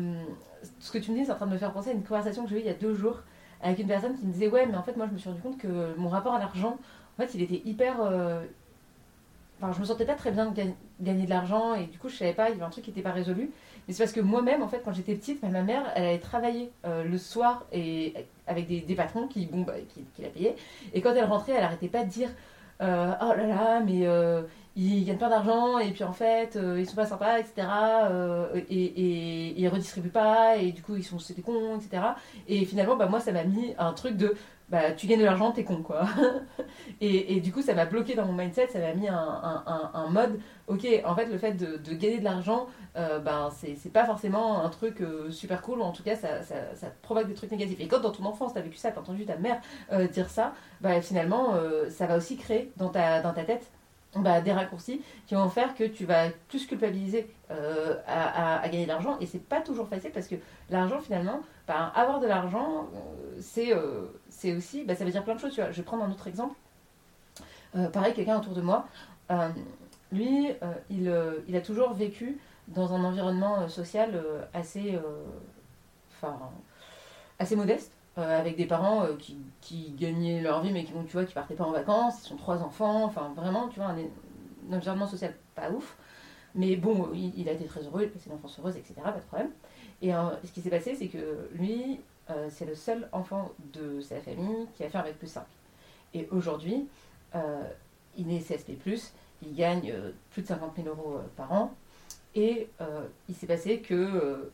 ce 0.79 0.91
que 0.91 0.97
tu 0.97 1.11
me 1.11 1.17
dis, 1.17 1.25
c'est 1.25 1.31
en 1.31 1.35
train 1.35 1.47
de 1.47 1.53
me 1.53 1.57
faire 1.57 1.71
penser 1.71 1.91
à 1.91 1.93
une 1.93 2.03
conversation 2.03 2.43
que 2.43 2.49
j'ai 2.49 2.57
eue 2.57 2.61
il 2.61 2.65
y 2.65 2.69
a 2.69 2.73
deux 2.73 2.93
jours 2.93 3.21
avec 3.61 3.79
une 3.79 3.87
personne 3.87 4.17
qui 4.17 4.25
me 4.25 4.31
disait 4.31 4.47
Ouais, 4.47 4.65
mais 4.65 4.75
en 4.75 4.83
fait, 4.83 4.97
moi, 4.97 5.07
je 5.07 5.13
me 5.13 5.17
suis 5.17 5.29
rendu 5.29 5.41
compte 5.41 5.57
que 5.57 5.95
mon 5.97 6.09
rapport 6.09 6.33
à 6.33 6.39
l'argent, 6.39 6.77
en 7.17 7.21
fait, 7.21 7.33
il 7.35 7.41
était 7.41 7.61
hyper. 7.65 8.01
Euh, 8.01 8.43
enfin, 9.61 9.71
je 9.73 9.79
me 9.79 9.85
sentais 9.85 10.05
pas 10.05 10.15
très 10.15 10.31
bien 10.31 10.51
de 10.51 10.61
gagner 11.01 11.25
de 11.25 11.29
l'argent 11.29 11.73
et 11.73 11.85
du 11.85 11.97
coup, 11.97 12.09
je 12.09 12.15
savais 12.15 12.33
pas, 12.33 12.49
il 12.49 12.53
y 12.53 12.55
avait 12.55 12.65
un 12.65 12.69
truc 12.69 12.83
qui 12.83 12.91
n'était 12.91 13.01
pas 13.01 13.11
résolu. 13.11 13.51
Mais 13.87 13.93
c'est 13.93 14.03
parce 14.03 14.13
que 14.13 14.19
moi-même, 14.19 14.61
en 14.61 14.67
fait, 14.67 14.81
quand 14.83 14.91
j'étais 14.91 15.15
petite, 15.15 15.41
ma 15.43 15.61
mère, 15.61 15.83
elle 15.95 16.05
allait 16.05 16.19
travailler 16.19 16.71
euh, 16.85 17.03
le 17.03 17.17
soir 17.17 17.63
et 17.71 18.13
avec 18.47 18.67
des, 18.67 18.95
patrons 18.95 19.27
qui, 19.27 19.45
bon, 19.45 19.61
bah, 19.61 19.73
qui, 20.15 20.21
la 20.21 20.29
payaient. 20.29 20.55
Et 20.93 21.01
quand 21.01 21.13
elle 21.13 21.25
rentrait, 21.25 21.53
elle 21.53 21.63
arrêtait 21.63 21.87
pas 21.87 22.03
de 22.03 22.09
dire 22.09 22.29
euh, 22.81 23.13
Oh 23.21 23.33
là 23.35 23.47
là, 23.47 23.79
mais 23.79 24.05
ils 24.75 25.05
gagnent 25.05 25.17
pas 25.17 25.29
d'argent 25.29 25.79
et 25.79 25.91
puis 25.91 26.03
en 26.03 26.11
fait 26.11 26.57
euh, 26.57 26.79
ils 26.79 26.87
sont 26.87 26.95
pas 26.95 27.05
sympas 27.05 27.39
etc 27.39 27.67
euh, 28.09 28.47
et, 28.69 28.83
et, 28.83 29.59
ils 29.59 29.67
redistribuent 29.69 30.09
pas 30.09 30.57
et 30.57 30.73
du 30.73 30.81
coup 30.81 30.97
ils 30.97 31.03
sont 31.03 31.17
c'était 31.17 31.41
con 31.41 31.77
etc 31.77 32.03
et 32.47 32.65
finalement 32.65 32.97
bah 32.97 33.07
moi 33.07 33.21
ça 33.21 33.31
m'a 33.31 33.45
mis 33.45 33.73
un 33.77 33.93
truc 33.93 34.17
de 34.17 34.35
bah 34.67 34.91
tu 34.91 35.07
gagnes 35.07 35.19
de 35.19 35.25
l'argent 35.25 35.51
t'es 35.51 35.63
con 35.63 35.83
quoi. 35.83 36.05
Et, 37.01 37.35
et, 37.35 37.41
du 37.41 37.51
coup 37.51 37.61
ça 37.61 37.73
m'a 37.73 37.85
bloqué 37.85 38.15
dans 38.15 38.25
mon 38.25 38.33
mindset 38.33 38.67
ça 38.69 38.79
m'a 38.79 38.93
mis 38.93 39.07
un, 39.07 39.63
un, 39.93 40.07
mode 40.09 40.39
ok 40.67 40.87
en 41.03 41.13
fait 41.13 41.25
le 41.25 41.37
fait 41.37 41.53
de, 41.53 41.93
gagner 41.93 42.19
de 42.19 42.23
l'argent 42.23 42.67
euh, 42.95 43.19
bah, 43.19 43.51
c'est 43.53 43.91
pas 43.91 44.05
forcément 44.05 44.63
un 44.63 44.69
truc 44.69 45.01
euh, 45.01 45.29
super 45.29 45.61
cool 45.61 45.81
en 45.81 45.91
tout 45.91 46.03
cas 46.03 46.15
ça, 46.15 46.41
ça, 46.41 46.55
ça, 46.73 46.87
provoque 47.01 47.27
des 47.27 47.33
trucs 47.33 47.51
négatifs. 47.51 47.79
Et 47.81 47.87
quand 47.87 47.99
dans 47.99 48.11
ton 48.11 48.23
enfance 48.25 48.53
t'as 48.53 48.61
vécu 48.61 48.77
ça 48.77 48.91
t'as 48.91 49.01
entendu 49.01 49.25
ta 49.25 49.35
mère 49.35 49.59
dire 50.13 50.29
ça 50.29 50.53
bah 50.81 51.01
finalement 51.01 51.53
ça 51.89 52.07
va 52.07 52.17
aussi 52.17 52.37
créer 52.37 52.71
dans 52.77 52.89
ta, 52.89 53.21
dans 53.21 53.33
ta 53.33 53.43
tête 53.43 53.69
bah, 54.15 54.41
des 54.41 54.53
raccourcis 54.53 55.01
qui 55.27 55.35
vont 55.35 55.49
faire 55.49 55.75
que 55.75 55.83
tu 55.83 56.05
vas 56.05 56.29
plus 56.47 56.65
culpabiliser 56.65 57.29
euh, 57.51 57.95
à, 58.07 58.61
gagner 58.69 58.83
de 58.83 58.89
l'argent. 58.89 59.17
Et 59.19 59.25
c'est 59.25 59.43
pas 59.43 59.61
toujours 59.61 59.87
facile 59.87 60.11
parce 60.11 60.27
que 60.27 60.35
l'argent, 60.69 60.99
finalement, 60.99 61.41
bah, 61.67 61.91
avoir 61.95 62.19
de 62.19 62.27
l'argent, 62.27 62.87
euh, 62.93 63.37
c'est 63.41 63.73
euh, 63.73 64.05
c'est 64.29 64.55
aussi, 64.55 64.83
bah, 64.83 64.95
ça 64.95 65.03
veut 65.03 65.11
dire 65.11 65.23
plein 65.23 65.35
de 65.35 65.39
choses. 65.39 65.53
Tu 65.53 65.61
vois. 65.61 65.71
Je 65.71 65.77
vais 65.77 65.83
prendre 65.83 66.03
un 66.03 66.11
autre 66.11 66.27
exemple. 66.27 66.55
pareil, 67.91 68.13
quelqu'un 68.13 68.37
autour 68.37 68.53
de 68.53 68.61
moi, 68.61 68.87
lui, 70.11 70.51
il, 70.89 71.09
a 71.09 71.61
toujours 71.61 71.93
vécu 71.93 72.39
dans 72.67 72.93
un 72.93 73.03
environnement 73.03 73.67
social 73.67 74.21
assez 74.53 74.99
modeste. 77.55 77.94
Euh, 78.17 78.39
avec 78.39 78.55
des 78.55 78.65
parents 78.65 79.03
euh, 79.03 79.17
qui, 79.59 79.91
gagnaient 79.97 80.39
leur 80.41 80.61
vie, 80.61 80.71
mais 80.71 80.85
qui, 80.85 80.93
tu 80.93 81.11
vois, 81.11 81.25
qui 81.25 81.33
partaient 81.33 81.55
pas 81.55 81.65
en 81.65 81.71
vacances, 81.71 82.23
ils 82.23 82.27
sont 82.29 82.37
trois 82.37 82.63
enfants, 82.63 83.03
enfin 83.03 83.33
vraiment, 83.35 83.67
tu 83.67 83.81
vois, 83.81 83.89
un, 83.89 84.73
environnement 84.73 85.05
social 85.05 85.35
pas 85.53 85.69
ouf. 85.69 85.97
Mais 86.53 86.77
bon, 86.77 87.09
il, 87.13 87.49
a 87.49 87.51
été 87.51 87.65
très 87.65 87.81
heureux, 87.81 88.03
il 88.03 88.05
a 88.05 88.09
passé 88.09 88.29
une 88.29 88.35
enfance 88.37 88.57
heureuse, 88.57 88.77
etc., 88.77 88.93
pas 89.03 89.11
de 89.11 89.19
problème. 89.19 89.49
Et 90.01 90.15
euh, 90.15 90.29
ce 90.45 90.51
qui 90.53 90.61
s'est 90.61 90.69
passé, 90.69 90.95
c'est 90.95 91.07
que 91.07 91.49
lui, 91.51 91.99
c'est 92.49 92.65
le 92.65 92.73
seul 92.73 93.07
enfant 93.11 93.51
de 93.73 94.01
sa 94.01 94.19
famille 94.21 94.65
qui 94.75 94.83
a 94.83 94.89
fait 94.89 94.97
un 94.97 95.03
bac 95.03 95.15
plus 95.15 95.27
5. 95.27 95.43
Et 96.13 96.27
aujourd'hui, 96.31 96.87
il 98.17 98.31
est 98.31 98.39
CSP+, 98.39 98.77
il 99.43 99.53
gagne 99.53 99.93
plus 100.31 100.41
de 100.41 100.47
50 100.47 100.77
000 100.77 100.87
euros 100.87 101.19
par 101.35 101.51
an. 101.51 101.75
Et 102.33 102.69
il 103.29 103.35
s'est 103.35 103.45
passé 103.45 103.79
que 103.81 104.49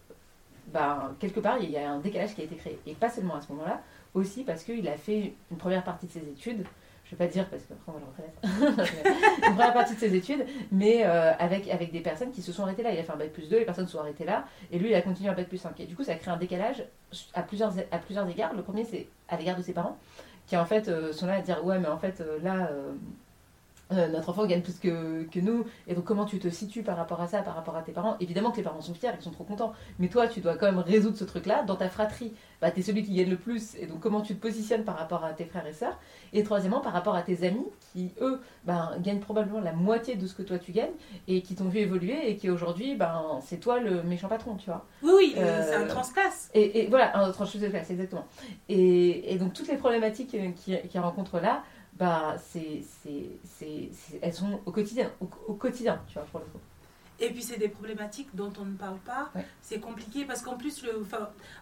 ben, 0.68 1.16
quelque 1.20 1.40
part, 1.40 1.58
il 1.60 1.70
y 1.70 1.78
a 1.78 1.92
un 1.92 2.00
décalage 2.00 2.36
qui 2.36 2.42
a 2.42 2.44
été 2.46 2.56
créé. 2.56 2.80
Et 2.86 2.94
pas 2.94 3.10
seulement 3.10 3.36
à 3.36 3.42
ce 3.42 3.52
moment-là, 3.52 3.82
aussi 4.14 4.44
parce 4.44 4.64
qu'il 4.64 4.88
a 4.88 4.98
fait 4.98 5.34
une 5.50 5.58
première 5.58 5.84
partie 5.84 6.08
de 6.08 6.12
ses 6.12 6.20
études, 6.20 6.66
je 7.12 7.16
ne 7.16 7.20
vais 7.20 7.26
pas 7.26 7.32
dire 7.32 7.50
parce 7.50 7.64
qu'après 7.64 7.84
on 7.88 7.92
va 7.92 8.00
le 8.00 8.06
reconnaître, 8.06 8.88
une 9.48 9.54
première 9.56 9.74
partie 9.74 9.96
de 9.96 10.00
ses 10.00 10.16
études, 10.16 10.46
mais 10.72 11.06
euh, 11.06 11.34
avec, 11.40 11.68
avec 11.70 11.92
des 11.92 12.00
personnes 12.00 12.32
qui 12.32 12.42
se 12.42 12.54
sont 12.54 12.64
arrêtées 12.64 12.84
là. 12.84 12.94
Il 12.94 13.00
a 13.00 13.04
fait 13.04 13.12
un 13.12 13.18
bac 13.18 13.32
plus 13.32 13.50
2, 13.50 13.60
les 13.60 13.66
personnes 13.66 13.86
se 13.86 13.92
sont 13.94 14.00
arrêtées 14.00 14.24
là, 14.24 14.46
et 14.72 14.80
lui 14.80 14.90
il 14.90 14.96
a 14.96 15.02
continué 15.02 15.30
un 15.30 15.34
bac 15.34 15.48
plus 15.50 15.58
5. 15.58 15.78
Et 15.82 15.86
du 15.86 15.96
coup, 15.96 16.04
ça 16.04 16.14
a 16.14 16.16
créé 16.16 16.34
un 16.34 16.38
décalage 16.38 16.86
à 17.34 17.44
plusieurs, 17.44 17.74
à 17.92 17.98
plusieurs 17.98 18.30
égards. 18.30 18.54
Le 18.54 18.64
premier, 18.64 18.86
c'est 18.86 19.08
à 19.28 19.36
l'égard 19.36 19.58
de 19.58 19.62
ses 19.62 19.74
parents, 19.74 19.98
qui 20.48 20.56
en 20.56 20.66
fait 20.66 20.88
euh, 20.88 21.12
sont 21.12 21.26
là 21.26 21.36
à 21.36 21.42
dire 21.42 21.66
Ouais, 21.66 21.80
mais 21.80 21.90
en 21.90 21.98
fait, 21.98 22.22
euh, 22.22 22.40
là 22.42 22.70
notre 23.92 24.30
enfant 24.30 24.46
gagne 24.46 24.62
plus 24.62 24.80
que, 24.80 25.24
que, 25.24 25.40
nous, 25.40 25.66
et 25.88 25.94
donc 25.94 26.06
comment 26.06 26.26
tu 26.26 26.40
te 26.40 26.50
situes 26.50 26.84
par 26.84 26.98
rapport 26.98 27.22
à 27.22 27.28
ça, 27.28 27.42
par 27.42 27.56
rapport 27.56 27.76
à 27.76 27.82
tes 27.82 27.92
parents? 27.92 28.16
Évidemment 28.20 28.52
que 28.52 28.58
les 28.58 28.64
parents 28.64 28.82
sont 28.82 28.94
fiers, 28.94 29.12
ils 29.20 29.24
sont 29.24 29.32
trop 29.32 29.44
contents, 29.44 29.74
mais 30.00 30.08
toi 30.08 30.28
tu 30.28 30.42
dois 30.42 30.56
quand 30.56 30.66
même 30.66 30.80
résoudre 30.80 31.18
ce 31.18 31.24
truc-là. 31.24 31.64
Dans 31.64 31.76
ta 31.76 31.90
fratrie, 31.90 32.34
bah, 32.62 32.72
tu 32.72 32.80
es 32.80 32.84
celui 32.84 33.04
qui 33.04 33.14
gagne 33.14 33.30
le 33.30 33.38
plus, 33.38 33.76
et 33.76 33.86
donc 33.86 34.00
comment 34.00 34.22
tu 34.22 34.36
te 34.36 34.42
positionnes 34.42 34.84
par 34.84 34.98
rapport 34.98 35.24
à 35.24 35.34
tes 35.34 35.46
frères 35.46 35.68
et 35.68 35.74
sœurs? 35.74 35.98
Et 36.34 36.44
troisièmement, 36.44 36.80
par 36.80 36.94
rapport 36.94 37.16
à 37.16 37.22
tes 37.22 37.46
amis, 37.46 37.66
qui 37.94 38.12
eux 38.22 38.40
bah, 38.66 38.92
gagnent 39.00 39.20
probablement 39.20 39.60
la 39.60 39.74
moitié 39.74 40.16
de 40.16 40.26
ce 40.28 40.34
que 40.34 40.44
toi 40.44 40.58
tu 40.60 40.72
gagnes, 40.72 40.94
et 41.28 41.42
qui 41.42 41.56
t'ont 41.56 41.70
vu 41.70 41.80
évoluer, 41.80 42.30
et 42.30 42.38
qui 42.38 42.50
aujourd'hui, 42.50 42.96
bah, 42.96 43.40
c'est 43.44 43.60
toi 43.60 43.80
le 43.80 44.04
méchant 44.04 44.28
patron, 44.28 44.56
tu 44.56 44.68
vois. 44.68 44.86
Oui, 45.04 45.12
oui, 45.18 45.34
euh, 45.38 45.64
c'est 45.68 45.76
un 45.76 45.88
transclasse. 45.88 46.50
Et, 46.54 46.82
et, 46.82 46.88
voilà, 46.88 47.18
un 47.18 47.32
transclasse, 47.32 47.90
exactement. 47.90 48.26
Et, 48.70 49.34
et, 49.34 49.38
donc 49.38 49.54
toutes 49.54 49.68
les 49.68 49.78
problématiques 49.78 50.36
qu'ils 50.64 51.00
rencontrent 51.00 51.40
là, 51.40 51.64
bah, 52.02 52.36
c'est, 52.40 52.82
c'est, 52.84 53.92
elles 54.24 54.34
sont 54.34 54.60
au 54.66 54.72
quotidien, 54.72 55.12
au, 55.20 55.54
quotidien, 55.54 56.02
tu 56.08 56.16
vois, 56.16 56.24
pour 56.24 56.40
le 56.40 56.48
coup. 56.48 56.60
Et 57.22 57.30
puis 57.30 57.44
c'est 57.44 57.58
des 57.58 57.70
problématiques 57.70 58.30
dont 58.34 58.52
on 58.60 58.66
ne 58.66 58.76
parle 58.76 58.98
pas. 59.00 59.32
C'est 59.62 59.80
compliqué 59.80 60.26
parce 60.26 60.42
qu'en 60.42 60.58
plus, 60.58 60.84
le, 60.84 61.06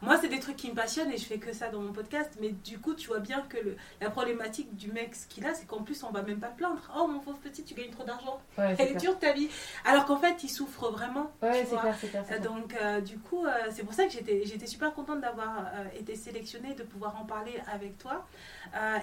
moi 0.02 0.18
c'est 0.20 0.30
des 0.30 0.40
trucs 0.40 0.56
qui 0.56 0.70
me 0.70 0.76
passionnent 0.76 1.12
et 1.12 1.18
je 1.18 1.26
fais 1.26 1.38
que 1.38 1.54
ça 1.54 1.68
dans 1.70 1.82
mon 1.82 1.92
podcast. 1.92 2.32
Mais 2.40 2.50
du 2.50 2.80
coup, 2.80 2.94
tu 2.94 3.08
vois 3.08 3.20
bien 3.20 3.42
que 3.42 3.58
le, 3.58 3.76
la 4.02 4.10
problématique 4.10 4.76
du 4.76 4.92
mec, 4.92 5.16
ce 5.16 5.28
qu'il 5.28 5.46
a, 5.46 5.54
c'est 5.54 5.66
qu'en 5.66 5.84
plus 5.84 6.02
on 6.04 6.12
va 6.12 6.22
même 6.22 6.40
pas 6.40 6.48
te 6.48 6.58
plaindre. 6.58 6.82
Oh 6.98 7.08
mon 7.08 7.20
pauvre 7.20 7.38
petit, 7.40 7.64
tu 7.64 7.74
gagnes 7.74 7.92
trop 7.92 8.06
d'argent. 8.06 8.40
Elle 8.58 8.80
est 8.80 8.96
dure 8.96 9.20
ta 9.20 9.34
vie. 9.34 9.50
Alors 9.86 10.06
qu'en 10.06 10.18
fait, 10.18 10.44
il 10.44 10.50
souffre 10.50 10.90
vraiment. 10.90 11.32
Ouais, 11.42 11.66
c'est 11.70 11.78
clair, 11.78 11.96
c'est 12.00 12.08
clair, 12.08 12.42
Donc 12.42 12.76
euh, 12.82 13.02
du 13.02 13.18
coup, 13.20 13.46
euh, 13.46 13.52
c'est 13.72 13.84
pour 13.84 13.94
ça 13.94 14.06
que 14.06 14.12
j'étais, 14.12 14.44
j'étais 14.46 14.68
super 14.68 14.94
contente 14.94 15.22
d'avoir 15.22 15.66
euh, 15.74 16.00
été 16.00 16.16
sélectionnée, 16.16 16.74
de 16.74 16.84
pouvoir 16.84 17.20
en 17.20 17.26
parler 17.26 17.60
avec 17.72 17.98
toi. 17.98 18.26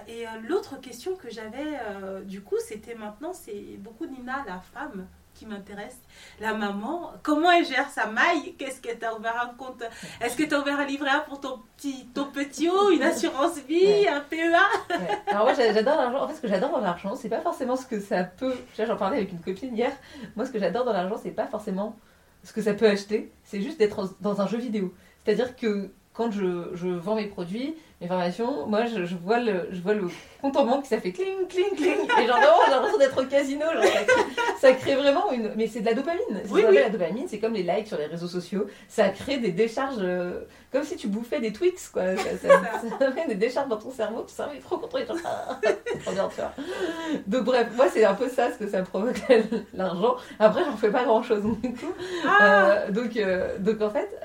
et 0.07 0.25
l'autre 0.47 0.79
question 0.79 1.15
que 1.15 1.29
j'avais, 1.29 1.79
du 2.25 2.41
coup, 2.41 2.55
c'était 2.65 2.95
maintenant, 2.95 3.33
c'est 3.33 3.77
beaucoup 3.77 4.05
Nina, 4.05 4.43
la 4.47 4.59
femme 4.59 5.07
qui 5.37 5.45
m'intéresse. 5.45 5.97
La 6.41 6.53
maman, 6.53 7.13
comment 7.23 7.51
elle 7.51 7.65
gère 7.65 7.89
sa 7.89 8.07
maille? 8.07 8.55
Qu'est-ce 8.57 8.81
que 8.81 8.93
tu 8.93 9.05
as 9.05 9.15
ouvert 9.15 9.39
un 9.41 9.55
compte? 9.55 9.83
Est-ce 10.19 10.35
que 10.35 10.43
tu 10.43 10.53
as 10.53 10.59
ouvert 10.59 10.79
un 10.79 10.85
livret 10.85 11.09
A 11.09 11.19
pour 11.19 11.39
ton 11.39 11.59
petit, 11.77 12.07
ton 12.13 12.25
petit 12.25 12.69
haut, 12.69 12.89
une 12.89 13.03
assurance 13.03 13.59
vie, 13.67 14.07
un 14.07 14.21
PEA 14.21 14.55
Alors 15.27 15.45
moi 15.45 15.53
j'adore 15.53 15.97
l'argent. 15.97 16.23
En 16.23 16.27
fait 16.27 16.35
ce 16.35 16.41
que 16.41 16.47
j'adore 16.47 16.71
dans 16.71 16.81
l'argent, 16.81 17.15
c'est 17.15 17.29
pas 17.29 17.41
forcément 17.41 17.75
ce 17.75 17.85
que 17.85 17.99
ça 17.99 18.23
peut... 18.23 18.55
J'en 18.77 18.97
parlais 18.97 19.17
avec 19.17 19.31
une 19.31 19.39
copine 19.39 19.75
hier. 19.75 19.91
Moi 20.35 20.45
ce 20.45 20.51
que 20.51 20.59
j'adore 20.59 20.85
dans 20.85 20.93
l'argent, 20.93 21.19
c'est 21.21 21.31
pas 21.31 21.47
forcément 21.47 21.95
ce 22.43 22.53
que 22.53 22.61
ça 22.61 22.73
peut 22.73 22.87
acheter. 22.87 23.31
C'est 23.43 23.61
juste 23.61 23.77
d'être 23.77 24.15
dans 24.21 24.41
un 24.41 24.47
jeu 24.47 24.57
vidéo. 24.57 24.93
C'est-à-dire 25.23 25.55
que 25.55 25.91
quand 26.13 26.31
je, 26.31 26.71
je, 26.73 26.87
vends 26.87 27.15
mes 27.15 27.27
produits, 27.27 27.75
mes 27.99 28.07
formations, 28.07 28.67
moi 28.67 28.85
je, 28.85 29.05
je, 29.05 29.15
vois 29.15 29.39
le, 29.39 29.67
je 29.71 29.81
vois 29.81 29.95
le 29.95 30.07
compte 30.41 30.55
en 30.57 30.65
banque 30.65 30.83
qui 30.83 30.89
ça 30.89 30.99
fait 30.99 31.11
cling, 31.11 31.47
cling, 31.47 31.75
cling. 31.75 31.97
Et 32.21 32.27
genre, 32.27 32.39
j'ai 32.65 32.71
l'impression 32.71 32.97
d'être 32.97 33.21
au 33.21 33.25
casino. 33.25 33.65
Genre, 33.73 33.83
ça, 34.59 34.73
crée, 34.73 34.95
vraiment 34.95 35.31
une. 35.31 35.51
Mais 35.55 35.67
c'est 35.67 35.81
de 35.81 35.85
la 35.85 35.93
dopamine. 35.93 36.41
Oui, 36.49 36.63
oui. 36.67 36.75
La 36.75 36.89
dopamine, 36.89 37.27
c'est 37.27 37.39
comme 37.39 37.53
les 37.53 37.63
likes 37.63 37.87
sur 37.87 37.97
les 37.97 38.05
réseaux 38.05 38.27
sociaux. 38.27 38.67
Ça 38.87 39.09
crée 39.09 39.37
des 39.37 39.51
décharges. 39.51 39.95
Euh, 39.99 40.41
comme 40.71 40.83
si 40.83 40.97
tu 40.97 41.07
bouffais 41.07 41.39
des 41.39 41.53
Twix, 41.53 41.89
quoi. 41.89 42.15
Ça, 42.17 42.23
ça, 42.99 43.11
fait 43.11 43.27
des 43.27 43.35
décharges 43.35 43.69
dans 43.69 43.77
ton 43.77 43.89
cerveau. 43.89 44.23
Tu 44.27 44.33
sais, 44.35 44.43
mais 44.53 44.59
trop 44.59 44.77
content. 44.77 44.97
Genre, 44.99 45.17
ah, 45.25 45.59
trop 46.05 46.11
bien. 46.11 46.29
Donc, 47.25 47.43
bref, 47.45 47.67
moi 47.75 47.87
c'est 47.91 48.03
un 48.03 48.13
peu 48.13 48.27
ça 48.29 48.51
ce 48.51 48.57
que 48.57 48.67
ça 48.67 48.83
provoque 48.83 49.21
l'argent. 49.73 50.17
Après, 50.39 50.63
j'en 50.65 50.77
fais 50.77 50.91
pas 50.91 51.03
grand 51.03 51.23
chose 51.23 51.43
du 51.63 51.73
coup. 51.73 51.93
Ah. 52.27 52.41
Euh, 52.41 52.91
donc, 52.91 53.15
euh, 53.17 53.57
donc, 53.59 53.81
en 53.81 53.89
fait, 53.89 54.19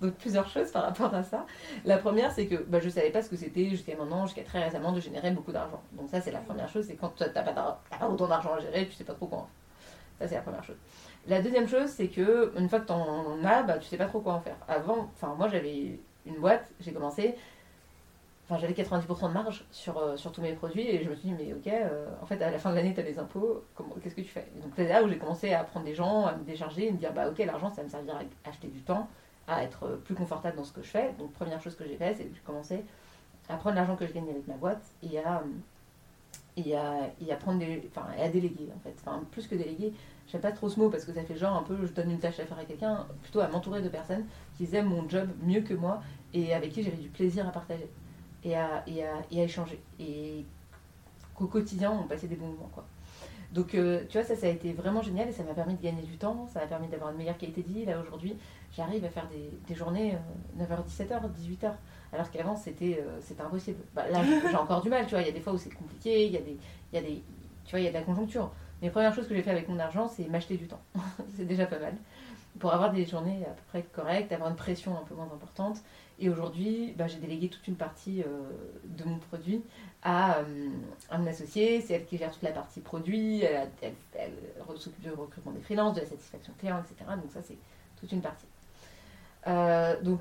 donc 0.00 0.14
plusieurs 0.14 0.48
choses 0.48 0.70
par 0.70 0.84
rapport 0.84 1.14
à 1.14 1.22
ça. 1.22 1.46
La 1.84 1.96
première, 1.96 2.30
c'est 2.32 2.46
que 2.46 2.56
bah, 2.56 2.78
je 2.80 2.88
savais 3.00 3.12
pas 3.12 3.22
ce 3.22 3.30
que 3.30 3.36
c'était 3.36 3.68
jusqu'à 3.68 3.96
maintenant, 3.96 4.26
jusqu'à 4.26 4.42
très 4.42 4.62
récemment, 4.62 4.92
de 4.92 5.00
générer 5.00 5.30
beaucoup 5.30 5.52
d'argent. 5.52 5.82
Donc 5.92 6.08
ça, 6.08 6.20
c'est 6.20 6.30
la 6.30 6.40
première 6.40 6.68
chose, 6.68 6.86
c'est 6.86 6.96
quand 6.96 7.12
tu 7.16 7.24
n'as 7.24 7.42
pas, 7.42 7.80
autant 8.08 8.28
d'argent 8.28 8.54
à 8.54 8.60
gérer, 8.60 8.86
tu 8.88 8.94
sais 8.94 9.04
pas 9.04 9.14
trop 9.14 9.26
quoi 9.26 9.38
en 9.38 9.42
faire. 9.42 9.50
Ça, 10.18 10.28
c'est 10.28 10.34
la 10.34 10.42
première 10.42 10.64
chose. 10.64 10.76
La 11.26 11.40
deuxième 11.40 11.68
chose, 11.68 11.88
c'est 11.88 12.08
que 12.08 12.52
une 12.58 12.68
fois 12.68 12.80
que 12.80 12.86
tu 12.86 12.92
en 12.92 13.42
as, 13.44 13.62
bah, 13.62 13.78
tu 13.78 13.88
sais 13.88 13.96
pas 13.96 14.06
trop 14.06 14.20
quoi 14.20 14.34
en 14.34 14.40
faire. 14.40 14.56
Avant, 14.68 15.10
enfin 15.14 15.34
moi 15.36 15.48
j'avais 15.48 15.98
une 16.26 16.36
boîte, 16.36 16.70
j'ai 16.80 16.92
commencé, 16.92 17.34
enfin 18.46 18.58
j'avais 18.58 18.72
90% 18.72 19.28
de 19.28 19.32
marge 19.32 19.64
sur, 19.70 19.98
euh, 19.98 20.16
sur 20.16 20.32
tous 20.32 20.40
mes 20.40 20.52
produits 20.52 20.86
et 20.88 21.02
je 21.04 21.10
me 21.10 21.14
suis 21.14 21.28
dit 21.28 21.34
mais 21.38 21.52
ok, 21.52 21.66
euh, 21.66 22.06
en 22.22 22.26
fait 22.26 22.40
à 22.42 22.50
la 22.50 22.58
fin 22.58 22.70
de 22.70 22.76
l'année 22.76 22.94
tu 22.94 23.00
as 23.00 23.02
les 23.02 23.18
impôts, 23.18 23.64
qu'est-ce 24.02 24.14
que 24.14 24.20
tu 24.22 24.28
fais? 24.28 24.48
Donc 24.62 24.72
c'est 24.76 24.88
là 24.88 25.02
où 25.02 25.08
j'ai 25.08 25.18
commencé 25.18 25.52
à 25.52 25.62
prendre 25.64 25.86
des 25.86 25.94
gens, 25.94 26.26
à 26.26 26.34
me 26.34 26.44
décharger 26.44 26.88
et 26.88 26.92
me 26.92 26.98
dire 26.98 27.12
bah 27.12 27.28
ok 27.28 27.38
l'argent 27.38 27.70
ça 27.70 27.82
me 27.82 27.88
servira 27.88 28.18
à 28.18 28.48
acheter 28.48 28.68
du 28.68 28.80
temps, 28.80 29.08
à 29.50 29.64
être 29.64 30.00
plus 30.04 30.14
confortable 30.14 30.56
dans 30.56 30.64
ce 30.64 30.72
que 30.72 30.82
je 30.82 30.88
fais. 30.88 31.12
Donc 31.18 31.32
première 31.32 31.60
chose 31.60 31.76
que 31.76 31.84
j'ai 31.84 31.96
fait, 31.96 32.14
c'est 32.14 32.24
que 32.24 32.34
j'ai 32.34 32.42
commencé 32.42 32.84
à 33.48 33.56
prendre 33.56 33.76
l'argent 33.76 33.96
que 33.96 34.06
je 34.06 34.12
gagnais 34.12 34.30
avec 34.30 34.46
ma 34.46 34.54
boîte 34.54 34.82
et 35.02 35.18
à, 35.18 35.42
et 36.56 36.76
à, 36.76 37.10
et 37.20 37.32
à 37.32 37.36
prendre 37.36 37.58
des, 37.58 37.82
enfin, 37.88 38.06
à 38.18 38.28
déléguer 38.28 38.68
en 38.74 38.78
fait. 38.80 38.94
Enfin, 39.00 39.22
plus 39.32 39.46
que 39.46 39.54
déléguer, 39.54 39.92
j'aime 40.28 40.40
pas 40.40 40.52
trop 40.52 40.68
ce 40.68 40.78
mot 40.78 40.88
parce 40.88 41.04
que 41.04 41.12
ça 41.12 41.22
fait 41.24 41.36
genre 41.36 41.56
un 41.56 41.62
peu 41.62 41.76
je 41.84 41.92
donne 41.92 42.10
une 42.10 42.20
tâche 42.20 42.38
à 42.38 42.46
faire 42.46 42.58
à 42.58 42.64
quelqu'un, 42.64 43.06
plutôt 43.22 43.40
à 43.40 43.48
m'entourer 43.48 43.82
de 43.82 43.88
personnes 43.88 44.24
qui 44.56 44.68
aiment 44.74 44.88
mon 44.88 45.08
job 45.08 45.28
mieux 45.42 45.62
que 45.62 45.74
moi 45.74 46.00
et 46.32 46.54
avec 46.54 46.70
qui 46.72 46.82
j'avais 46.82 46.96
du 46.96 47.08
plaisir 47.08 47.46
à 47.48 47.50
partager 47.50 47.88
et 48.44 48.56
à, 48.56 48.84
et 48.86 49.04
à, 49.04 49.14
et 49.30 49.40
à 49.40 49.44
échanger. 49.44 49.80
Et 49.98 50.44
qu'au 51.34 51.46
quotidien, 51.46 51.90
on 51.90 52.06
passait 52.06 52.28
des 52.28 52.36
bons 52.36 52.48
moments. 52.48 52.70
Quoi. 52.72 52.84
Donc, 53.52 53.74
euh, 53.74 54.04
tu 54.08 54.16
vois, 54.16 54.24
ça, 54.24 54.36
ça 54.36 54.46
a 54.46 54.50
été 54.50 54.72
vraiment 54.72 55.02
génial 55.02 55.28
et 55.28 55.32
ça 55.32 55.42
m'a 55.42 55.54
permis 55.54 55.74
de 55.74 55.82
gagner 55.82 56.02
du 56.02 56.16
temps, 56.16 56.46
ça 56.52 56.60
m'a 56.60 56.66
permis 56.66 56.86
d'avoir 56.86 57.10
une 57.10 57.16
meilleure 57.16 57.36
qualité 57.36 57.62
de 57.62 57.68
vie. 57.68 57.84
Là, 57.84 58.00
aujourd'hui, 58.00 58.36
j'arrive 58.76 59.04
à 59.04 59.10
faire 59.10 59.28
des, 59.28 59.50
des 59.66 59.74
journées 59.74 60.14
euh, 60.14 60.64
9h, 60.64 60.86
17h, 60.86 61.20
18h. 61.32 61.72
Alors 62.12 62.30
qu'avant, 62.30 62.56
c'était 62.56 63.02
euh, 63.02 63.44
impossible. 63.44 63.78
Bah, 63.94 64.08
là, 64.10 64.22
j'ai 64.50 64.56
encore 64.56 64.82
du 64.82 64.88
mal, 64.88 65.06
tu 65.06 65.12
vois. 65.12 65.20
Il 65.22 65.26
y 65.26 65.30
a 65.30 65.32
des 65.32 65.40
fois 65.40 65.52
où 65.52 65.58
c'est 65.58 65.70
compliqué, 65.70 66.26
il 66.26 66.32
y, 66.32 66.36
a 66.36 66.40
des, 66.40 66.56
il 66.92 66.96
y 66.96 66.98
a 66.98 67.02
des. 67.02 67.22
Tu 67.64 67.70
vois, 67.70 67.80
il 67.80 67.84
y 67.84 67.88
a 67.88 67.90
de 67.90 67.94
la 67.94 68.02
conjoncture. 68.02 68.50
Mais 68.82 68.90
première 68.90 69.14
chose 69.14 69.28
que 69.28 69.34
j'ai 69.34 69.42
fait 69.42 69.50
avec 69.50 69.68
mon 69.68 69.78
argent, 69.78 70.08
c'est 70.08 70.26
m'acheter 70.28 70.56
du 70.56 70.66
temps. 70.66 70.80
c'est 71.36 71.44
déjà 71.44 71.66
pas 71.66 71.78
mal. 71.78 71.94
Pour 72.58 72.72
avoir 72.72 72.92
des 72.92 73.06
journées 73.06 73.44
à 73.44 73.50
peu 73.50 73.62
près 73.68 73.82
correctes, 73.82 74.32
avoir 74.32 74.50
une 74.50 74.56
pression 74.56 74.96
un 74.98 75.04
peu 75.04 75.14
moins 75.14 75.26
importante. 75.32 75.78
Et 76.18 76.28
aujourd'hui, 76.28 76.92
bah, 76.98 77.06
j'ai 77.06 77.18
délégué 77.18 77.48
toute 77.48 77.66
une 77.68 77.76
partie 77.76 78.22
euh, 78.22 78.50
de 78.84 79.04
mon 79.04 79.18
produit 79.18 79.62
à, 80.02 80.38
euh, 80.38 80.68
mon 81.16 81.26
associé. 81.26 81.80
C'est 81.80 81.94
elle 81.94 82.06
qui 82.06 82.18
gère 82.18 82.32
toute 82.32 82.42
la 82.42 82.52
partie 82.52 82.80
produit. 82.80 83.42
Elle, 83.42 83.68
elle, 83.82 83.92
elle 84.18 84.78
s'occupe 84.78 85.02
du 85.02 85.10
recrutement 85.10 85.52
des 85.52 85.60
freelances, 85.60 85.94
de 85.94 86.00
la 86.00 86.06
satisfaction 86.06 86.52
client, 86.58 86.80
etc. 86.80 87.10
Donc 87.16 87.30
ça, 87.30 87.40
c'est 87.42 87.56
toute 88.00 88.10
une 88.10 88.20
partie. 88.20 88.46
Euh, 89.46 90.00
donc 90.02 90.20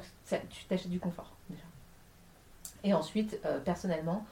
tu 0.50 0.66
t'achètes 0.66 0.90
du 0.90 1.00
confort 1.00 1.32
déjà. 1.50 1.64
Et 2.84 2.94
ensuite, 2.94 3.40
euh, 3.46 3.60
personnellement, 3.60 4.26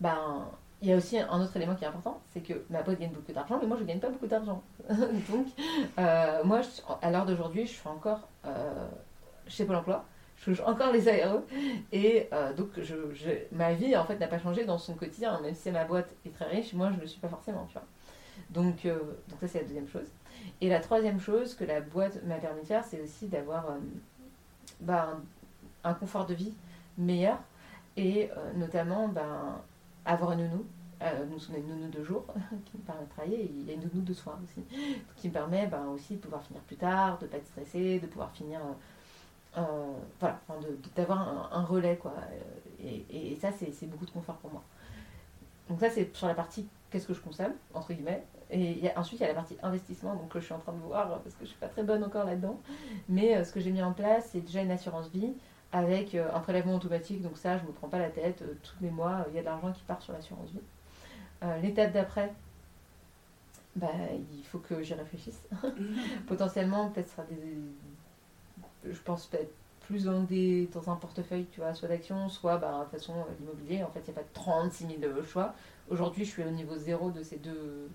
ben, 0.00 0.46
il 0.80 0.88
y 0.88 0.92
a 0.92 0.96
aussi 0.96 1.18
un 1.18 1.40
autre 1.40 1.56
élément 1.56 1.74
qui 1.74 1.84
est 1.84 1.88
important, 1.88 2.20
c'est 2.32 2.40
que 2.40 2.54
ma 2.70 2.82
boîte 2.82 3.00
gagne 3.00 3.10
beaucoup 3.10 3.32
d'argent, 3.32 3.58
mais 3.60 3.66
moi 3.66 3.76
je 3.80 3.84
gagne 3.84 3.98
pas 3.98 4.10
beaucoup 4.10 4.28
d'argent. 4.28 4.62
Donc, 4.88 5.46
euh, 5.98 6.44
moi, 6.44 6.60
à 7.02 7.10
l'heure 7.10 7.26
d'aujourd'hui, 7.26 7.66
je 7.66 7.72
suis 7.72 7.88
encore 7.88 8.28
chez 9.48 9.64
Pôle 9.64 9.76
Emploi, 9.76 10.04
je 10.36 10.44
touche 10.44 10.60
encore 10.60 10.92
les 10.92 11.08
ARE, 11.08 11.40
et 11.90 12.28
donc 12.56 12.68
ma 13.50 13.72
vie 13.72 13.96
en 13.96 14.04
fait 14.04 14.18
n'a 14.18 14.28
pas 14.28 14.38
changé 14.38 14.64
dans 14.64 14.78
son 14.78 14.94
quotidien, 14.94 15.40
même 15.40 15.54
si 15.54 15.70
ma 15.70 15.84
boîte 15.84 16.14
est 16.24 16.34
très 16.34 16.46
riche, 16.46 16.74
moi 16.74 16.90
je 16.90 16.96
ne 16.96 17.00
le 17.00 17.06
suis 17.06 17.18
pas 17.18 17.28
forcément, 17.28 17.66
donc 18.50 18.86
ça 19.40 19.46
c'est 19.46 19.60
la 19.60 19.64
deuxième 19.64 19.88
chose. 19.88 20.06
Et 20.60 20.68
la 20.68 20.80
troisième 20.80 21.18
chose 21.18 21.54
que 21.54 21.64
la 21.64 21.80
boîte 21.80 22.22
m'a 22.24 22.36
permis 22.36 22.60
de 22.60 22.66
faire, 22.66 22.84
c'est 22.84 23.00
aussi 23.00 23.26
d'avoir 23.26 23.66
ben, 24.80 25.20
un 25.84 25.94
confort 25.94 26.26
de 26.26 26.34
vie 26.34 26.54
meilleur 26.96 27.38
et 27.96 28.30
euh, 28.36 28.52
notamment 28.54 29.08
ben, 29.08 29.60
avoir 30.04 30.32
une 30.32 30.48
nounou. 30.48 30.64
Euh, 31.00 31.24
nous 31.30 31.38
sommes 31.38 31.56
une 31.56 31.68
nounou 31.68 31.88
de 31.90 32.02
jour 32.02 32.24
qui 32.66 32.76
me 32.76 32.82
permet 32.82 33.04
de 33.04 33.10
travailler 33.10 33.40
et 33.44 33.50
il 33.52 33.70
y 33.70 33.72
une 33.74 33.82
nounou 33.82 34.02
de 34.02 34.12
soir 34.12 34.36
aussi 34.42 34.64
qui 35.16 35.28
me 35.28 35.32
permet 35.32 35.66
ben, 35.68 35.86
aussi 35.86 36.16
de 36.16 36.20
pouvoir 36.20 36.42
finir 36.42 36.60
plus 36.62 36.76
tard, 36.76 37.18
de 37.18 37.26
ne 37.26 37.30
pas 37.30 37.36
être 37.36 37.46
stressé, 37.46 38.00
de 38.00 38.06
pouvoir 38.06 38.30
finir. 38.32 38.60
euh, 39.56 39.92
voilà, 40.20 40.40
d'avoir 40.96 41.52
un, 41.52 41.64
relais 41.64 41.96
quoi. 41.96 42.14
Et, 42.82 43.04
et- 43.10 43.32
et 43.32 43.36
ça, 43.36 43.50
c'est 43.52 43.86
beaucoup 43.86 44.06
de 44.06 44.10
confort 44.10 44.36
pour 44.36 44.50
moi. 44.52 44.62
Donc, 45.68 45.80
ça, 45.80 45.90
c'est 45.90 46.14
sur 46.16 46.26
la 46.26 46.34
partie 46.34 46.66
qu'est-ce 46.90 47.06
que 47.06 47.14
je 47.14 47.20
consomme, 47.20 47.52
entre 47.74 47.92
guillemets. 47.92 48.24
Et 48.50 48.72
il 48.72 48.78
y 48.84 48.88
a- 48.88 48.98
ensuite, 48.98 49.20
il 49.20 49.22
y 49.22 49.26
a 49.26 49.28
la 49.28 49.34
partie 49.34 49.56
investissement, 49.62 50.14
donc 50.14 50.28
que 50.30 50.40
je 50.40 50.44
suis 50.46 50.54
en 50.54 50.58
train 50.58 50.72
de 50.72 50.78
voir 50.78 51.08
parce 51.20 51.34
que 51.34 51.44
je 51.44 51.50
suis 51.50 51.58
pas 51.58 51.68
très 51.68 51.82
bonne 51.82 52.02
encore 52.04 52.24
là-dedans. 52.24 52.60
Mais 53.08 53.36
euh, 53.36 53.44
ce 53.44 53.52
que 53.52 53.60
j'ai 53.60 53.70
mis 53.70 53.82
en 53.82 53.92
place, 53.92 54.30
c'est 54.32 54.40
déjà 54.40 54.62
une 54.62 54.70
assurance 54.70 55.08
vie 55.10 55.32
avec 55.72 56.14
euh, 56.14 56.28
un 56.34 56.40
prélèvement 56.40 56.74
automatique. 56.76 57.22
Donc 57.22 57.36
ça, 57.38 57.58
je 57.58 57.64
me 57.64 57.72
prends 57.72 57.88
pas 57.88 57.98
la 57.98 58.10
tête. 58.10 58.42
euh, 58.42 58.54
tous 58.62 58.76
les 58.82 58.90
mois, 58.90 59.26
il 59.28 59.34
y 59.34 59.38
a 59.38 59.42
de 59.42 59.46
l'argent 59.46 59.72
qui 59.72 59.82
part 59.84 60.02
sur 60.02 60.12
l'assurance 60.14 60.50
vie. 60.50 60.60
L'étape 61.62 61.92
d'après, 61.92 62.32
bah, 63.76 63.88
il 64.32 64.44
faut 64.44 64.58
que 64.58 64.82
j'y 64.82 64.94
réfléchisse. 64.94 65.42
Potentiellement, 66.26 66.90
peut-être 66.90 67.08
sera 67.10 67.24
des... 67.24 67.58
Je 68.84 68.98
pense 69.04 69.26
peut-être 69.26 69.52
plus 69.86 70.04
dans, 70.04 70.22
des, 70.22 70.66
dans 70.72 70.90
un 70.90 70.96
portefeuille, 70.96 71.46
tu 71.50 71.60
vois, 71.60 71.74
soit 71.74 71.88
d'actions, 71.88 72.28
soit 72.28 72.58
bah, 72.58 72.78
de 72.78 72.82
toute 72.84 72.92
façon 73.00 73.14
l'immobilier. 73.40 73.82
En 73.82 73.90
fait, 73.90 74.00
il 74.06 74.10
n'y 74.12 74.18
a 74.18 74.20
pas 74.22 74.28
36 74.34 74.86
000 75.00 75.22
choix. 75.22 75.54
Aujourd'hui, 75.90 76.24
je 76.24 76.30
suis 76.30 76.44
au 76.44 76.50
niveau 76.50 76.76
zéro 76.76 77.10
de 77.10 77.22
ces 77.22 77.36
deux, 77.38 77.88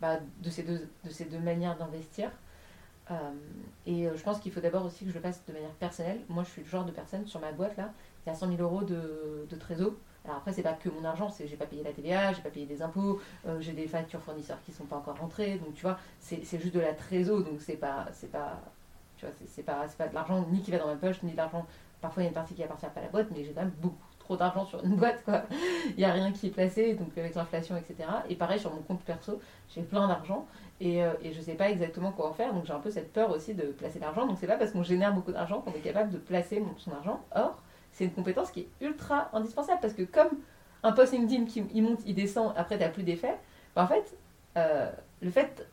bah, 0.00 0.18
de 0.42 0.50
ces 0.50 0.62
deux, 0.62 0.88
de 1.04 1.10
ces 1.10 1.24
deux 1.26 1.38
manières 1.40 1.76
d'investir. 1.76 2.30
Euh, 3.10 3.14
et 3.86 4.08
euh, 4.08 4.16
je 4.16 4.22
pense 4.22 4.40
qu'il 4.40 4.52
faut 4.52 4.60
d'abord 4.60 4.84
aussi 4.84 5.04
que 5.04 5.10
je 5.10 5.14
le 5.16 5.20
fasse 5.22 5.44
de 5.46 5.52
manière 5.52 5.70
personnelle. 5.72 6.20
Moi, 6.28 6.42
je 6.44 6.50
suis 6.50 6.62
le 6.62 6.68
genre 6.68 6.84
de 6.84 6.90
personne 6.92 7.26
sur 7.26 7.40
ma 7.40 7.52
boîte 7.52 7.76
là, 7.76 7.92
il 8.26 8.30
y 8.30 8.32
a 8.32 8.34
100 8.34 8.48
000 8.48 8.60
euros 8.62 8.82
de, 8.82 9.46
de 9.48 9.56
trésor. 9.56 9.92
Alors 10.24 10.38
après, 10.38 10.52
c'est 10.52 10.62
pas 10.62 10.72
que 10.72 10.88
mon 10.88 11.04
argent, 11.04 11.28
c'est 11.30 11.46
j'ai 11.46 11.56
pas 11.56 11.66
payé 11.66 11.84
la 11.84 11.92
TVA, 11.92 12.32
j'ai 12.32 12.42
pas 12.42 12.50
payé 12.50 12.66
des 12.66 12.82
impôts, 12.82 13.20
euh, 13.46 13.60
j'ai 13.60 13.72
des 13.72 13.86
factures 13.86 14.20
fournisseurs 14.22 14.58
qui 14.66 14.72
sont 14.72 14.84
pas 14.86 14.96
encore 14.96 15.18
rentrées. 15.18 15.58
Donc 15.58 15.74
tu 15.74 15.82
vois, 15.82 15.98
c'est 16.18 16.42
juste 16.60 16.74
de 16.74 16.80
la 16.80 16.94
trésor, 16.94 17.42
donc 17.44 17.60
c'est 17.60 17.76
pas, 17.76 18.08
c'est 18.12 18.30
pas, 18.32 18.60
tu 19.16 19.26
vois, 19.26 19.34
c'est- 19.46 19.62
pas, 19.62 19.86
pas 19.98 20.08
de 20.08 20.14
l'argent 20.14 20.44
ni 20.50 20.62
qui 20.62 20.70
va 20.72 20.78
dans 20.78 20.86
ma 20.88 20.96
poche, 20.96 21.22
ni 21.22 21.32
de 21.32 21.36
l'argent. 21.36 21.66
Parfois, 22.00 22.22
il 22.22 22.26
y 22.26 22.28
a 22.28 22.30
une 22.30 22.34
partie 22.34 22.54
qui 22.54 22.62
appartient 22.64 22.86
pas 22.94 23.00
à 23.00 23.04
la 23.04 23.08
boîte, 23.10 23.28
mais 23.32 23.44
j'ai 23.44 23.52
quand 23.52 23.62
même 23.62 23.74
beaucoup 23.80 24.05
trop 24.26 24.36
d'argent 24.36 24.66
sur 24.66 24.84
une 24.84 24.96
boîte, 24.96 25.24
quoi. 25.24 25.42
Il 25.96 26.00
y 26.00 26.04
a 26.04 26.12
rien 26.12 26.32
qui 26.32 26.48
est 26.48 26.50
placé, 26.50 26.94
donc 26.94 27.16
avec 27.16 27.34
l'inflation, 27.34 27.76
etc. 27.76 28.08
Et 28.28 28.34
pareil 28.34 28.58
sur 28.58 28.74
mon 28.74 28.82
compte 28.82 29.00
perso, 29.02 29.40
j'ai 29.74 29.82
plein 29.82 30.08
d'argent 30.08 30.46
et, 30.80 31.02
euh, 31.02 31.12
je 31.24 31.40
sais 31.40 31.54
pas 31.54 31.70
exactement 31.70 32.12
quoi 32.12 32.28
en 32.28 32.32
faire, 32.32 32.52
donc 32.52 32.66
j'ai 32.66 32.72
un 32.72 32.80
peu 32.80 32.90
cette 32.90 33.12
peur 33.12 33.30
aussi 33.30 33.54
de 33.54 33.66
placer 33.66 33.98
l'argent. 33.98 34.26
Donc 34.26 34.36
c'est 34.40 34.46
pas 34.46 34.56
parce 34.56 34.72
qu'on 34.72 34.82
génère 34.82 35.14
beaucoup 35.14 35.32
d'argent 35.32 35.60
qu'on 35.60 35.72
est 35.72 35.80
capable 35.80 36.10
de 36.10 36.18
placer 36.18 36.62
son 36.78 36.92
argent. 36.92 37.20
Or, 37.34 37.62
c'est 37.92 38.04
une 38.04 38.12
compétence 38.12 38.50
qui 38.50 38.60
est 38.60 38.68
ultra 38.80 39.30
indispensable 39.32 39.78
parce 39.80 39.94
que 39.94 40.02
comme 40.02 40.28
un 40.82 40.92
post 40.92 41.12
LinkedIn 41.12 41.44
qui 41.44 41.64
il 41.72 41.82
monte, 41.82 42.00
il 42.04 42.14
descend, 42.14 42.52
après 42.56 42.78
t'as 42.78 42.88
plus 42.88 43.04
d'effet, 43.04 43.36
bah, 43.74 43.84
en 43.84 43.86
fait, 43.86 44.16
euh, 44.56 44.90
le 45.22 45.30
fait, 45.30 45.66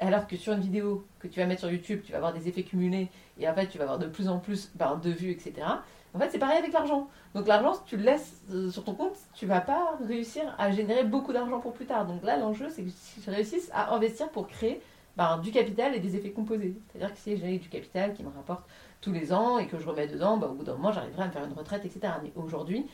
alors 0.00 0.26
que 0.26 0.36
sur 0.36 0.54
une 0.54 0.60
vidéo 0.60 1.06
que 1.18 1.28
tu 1.28 1.40
vas 1.40 1.46
mettre 1.46 1.60
sur 1.60 1.70
YouTube, 1.70 2.00
tu 2.04 2.12
vas 2.12 2.18
avoir 2.18 2.32
des 2.32 2.48
effets 2.48 2.62
cumulés 2.62 3.10
et 3.38 3.48
en 3.48 3.54
fait 3.54 3.68
tu 3.68 3.78
vas 3.78 3.84
avoir 3.84 3.98
de 3.98 4.06
plus 4.06 4.28
en 4.28 4.38
plus 4.38 4.70
ben, 4.74 4.96
de 4.96 5.10
vues, 5.10 5.30
etc. 5.30 5.66
En 6.14 6.18
fait, 6.18 6.30
c'est 6.30 6.38
pareil 6.38 6.58
avec 6.58 6.72
l'argent. 6.72 7.08
Donc 7.34 7.46
l'argent, 7.46 7.74
si 7.74 7.80
tu 7.84 7.96
le 7.96 8.04
laisses 8.04 8.42
euh, 8.50 8.70
sur 8.70 8.84
ton 8.84 8.94
compte, 8.94 9.16
tu 9.34 9.46
vas 9.46 9.60
pas 9.60 9.98
réussir 10.06 10.54
à 10.58 10.70
générer 10.70 11.04
beaucoup 11.04 11.32
d'argent 11.32 11.60
pour 11.60 11.72
plus 11.72 11.86
tard. 11.86 12.06
Donc 12.06 12.22
là, 12.22 12.36
l'enjeu, 12.36 12.68
c'est 12.70 12.82
que 12.82 12.90
je 13.24 13.30
réussisse 13.30 13.70
à 13.72 13.94
investir 13.94 14.30
pour 14.30 14.46
créer 14.48 14.80
ben, 15.16 15.38
du 15.38 15.50
capital 15.50 15.94
et 15.94 16.00
des 16.00 16.16
effets 16.16 16.30
composés. 16.30 16.76
C'est-à-dire 16.88 17.12
que 17.12 17.20
si 17.20 17.36
j'ai 17.36 17.58
du 17.58 17.68
capital 17.68 18.14
qui 18.14 18.22
me 18.22 18.30
rapporte 18.30 18.64
tous 19.00 19.12
les 19.12 19.32
ans 19.32 19.58
et 19.58 19.66
que 19.66 19.78
je 19.78 19.86
remets 19.86 20.06
dedans, 20.06 20.38
ben, 20.38 20.48
au 20.48 20.54
bout 20.54 20.64
d'un 20.64 20.74
moment, 20.74 20.92
j'arriverai 20.92 21.22
à 21.22 21.26
me 21.26 21.32
faire 21.32 21.44
une 21.44 21.52
retraite, 21.52 21.84
etc. 21.84 22.14
Mais 22.22 22.32
aujourd'hui, 22.36 22.86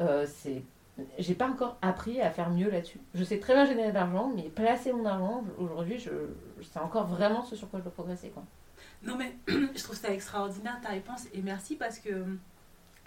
euh, 0.00 0.26
c'est 0.26 0.62
j'ai 1.18 1.34
pas 1.34 1.48
encore 1.48 1.78
appris 1.82 2.20
à 2.20 2.30
faire 2.30 2.50
mieux 2.50 2.70
là-dessus. 2.70 3.00
Je 3.14 3.24
sais 3.24 3.38
très 3.38 3.54
bien 3.54 3.64
générer 3.64 3.88
de 3.88 3.94
l'argent, 3.94 4.30
mais 4.34 4.42
placer 4.42 4.92
mon 4.92 5.04
argent, 5.06 5.44
aujourd'hui, 5.58 5.98
je, 5.98 6.10
c'est 6.62 6.78
encore 6.78 7.06
vraiment 7.06 7.42
ce 7.42 7.56
sur 7.56 7.70
quoi 7.70 7.78
je 7.78 7.84
dois 7.84 7.92
progresser. 7.92 8.32
Non, 9.02 9.16
mais 9.16 9.34
je 9.48 9.82
trouve 9.82 9.96
ça 9.96 10.12
extraordinaire 10.12 10.78
ta 10.82 10.90
réponse 10.90 11.26
et 11.32 11.40
merci 11.40 11.76
parce 11.76 11.98
que 11.98 12.10
euh, 12.10 12.24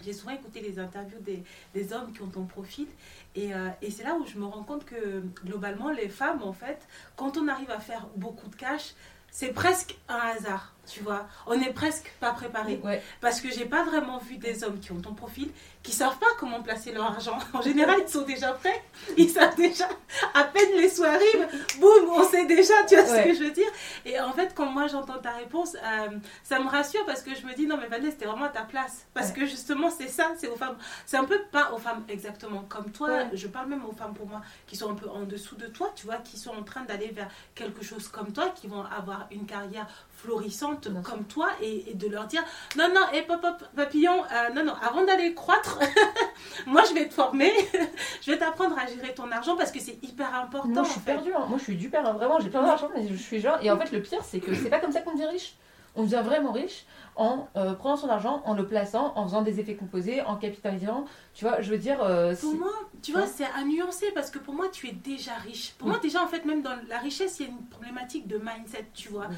j'ai 0.04 0.14
souvent 0.14 0.32
écouté 0.32 0.60
les 0.62 0.80
interviews 0.80 1.20
des, 1.20 1.94
hommes 1.94 2.12
qui 2.14 2.22
ont 2.22 2.28
ton 2.28 2.46
profil 2.46 2.88
et, 3.36 3.54
euh, 3.54 3.70
et 3.82 3.92
c'est 3.92 4.04
là 4.04 4.16
où 4.16 4.26
je 4.26 4.38
me 4.38 4.46
rends 4.46 4.64
compte 4.64 4.86
que 4.86 5.24
globalement, 5.46 5.92
les 5.92 6.10
femmes, 6.10 6.42
en 6.44 6.54
fait, 6.54 6.88
quand 7.16 7.38
on 7.38 7.48
arrive 7.48 7.70
à 7.72 7.80
faire 7.80 8.08
beaucoup 8.16 8.50
de 8.50 8.56
cash, 8.56 8.94
c'est 9.32 9.50
presque 9.50 9.98
un 10.10 10.20
hasard, 10.20 10.74
tu 10.86 11.02
vois. 11.02 11.28
On 11.48 11.56
n'est 11.56 11.72
presque 11.74 12.12
pas 12.20 12.32
préparé. 12.32 12.80
Ouais. 12.84 13.02
Parce 13.22 13.40
que 13.42 13.50
j'ai 13.50 13.66
pas 13.66 13.84
vraiment 13.84 14.18
vu 14.18 14.38
des 14.38 14.64
hommes 14.64 14.80
qui 14.80 14.92
ont 14.92 15.00
ton 15.02 15.14
profil, 15.14 15.50
qui 15.82 15.92
savent 15.92 16.18
pas 16.18 16.28
comment 16.40 16.62
placer 16.62 16.92
leur 16.92 17.06
argent. 17.06 17.38
En 17.54 17.62
général, 17.62 17.98
ils 18.06 18.10
sont 18.12 18.22
déjà 18.24 18.54
prêts. 18.54 18.84
Ils 19.18 19.30
savent 19.30 19.56
déjà, 19.56 19.88
à 20.34 20.44
peine 20.46 20.72
les 20.76 20.90
sous 20.90 21.04
arrivent, 21.04 21.48
boum, 21.80 22.10
on 22.10 22.24
sait 22.28 22.46
déjà, 22.46 22.74
tu 22.88 22.96
vois 22.96 23.06
ce 23.06 23.24
que 23.24 23.34
je 23.34 23.44
veux 23.44 23.52
dire. 23.52 23.70
Et 24.06 24.20
en 24.20 24.34
fait, 24.34 24.54
quand 24.56 24.66
moi 24.66 24.88
j'entends 24.88 25.20
ta 25.20 25.32
réponse, 25.32 25.76
euh, 25.76 26.10
ça 26.44 26.60
me 26.60 26.68
rassure 26.70 27.06
parce 27.06 27.22
que 27.22 27.34
je 27.36 27.46
me 27.46 27.54
dis, 27.54 27.66
non 27.68 27.78
mais 27.78 27.88
Vanessa, 27.88 28.12
c'était 28.12 28.26
vraiment 28.26 28.46
à 28.46 28.50
ta 28.50 28.62
place. 28.64 29.06
Parce 29.14 29.30
Ouais. 29.30 29.34
que 29.36 29.46
justement, 29.46 29.90
c'est 29.90 30.08
ça, 30.10 30.32
c'est 30.38 30.48
aux 30.48 30.56
femmes. 30.56 30.78
C'est 31.06 31.18
un 31.18 31.26
peu 31.26 31.40
pas 31.52 31.72
aux 31.74 31.78
femmes 31.78 32.04
exactement 32.10 32.64
comme 32.70 32.92
toi, 32.92 33.10
je 33.34 33.48
parle 33.48 33.68
même 33.70 33.86
aux 33.86 33.94
femmes 33.94 34.14
pour 34.14 34.28
moi 34.28 34.42
qui 34.68 34.76
sont 34.76 34.92
un 34.92 34.96
peu 34.96 35.10
en 35.10 35.22
dessous 35.24 35.56
de 35.56 35.68
toi, 35.68 35.92
tu 35.96 36.06
vois, 36.06 36.18
qui 36.18 36.38
sont 36.38 36.52
en 36.52 36.64
train 36.64 36.82
d'aller 36.82 37.08
vers 37.10 37.30
quelque 37.56 37.84
chose 37.84 38.08
comme 38.08 38.32
toi, 38.34 38.50
qui 38.50 38.68
vont 38.68 38.84
avoir 38.86 39.28
une 39.32 39.46
carrière 39.46 39.88
florissante 40.18 40.73
Bien 40.82 41.02
sûr. 41.02 41.10
comme 41.12 41.24
toi 41.26 41.50
et, 41.62 41.92
et 41.92 41.94
de 41.94 42.08
leur 42.08 42.26
dire 42.28 42.44
non 42.78 42.88
non 42.94 43.02
et 43.14 43.22
pop 43.24 43.42
pop 43.42 43.64
papillon 43.76 44.24
euh, 44.24 44.50
non 44.56 44.64
non 44.66 44.74
avant 44.82 45.04
d'aller 45.04 45.34
croître 45.34 45.80
moi 46.66 46.82
je 46.90 46.94
vais 46.94 47.08
te 47.08 47.14
former 47.14 47.52
je 48.22 48.32
vais 48.32 48.38
t'apprendre 48.38 48.78
à 48.78 48.86
gérer 48.88 49.14
ton 49.14 49.32
argent 49.32 49.56
parce 49.56 49.72
que 49.72 49.80
c'est 49.80 49.98
hyper 50.04 50.34
important 50.36 50.68
Moi, 50.70 50.84
je 50.84 50.90
suis 50.92 51.00
perdue. 51.02 51.34
hein. 51.34 51.46
Moi, 51.50 51.58
je 51.58 51.64
suis 51.64 51.76
du 51.76 51.90
père. 51.90 52.06
hein. 52.08 52.14
Vraiment, 52.14 52.40
j'ai 52.40 52.50
plein 52.50 52.64
d'argent, 52.64 52.90
mais 52.96 53.08
je 53.08 53.14
suis 53.16 53.40
genre. 53.40 53.58
Et 53.62 53.70
en 53.72 53.78
fait, 53.78 53.92
le 53.92 54.02
pire, 54.02 54.24
c'est 54.24 54.40
que 54.40 54.54
c'est 54.56 54.70
pas 54.70 54.80
comme 54.80 54.92
ça 54.92 55.02
qu'on 55.02 55.14
devient 55.14 55.26
riche. 55.28 55.56
On 55.96 56.04
devient 56.04 56.22
vraiment 56.24 56.52
riche 56.52 56.86
en 57.16 57.48
euh, 57.56 57.74
prenant 57.74 57.96
son 57.98 58.10
argent, 58.10 58.42
en 58.46 58.54
le 58.56 58.66
plaçant, 58.66 59.14
en 59.16 59.24
faisant 59.28 59.42
des 59.44 59.60
effets 59.60 59.76
composés, 59.76 60.22
en 60.22 60.36
capitalisant. 60.38 61.06
Tu 61.36 61.46
vois, 61.46 61.62
je 61.62 61.70
veux 61.70 61.78
dire. 61.78 62.02
euh, 62.02 62.34
Pour 62.36 62.56
moi, 62.56 62.72
tu 63.04 63.12
vois, 63.12 63.22
Ouais. 63.22 63.28
c'est 63.28 63.46
à 63.46 63.64
nuancer 63.64 64.12
parce 64.16 64.32
que 64.32 64.40
pour 64.40 64.54
moi, 64.56 64.68
tu 64.72 64.88
es 64.88 64.92
déjà 64.94 65.34
riche. 65.36 65.74
Pour 65.78 65.88
Mm. 65.88 65.92
moi, 65.92 66.00
déjà, 66.02 66.24
en 66.24 66.28
fait, 66.28 66.46
même 66.46 66.62
dans 66.64 66.76
la 66.88 66.98
richesse, 66.98 67.40
il 67.40 67.46
y 67.46 67.50
a 67.50 67.52
une 67.52 67.66
problématique 67.68 68.28
de 68.28 68.38
mindset, 68.38 68.88
tu 68.96 69.10
vois. 69.10 69.28
Mm. 69.28 69.36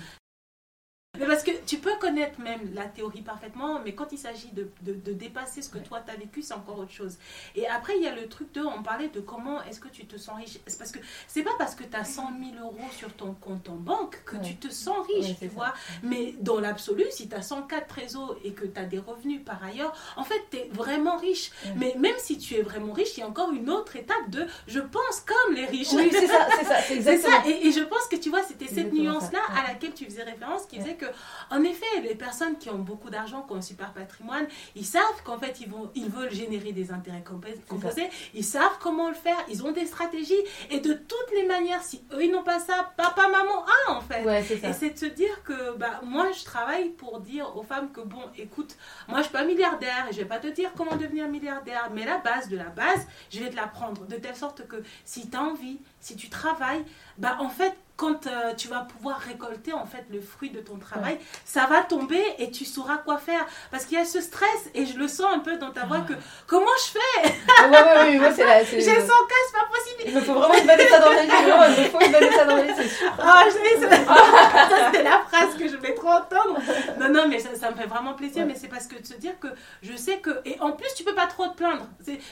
Mais 1.20 1.26
parce 1.26 1.44
que 1.44 1.52
tu 1.66 1.78
peux 1.78 1.96
connaître 2.00 2.40
même 2.40 2.74
la 2.74 2.86
théorie 2.86 3.22
parfaitement, 3.22 3.80
mais 3.84 3.94
quand 3.94 4.12
il 4.12 4.18
s'agit 4.18 4.50
de, 4.52 4.70
de, 4.82 4.94
de 4.94 5.14
dépasser 5.14 5.62
ce 5.62 5.70
que 5.70 5.78
toi 5.78 6.02
tu 6.06 6.12
as 6.12 6.16
vécu, 6.16 6.42
c'est 6.42 6.54
encore 6.54 6.80
autre 6.80 6.92
chose. 6.92 7.18
Et 7.56 7.68
après, 7.68 7.94
il 7.98 8.04
y 8.04 8.08
a 8.08 8.16
le 8.16 8.28
truc 8.28 8.52
de, 8.54 8.62
on 8.62 8.84
parlait 8.84 9.10
de 9.10 9.20
comment 9.20 9.64
est-ce 9.64 9.80
que 9.80 9.88
tu 9.88 10.06
te 10.06 10.18
sens 10.18 10.38
riche. 10.38 10.58
C'est 10.68 10.78
parce 10.78 10.92
que 10.92 11.00
c'est 11.28 11.44
pas 11.44 11.56
parce 11.58 11.76
que 11.76 11.84
tu 11.84 11.96
as 11.96 12.04
100 12.04 12.30
000 12.54 12.64
euros 12.66 12.78
sur 12.98 13.14
ton 13.14 13.34
compte 13.34 13.70
en 13.70 13.76
banque 13.76 14.22
que 14.26 14.36
Ouais. 14.36 14.42
tu 14.44 14.56
te 14.56 14.70
sens 14.72 15.06
riche, 15.08 15.28
Ouais, 15.30 15.36
tu 15.40 15.48
ça. 15.48 15.54
vois. 15.54 15.74
Mais 16.04 16.36
dans 16.42 16.60
l'absolu, 16.60 17.04
si 17.12 17.28
tu 17.30 17.36
as 17.36 17.42
104 17.42 17.88
trésors 17.88 18.36
et 18.44 18.52
que 18.52 18.66
tu 18.66 18.80
as 18.80 18.86
des 18.86 19.00
revenus 19.00 19.42
par 19.46 19.64
ailleurs, 19.64 19.94
en 20.18 20.24
fait, 20.24 20.42
tu 20.52 20.58
es 20.58 20.70
vraiment 20.74 21.18
riche. 21.18 21.52
Mais 21.78 21.96
même 21.98 22.16
si 22.18 22.38
tu 22.38 22.56
es 22.56 22.62
vraiment 22.62 22.94
riche, 22.94 23.18
il 23.18 23.22
y 23.22 23.24
a 23.24 23.28
encore 23.28 23.52
une 23.52 23.70
autre 23.70 23.96
étape 23.96 24.30
de 24.30 24.46
je 24.68 24.80
pense 24.80 25.22
comme 25.26 25.56
les 25.56 25.66
riches. 25.66 25.94
Oui, 25.94 26.10
c'est 26.12 26.28
ça, 26.28 26.48
c'est 26.60 26.66
ça, 26.66 26.82
c'est 26.88 26.96
exactement. 26.96 27.44
ça, 27.44 27.50
et, 27.50 27.68
et 27.68 27.72
je 27.72 27.82
pense 27.82 28.08
que 28.10 28.16
tu 28.18 28.30
vois, 28.30 28.44
c'était 28.44 28.68
cette 28.68 28.92
nuance-là 28.94 29.40
à 29.58 29.68
laquelle 29.72 29.94
tu 29.94 30.06
faisais 30.06 30.24
référence 30.24 30.66
qui 30.66 30.80
faisait 30.80 30.96
que, 30.96 31.05
en 31.52 31.64
effet, 31.64 32.02
les 32.04 32.16
personnes 32.16 32.58
qui 32.58 32.70
ont 32.70 32.80
beaucoup 32.80 33.10
d'argent, 33.10 33.42
qui 33.44 33.54
ont 33.54 33.58
un 33.58 33.62
super 33.62 33.94
patrimoine, 33.94 34.48
ils 34.76 34.86
savent 34.86 35.22
qu'en 35.24 35.38
fait, 35.38 35.60
ils, 35.62 35.70
vont, 35.70 35.90
ils 35.96 36.10
veulent 36.10 36.32
générer 36.32 36.72
des 36.72 36.92
intérêts 36.92 37.24
compos- 37.28 37.60
composés, 37.68 38.10
ils 38.34 38.44
savent 38.44 38.78
comment 38.80 39.10
le 39.10 39.16
faire, 39.16 39.38
ils 39.50 39.64
ont 39.64 39.72
des 39.72 39.86
stratégies, 39.86 40.34
et 40.70 40.80
de 40.80 40.94
toutes 40.94 41.32
les 41.36 41.46
manières, 41.46 41.84
si 41.84 42.04
eux, 42.14 42.24
ils 42.24 42.32
n'ont 42.32 42.44
pas 42.44 42.60
ça, 42.60 42.92
papa, 42.98 43.28
maman 43.28 43.66
a, 43.88 43.92
en 43.92 44.02
fait. 44.02 44.24
Ouais, 44.24 44.44
c'est 44.44 44.58
ça. 44.58 44.70
Et 44.70 44.74
c'est 44.74 44.92
de 44.92 44.98
se 45.00 45.06
dire 45.06 45.44
que 45.44 45.76
bah, 45.78 46.02
moi, 46.04 46.32
je 46.32 46.44
travaille 46.44 46.90
pour 46.90 47.20
dire 47.20 47.56
aux 47.58 47.64
femmes 47.64 47.92
que, 47.92 48.02
bon, 48.02 48.22
écoute, 48.38 48.76
moi, 49.08 49.20
je 49.20 49.24
suis 49.24 49.34
pas 49.34 49.46
milliardaire 49.46 50.08
et 50.10 50.14
je 50.14 50.20
vais 50.20 50.26
pas 50.26 50.40
te 50.40 50.48
dire 50.48 50.72
comment 50.76 50.96
devenir 50.96 51.28
milliardaire, 51.28 51.90
mais 51.94 52.06
la 52.06 52.18
base 52.18 52.50
de 52.50 52.58
la 52.58 52.66
base, 52.70 53.08
je 53.32 53.40
vais 53.40 53.50
te 53.50 53.56
l'apprendre. 53.56 54.06
De 54.06 54.16
telle 54.16 54.36
sorte 54.36 54.68
que 54.68 54.84
si 55.06 55.30
tu 55.30 55.38
as 55.38 55.42
envie, 55.42 55.80
si 56.00 56.16
tu 56.16 56.30
travailles, 56.30 56.84
bah, 57.18 57.38
en 57.40 57.50
fait, 57.50 57.76
quand 57.98 58.28
euh, 58.28 58.54
tu 58.58 58.68
vas 58.68 58.80
pouvoir 58.82 59.20
récolter 59.20 59.72
en 59.72 59.86
fait 59.86 60.04
le 60.12 60.20
fruit 60.20 60.50
de 60.50 60.60
ton 60.60 60.78
travail, 60.78 61.18
ça 61.46 61.66
va 61.66 61.82
tomber 61.82 62.22
et 62.40 62.52
tu 62.52 62.66
sauras 62.66 62.98
quoi 62.98 63.18
faire. 63.18 63.46
Parce 63.72 63.86
qu'il 63.86 63.98
y 63.98 64.02
a 64.02 64.06
ce 64.06 64.20
stress 64.20 64.70
et 64.74 64.86
je 64.86 64.98
le 64.98 65.08
sens 65.08 65.28
un 65.34 65.40
peu 65.40 65.56
dans 65.58 65.72
ta 65.72 65.86
voix 65.86 66.00
que 66.02 66.14
comment 66.46 66.66
je 66.86 67.00
fais? 67.00 67.30
Ouais, 67.70 67.70
ouais, 67.70 67.98
ouais, 68.12 68.18
moi, 68.20 68.32
c'est 68.36 68.44
la. 68.46 68.66
c'est- 68.66 68.82
J'ai 68.82 68.96
100 69.00 69.08
cas, 69.08 69.42
c'est 69.48 69.58
pas 69.58 69.68
possible. 69.72 70.04
Il 70.08 70.14
me 70.16 70.22
faut 70.22 70.34
vraiment 70.34 70.56
une 70.56 70.68
Vanessa 70.68 71.00
dans 71.00 71.10
vie. 71.12 71.28
Vraiment, 71.28 71.64
il 71.78 71.84
me 71.84 71.90
faut 71.90 72.02
une 72.02 72.12
Vanessa 72.12 72.46
dans 72.46 72.58
vie, 72.62 72.72
c'est 72.76 72.90
sûr. 72.90 73.14
Ah, 73.18 73.44
je 73.46 73.52
sais, 73.52 73.60
c'est- 73.80 73.90
ça 74.96 75.04
la 75.04 75.20
phrase 75.30 75.56
que 75.58 75.68
je 75.68 75.78
voulais 75.78 75.96
trop 75.96 76.10
entendre. 76.10 76.60
Non, 77.00 77.10
non, 77.10 77.28
mais 77.30 77.40
ça, 77.40 77.56
ça 77.56 77.72
me 77.72 77.76
fait 77.78 77.88
vraiment 77.88 78.14
plaisir. 78.14 78.46
Mais 78.46 78.56
c'est 78.56 78.68
parce 78.68 78.88
que 78.88 79.00
de 79.02 79.06
se 79.06 79.14
dire 79.14 79.40
que 79.40 79.48
je 79.82 79.96
sais 79.96 80.18
que. 80.18 80.42
Et 80.46 80.58
en 80.60 80.72
plus, 80.74 80.90
tu 80.98 81.04
peux 81.06 81.16
pas 81.16 81.28
trop 81.28 81.48
te 81.48 81.56
plaindre. 81.56 81.88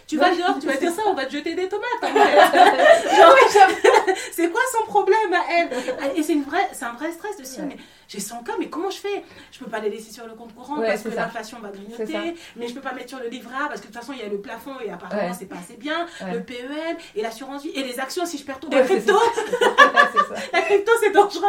Tu 0.08 0.18
vas 0.18 0.30
dehors, 0.32 0.60
tu 0.60 0.68
vas 0.68 0.76
dire 0.76 0.92
ça. 0.92 1.04
on 1.06 1.14
va 1.14 1.26
te 1.26 1.32
jeter 1.32 1.54
des 1.56 1.70
tomates. 1.70 1.88
en 2.04 2.08
fait. 3.48 4.16
C'est 4.34 4.50
quoi 4.52 4.62
son 4.78 4.86
problème? 4.86 5.14
à 5.34 5.53
Et 6.16 6.24
c'est 6.24 6.34
une 6.34 6.44
vraie, 6.44 6.68
c'est 6.72 6.86
un 6.86 6.94
vrai 6.94 7.12
stress 7.12 7.38
de 7.38 7.44
se 7.44 7.56
dire, 7.56 7.66
mais 7.68 7.78
j'ai 8.08 8.20
100 8.20 8.44
cas, 8.44 8.54
mais 8.60 8.68
comment 8.70 8.90
je 8.90 8.98
fais? 8.98 9.24
Je 9.52 9.60
peux 9.60 9.70
pas 9.70 9.80
les 9.80 9.90
laisser 9.90 10.12
sur 10.12 10.26
le 10.28 10.34
compte 10.34 10.54
courant 10.54 10.78
Ouais, 10.80 10.88
parce 10.88 11.02
que 11.02 11.10
ça. 11.10 11.22
l'inflation 11.22 11.58
va 11.60 11.70
grignoter, 11.70 12.36
mais 12.56 12.68
je 12.68 12.74
peux 12.74 12.82
pas 12.82 12.94
mettre 12.94 13.10
sur 13.10 13.20
le 13.20 13.28
livret 13.30 13.56
A 13.64 13.68
parce 13.68 13.82
que 13.82 13.88
de 13.88 13.92
toute 13.92 14.00
façon, 14.02 14.14
il 14.14 14.20
y 14.20 14.24
a 14.24 14.30
le 14.30 14.40
plafond 14.40 14.74
et 14.86 14.92
apparemment, 14.92 15.22
Ouais. 15.30 15.36
c'est 15.38 15.46
pas 15.46 15.56
assez 15.56 15.78
bien. 15.78 16.06
Ouais. 16.22 16.34
Le 16.34 16.44
PEL 16.44 16.98
et 17.16 17.22
l'assurance 17.22 17.64
vie 17.64 17.70
et 17.70 17.84
les 17.84 18.00
actions 18.00 18.26
si 18.26 18.38
je 18.38 18.44
perds 18.46 18.60
tout. 18.60 18.70
Cryptos, 18.70 18.88
c'est 20.14 20.20
ça. 20.36 20.42
la 20.54 20.62
crypto, 20.62 20.92
c'est 21.02 21.12
dangereux. 21.12 21.48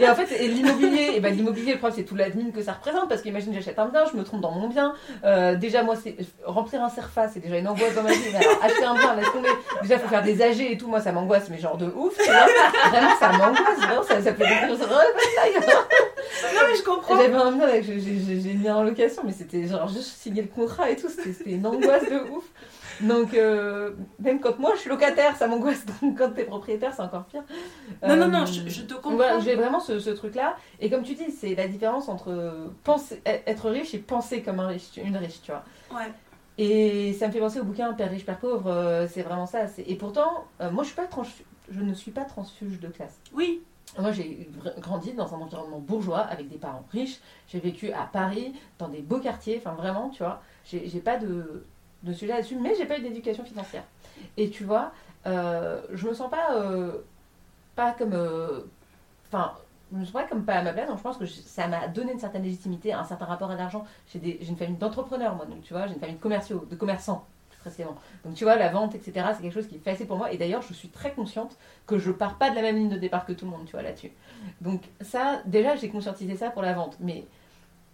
Et 0.00 0.08
en 0.08 0.14
fait, 0.14 0.32
et 0.42 0.48
l'immobilier, 0.48 1.12
et 1.16 1.20
ben 1.20 1.34
l'immobilier, 1.34 1.72
le 1.72 1.78
problème, 1.78 1.98
c'est 1.98 2.04
tout 2.04 2.14
l'admin 2.16 2.50
que 2.50 2.62
ça 2.62 2.72
représente. 2.72 3.08
Parce 3.08 3.22
qu'imagine, 3.22 3.52
j'achète 3.52 3.78
un 3.78 3.86
bien, 3.86 4.04
je 4.10 4.16
me 4.16 4.24
trompe 4.24 4.40
dans 4.40 4.50
mon 4.52 4.68
bien. 4.68 4.94
Euh, 5.24 5.56
déjà, 5.56 5.82
moi, 5.82 5.94
c'est 6.02 6.16
remplir 6.44 6.82
un 6.82 6.88
CERFA, 6.88 7.28
c'est 7.28 7.40
déjà 7.40 7.58
une 7.58 7.68
angoisse 7.68 7.94
dans 7.94 8.02
ma 8.02 8.12
vie. 8.12 8.18
Mais 8.32 8.38
alors, 8.44 8.62
acheter 8.64 8.84
un 8.84 8.94
bien, 8.94 9.14
laisse 9.16 9.32
tomber. 9.32 9.48
Déjà, 9.82 9.98
faut 9.98 10.08
faire 10.08 10.22
des 10.22 10.40
AG 10.42 10.60
et 10.60 10.78
tout. 10.78 10.88
Moi, 10.88 11.00
ça 11.00 11.12
m'angoisse, 11.12 11.48
mais 11.50 11.58
genre 11.58 11.76
de 11.76 11.86
ouf. 11.86 12.16
Tu 12.16 12.24
vois 12.30 12.46
Vraiment, 12.90 13.16
ça 13.18 13.32
m'angoisse. 13.32 13.78
Vraiment, 13.78 14.02
ça, 14.02 14.20
ça 14.22 14.34
fait 14.34 14.46
des 14.46 14.68
choses. 14.68 14.80
Non, 14.80 16.60
mais 16.70 16.76
je 16.76 16.82
comprends. 16.82 17.16
J'avais 17.16 17.34
un 17.34 17.52
bien 17.52 17.66
que 17.80 17.82
j'ai- 17.82 18.54
mis 18.54 18.70
en 18.70 18.82
location, 18.82 19.22
mais 19.24 19.32
c'était 19.32 19.66
genre 19.66 19.88
juste 19.88 20.18
signer 20.18 20.42
le 20.42 20.48
contrat 20.48 20.90
et 20.90 20.96
tout. 20.96 21.08
C'était 21.08 21.50
une 21.50 21.66
angoisse 21.66 22.08
de 22.08 22.30
ouf. 22.30 22.44
Donc, 23.00 23.32
euh, 23.34 23.92
même 24.18 24.40
quand 24.40 24.58
moi 24.58 24.72
je 24.74 24.80
suis 24.80 24.90
locataire, 24.90 25.34
ça 25.36 25.46
m'angoisse. 25.46 25.84
Donc, 26.02 26.18
quand 26.18 26.30
t'es 26.30 26.44
propriétaire, 26.44 26.92
c'est 26.94 27.02
encore 27.02 27.24
pire. 27.24 27.42
Non, 28.06 28.16
non, 28.16 28.22
Euh, 28.26 28.28
non, 28.28 28.46
je, 28.46 28.68
je 28.68 28.82
te 28.82 28.94
comprends. 28.94 29.12
voilà, 29.14 29.38
j'ai 29.40 29.54
vraiment 29.54 29.80
ce, 29.80 29.98
ce 29.98 30.10
truc-là. 30.10 30.56
Et 30.80 30.90
comme 30.90 31.02
tu 31.02 31.14
dis, 31.14 31.30
c'est 31.30 31.54
la 31.54 31.66
différence 31.66 32.08
entre 32.10 32.68
penser, 32.84 33.22
être 33.24 33.70
riche 33.70 33.94
et 33.94 33.98
penser 33.98 34.42
comme 34.42 34.60
un 34.60 34.66
riche, 34.66 34.90
une 35.02 35.16
riche, 35.16 35.40
tu 35.42 35.50
vois. 35.50 35.64
Ouais. 35.98 36.08
Et 36.58 37.14
ça 37.14 37.28
me 37.28 37.32
fait 37.32 37.38
penser 37.38 37.58
au 37.60 37.64
bouquin 37.64 37.90
Père 37.94 38.10
riche, 38.10 38.26
Père 38.26 38.38
pauvre. 38.38 38.70
euh, 38.70 39.06
c'est 39.10 39.22
vraiment 39.22 39.46
ça. 39.46 39.60
Et 39.86 39.94
pourtant, 39.94 40.44
euh, 40.60 40.70
moi, 40.70 40.82
je, 40.82 40.88
suis 40.88 40.96
pas 40.96 41.06
transfu- 41.06 41.44
je 41.70 41.80
ne 41.80 41.94
suis 41.94 42.10
pas 42.10 42.24
transfuge 42.24 42.80
de 42.80 42.88
classe. 42.88 43.18
Oui, 43.32 43.62
Moi, 43.98 44.12
j'ai 44.12 44.48
grandi 44.78 45.12
dans 45.12 45.34
un 45.34 45.38
environnement 45.38 45.78
bourgeois 45.80 46.20
avec 46.20 46.48
des 46.48 46.58
parents 46.58 46.84
riches. 46.92 47.18
J'ai 47.48 47.58
vécu 47.60 47.92
à 47.92 48.04
Paris, 48.04 48.54
dans 48.78 48.88
des 48.88 49.00
beaux 49.02 49.18
quartiers. 49.18 49.56
Enfin, 49.58 49.72
vraiment, 49.74 50.10
tu 50.10 50.22
vois. 50.22 50.40
J'ai 50.64 51.00
pas 51.00 51.16
de, 51.16 51.64
de 52.04 52.12
sujet 52.12 52.32
là-dessus, 52.34 52.56
mais 52.56 52.74
j'ai 52.76 52.86
pas 52.86 52.98
eu 52.98 53.02
d'éducation 53.02 53.44
financière. 53.44 53.84
Et 54.36 54.50
tu 54.50 54.64
vois, 54.64 54.92
euh, 55.26 55.80
je 55.92 56.06
me 56.08 56.14
sens 56.14 56.30
pas, 56.30 56.54
euh, 56.56 56.98
pas 57.76 57.92
comme. 57.92 58.12
euh, 58.14 58.60
Enfin. 59.28 59.54
je 59.92 59.96
me 59.98 60.04
sens 60.04 60.12
pas 60.12 60.24
comme 60.24 60.44
pas 60.44 60.54
à 60.54 60.62
ma 60.62 60.72
place, 60.72 60.88
donc 60.88 60.98
je 60.98 61.02
pense 61.02 61.16
que 61.16 61.24
je- 61.26 61.32
ça 61.32 61.66
m'a 61.68 61.88
donné 61.88 62.12
une 62.12 62.18
certaine 62.20 62.42
légitimité, 62.44 62.92
un 62.92 63.04
certain 63.04 63.24
rapport 63.26 63.50
à 63.50 63.56
l'argent. 63.56 63.84
J'ai 64.12 64.48
une 64.48 64.56
famille 64.56 64.76
d'entrepreneurs, 64.76 65.34
moi, 65.36 65.46
donc 65.46 65.62
tu 65.62 65.72
vois, 65.72 65.86
j'ai 65.88 65.94
une 65.94 66.00
famille 66.00 66.16
de 66.16 66.20
commerciaux, 66.20 66.64
de 66.70 66.76
commerçants, 66.76 67.24
Donc 68.24 68.34
tu 68.34 68.44
vois, 68.44 68.56
la 68.56 68.68
vente, 68.68 68.94
etc., 68.94 69.26
c'est 69.34 69.42
quelque 69.42 69.52
chose 69.52 69.66
qui 69.66 69.76
est 69.76 69.84
facile 69.84 70.06
pour 70.06 70.16
moi. 70.16 70.32
Et 70.32 70.38
d'ailleurs, 70.38 70.62
je 70.62 70.72
suis 70.72 70.88
très 70.88 71.12
consciente 71.12 71.56
que 71.86 71.98
je 71.98 72.10
pars 72.10 72.36
pas 72.38 72.50
de 72.50 72.54
la 72.54 72.62
même 72.62 72.76
ligne 72.76 72.88
de 72.88 72.96
départ 72.96 73.26
que 73.26 73.32
tout 73.32 73.44
le 73.44 73.50
monde, 73.50 73.64
tu 73.66 73.72
vois, 73.72 73.82
là-dessus. 73.82 74.12
Donc 74.60 74.82
ça, 75.00 75.42
déjà, 75.46 75.76
j'ai 75.76 75.88
conscientisé 75.88 76.36
ça 76.36 76.50
pour 76.50 76.62
la 76.62 76.72
vente, 76.72 76.96
mais, 77.00 77.24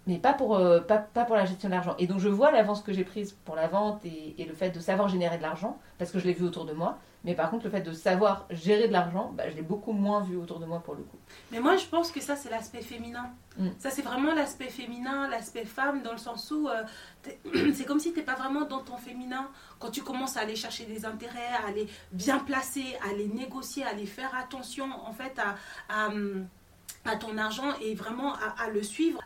mais 0.07 0.19
pas, 0.19 0.33
pour, 0.33 0.57
euh, 0.57 0.81
pas, 0.81 0.99
pas 0.99 1.25
pour 1.25 1.37
la 1.37 1.45
gestion 1.45 1.69
de 1.69 1.75
l'argent. 1.75 1.95
Et 1.99 2.07
donc 2.07 2.19
je 2.19 2.29
vois 2.29 2.53
l'avance 2.53 2.83
que 2.83 2.93
j'ai 2.93 3.05
prise 3.05 3.37
pour 3.45 3.57
la 3.57 3.67
vente 3.67 4.05
et, 4.05 4.35
et 4.39 4.45
le 4.45 4.55
fait 4.55 4.71
de 4.71 4.81
savoir 4.81 5.09
générer 5.09 5.39
de 5.39 5.43
l'argent, 5.43 5.79
parce 5.99 6.11
que 6.11 6.19
je 6.19 6.27
l'ai 6.27 6.35
vu 6.35 6.45
autour 6.45 6.65
de 6.65 6.73
moi. 6.73 6.99
Mais 7.25 7.35
par 7.35 7.51
contre, 7.51 7.65
le 7.65 7.71
fait 7.71 7.81
de 7.81 7.93
savoir 7.93 8.47
gérer 8.51 8.87
de 8.87 8.93
l'argent, 8.93 9.33
bah, 9.35 9.51
je 9.51 9.57
l'ai 9.57 9.63
beaucoup 9.63 9.93
moins 9.93 10.23
vu 10.23 10.37
autour 10.37 10.61
de 10.61 10.67
moi 10.67 10.81
pour 10.81 10.95
le 10.95 11.03
coup. 11.03 11.17
mais 11.51 11.59
moi 11.59 11.77
je 11.77 11.87
pense 11.87 12.13
que 12.13 12.21
ça 12.21 12.37
c'est 12.37 12.51
l'aspect 12.51 12.83
féminin. 12.83 13.31
Mm. 13.59 13.71
Ça 13.79 13.91
c'est 13.91 14.03
vraiment 14.03 14.33
l'aspect 14.33 14.69
féminin, 14.69 15.29
l'aspect 15.29 15.65
femme, 15.65 16.03
dans 16.03 16.13
le 16.13 16.19
sens 16.19 16.51
où 16.53 16.69
euh, 16.69 16.85
c'est 17.75 17.85
comme 17.85 17.99
si 17.99 18.13
tu 18.13 18.21
n'es 18.21 18.25
pas 18.25 18.37
vraiment 18.37 18.65
dans 18.65 18.81
ton 18.81 18.97
féminin. 18.97 19.49
Quand 19.81 19.91
tu 19.91 20.03
commences 20.03 20.37
à 20.37 20.41
aller 20.41 20.57
chercher 20.57 20.85
des 20.85 21.05
intérêts, 21.05 21.51
à 21.67 21.73
les 21.73 21.89
bien 22.13 22.39
placer, 22.39 22.97
à 23.09 23.13
les 23.13 23.27
négocier, 23.27 23.83
à 23.85 23.93
les 23.93 24.07
faire 24.07 24.33
attention 24.37 24.87
en 25.05 25.13
fait 25.13 25.37
à, 25.39 25.57
à, 25.89 26.11
à 27.05 27.17
ton 27.17 27.37
argent 27.39 27.75
et 27.83 27.95
vraiment 27.95 28.35
à, 28.35 28.65
à 28.65 28.71
le 28.71 28.83
suivre, 28.83 29.21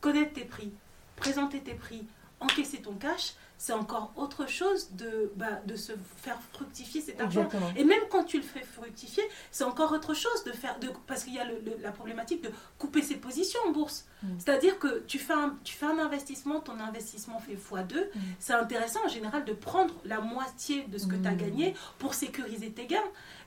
connaître 0.00 0.34
tes 0.34 0.44
prix, 0.44 0.70
présenter 1.16 1.60
tes 1.60 1.74
prix, 1.74 2.06
encaisser 2.40 2.82
ton 2.82 2.94
cash, 2.94 3.34
c'est 3.56 3.72
encore 3.72 4.12
autre 4.16 4.48
chose 4.48 4.90
de, 4.92 5.32
bah, 5.36 5.60
de 5.66 5.76
se 5.76 5.92
faire 6.16 6.38
fructifier 6.52 7.00
cet 7.00 7.20
argent. 7.20 7.44
Exactement. 7.44 7.72
Et 7.76 7.84
même 7.84 8.00
quand 8.10 8.24
tu 8.24 8.36
le 8.38 8.42
fais 8.42 8.62
fructifier, 8.62 9.22
c'est 9.50 9.64
encore 9.64 9.92
autre 9.92 10.12
chose 10.14 10.44
de 10.44 10.52
faire, 10.52 10.78
de, 10.80 10.88
parce 11.06 11.24
qu'il 11.24 11.34
y 11.34 11.38
a 11.38 11.44
le- 11.44 11.60
le- 11.64 11.76
la 11.82 11.92
problématique 11.92 12.42
de 12.42 12.50
couper 12.78 13.00
ses 13.02 13.16
positions 13.16 13.60
en 13.66 13.70
bourse. 13.70 14.06
Mm. 14.22 14.26
C'est-à-dire 14.38 14.78
que 14.78 15.04
tu 15.06 15.18
fais, 15.18 15.32
un, 15.32 15.56
tu 15.64 15.74
fais 15.74 15.86
un 15.86 15.98
investissement, 15.98 16.60
ton 16.60 16.78
investissement 16.80 17.38
fait 17.38 17.54
x2. 17.54 17.94
Mm. 18.14 18.18
C'est 18.38 18.52
intéressant 18.54 19.00
en 19.04 19.08
général 19.08 19.44
de 19.44 19.52
prendre 19.52 19.94
la 20.04 20.20
moitié 20.20 20.82
de 20.88 20.98
ce 20.98 21.06
que 21.06 21.16
tu 21.16 21.26
as 21.28 21.32
Mm. 21.32 21.36
gagné 21.36 21.74
pour 21.98 22.14
sécuriser 22.14 22.70
tes 22.72 22.86
gains. 22.86 22.98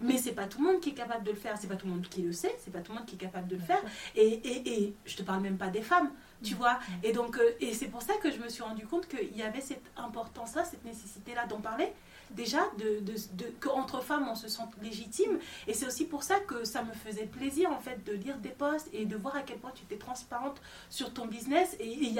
Mais 0.02 0.18
c'est 0.18 0.32
pas 0.34 0.46
tout 0.46 0.60
le 0.64 0.72
monde 0.72 0.80
qui 0.82 0.90
est 0.90 0.94
capable 0.94 1.24
de 1.26 1.32
le 1.32 1.38
faire, 1.38 1.58
c'est 1.60 1.68
pas 1.68 1.76
tout 1.76 1.86
le 1.88 1.94
monde 1.94 2.08
qui 2.08 2.22
le 2.22 2.32
sait, 2.32 2.56
c'est 2.64 2.72
pas 2.72 2.80
tout 2.80 2.92
le 2.92 3.00
monde 3.00 3.08
qui 3.08 3.16
est 3.16 3.20
capable 3.20 3.48
de 3.48 3.56
le 3.56 3.62
faire. 3.62 3.82
Et, 4.16 4.26
et, 4.28 4.84
et 4.84 4.96
je 5.06 5.16
te 5.16 5.24
parle 5.24 5.42
même 5.42 5.58
pas 5.58 5.68
des 5.68 5.82
femmes, 5.82 6.12
tu 6.44 6.54
Mm. 6.54 6.58
vois. 6.58 6.80
Et 7.04 7.12
donc, 7.14 7.38
euh, 7.38 7.52
et 7.60 7.74
c'est 7.74 7.88
pour 7.88 8.02
ça 8.02 8.14
que 8.22 8.32
je 8.32 8.38
me 8.38 8.50
suis 8.50 8.64
rendu 8.64 8.86
compte 8.86 9.08
qu'il 9.08 9.36
y 9.36 9.42
avait 9.44 9.62
cette 9.62 9.84
importance-là, 9.98 10.64
cette 10.66 10.86
nécessité-là 10.86 11.46
d'en 11.48 11.60
parler. 11.60 11.92
Déjà, 12.32 12.60
de, 12.78 13.00
de, 13.00 13.14
de, 13.34 13.46
qu'entre 13.62 14.02
femmes, 14.04 14.28
on 14.30 14.36
se 14.36 14.50
sente 14.50 14.74
légitime. 14.82 15.40
Et 15.66 15.74
c'est 15.74 15.86
aussi 15.88 16.06
pour 16.06 16.24
ça 16.24 16.40
que 16.42 16.66
ça 16.66 16.84
me 16.84 16.92
faisait 16.92 17.26
plaisir, 17.26 17.72
en 17.72 17.80
fait, 17.80 18.04
de 18.06 18.12
lire 18.12 18.38
des 18.38 18.50
posts 18.50 18.90
et 18.92 19.06
de 19.06 19.16
voir 19.16 19.36
à 19.38 19.44
quel 19.44 19.58
point 19.60 19.72
tu 19.74 19.84
étais 19.84 19.96
transparente 19.98 20.62
sur 20.90 21.14
ton 21.14 21.26
business. 21.26 21.78
Et, 21.80 22.16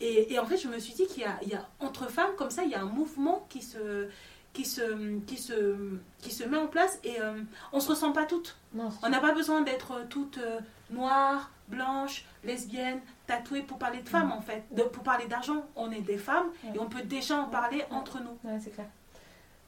et, 0.00 0.32
et 0.32 0.38
en 0.38 0.46
fait, 0.46 0.56
je 0.56 0.68
me 0.68 0.78
suis 0.78 0.94
dit 0.94 1.06
qu'il 1.06 1.22
y 1.22 1.26
a, 1.26 1.38
il 1.42 1.48
y 1.50 1.54
a, 1.54 1.68
entre 1.80 2.10
femmes, 2.10 2.34
comme 2.38 2.50
ça, 2.50 2.64
il 2.64 2.70
y 2.70 2.74
a 2.74 2.80
un 2.80 2.86
mouvement 2.86 3.46
qui 3.50 3.60
se, 3.60 4.08
qui 4.54 4.64
se, 4.64 5.18
qui 5.26 5.36
se, 5.36 5.76
qui 6.20 6.30
se 6.32 6.44
met 6.44 6.56
en 6.56 6.66
place 6.66 6.98
et 7.04 7.20
euh, 7.20 7.42
on 7.72 7.80
se 7.80 7.90
ressent 7.90 8.12
pas 8.12 8.24
toutes. 8.24 8.56
Non, 8.72 8.88
On 9.02 9.10
n'a 9.10 9.20
pas 9.20 9.32
besoin 9.32 9.60
d'être 9.60 10.06
toutes 10.08 10.38
euh, 10.38 10.58
noires, 10.88 11.50
blanches, 11.68 12.24
lesbiennes, 12.44 13.00
tatouées 13.30 13.62
pour 13.62 13.78
parler 13.78 14.00
de 14.02 14.08
femmes 14.08 14.32
en 14.32 14.40
fait, 14.40 14.64
de- 14.74 14.82
pour 14.82 15.02
parler 15.04 15.26
d'argent. 15.26 15.64
On 15.76 15.90
est 15.92 16.00
des 16.00 16.18
femmes 16.18 16.46
et 16.74 16.78
on 16.78 16.86
peut 16.86 17.02
déjà 17.02 17.36
en 17.38 17.44
parler 17.46 17.84
entre 17.90 18.18
nous. 18.20 18.36
Ouais, 18.50 18.58
c'est 18.60 18.70
clair. 18.70 18.86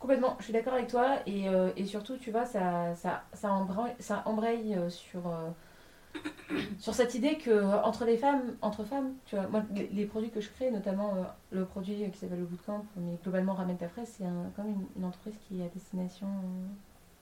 Complètement, 0.01 0.35
je 0.41 0.45
suis 0.45 0.53
d'accord 0.53 0.75
avec 0.75 0.89
toi. 0.89 1.19
Et, 1.27 1.49
euh, 1.49 1.71
et 1.77 1.87
surtout, 1.87 2.17
tu 2.17 2.33
vois, 2.33 2.45
ça, 2.45 2.95
ça, 2.97 3.23
ça, 3.33 3.53
embraye, 3.53 3.95
ça 4.01 4.23
embraye 4.27 4.75
euh, 4.75 4.91
sur, 4.91 5.21
euh, 5.29 6.19
sur 6.81 6.93
cette 6.95 7.15
idée 7.15 7.39
que 7.39 7.63
entre 7.85 8.05
les 8.05 8.17
femmes, 8.17 8.43
entre 8.63 8.83
femmes, 8.85 9.13
tu 9.27 9.37
vois, 9.37 9.47
moi, 9.47 9.63
les, 9.75 9.87
les 9.93 10.05
produits 10.07 10.31
que 10.31 10.41
je 10.41 10.51
crée, 10.51 10.73
notamment 10.73 11.15
euh, 11.15 11.23
le 11.53 11.65
produit 11.65 12.11
qui 12.11 12.19
s'appelle 12.19 12.41
le 12.41 12.47
Bootcamp, 12.47 12.85
mais 12.97 13.17
globalement 13.23 13.55
Ramène 13.55 13.77
ta 13.77 13.89
fraise, 13.89 14.13
c'est 14.19 14.25
un- 14.25 14.51
quand 14.57 14.65
même 14.65 14.73
une, 14.75 14.87
une 15.03 15.05
entreprise 15.05 15.35
qui 15.47 15.61
est 15.61 15.65
à 15.67 15.69
destination 15.69 16.27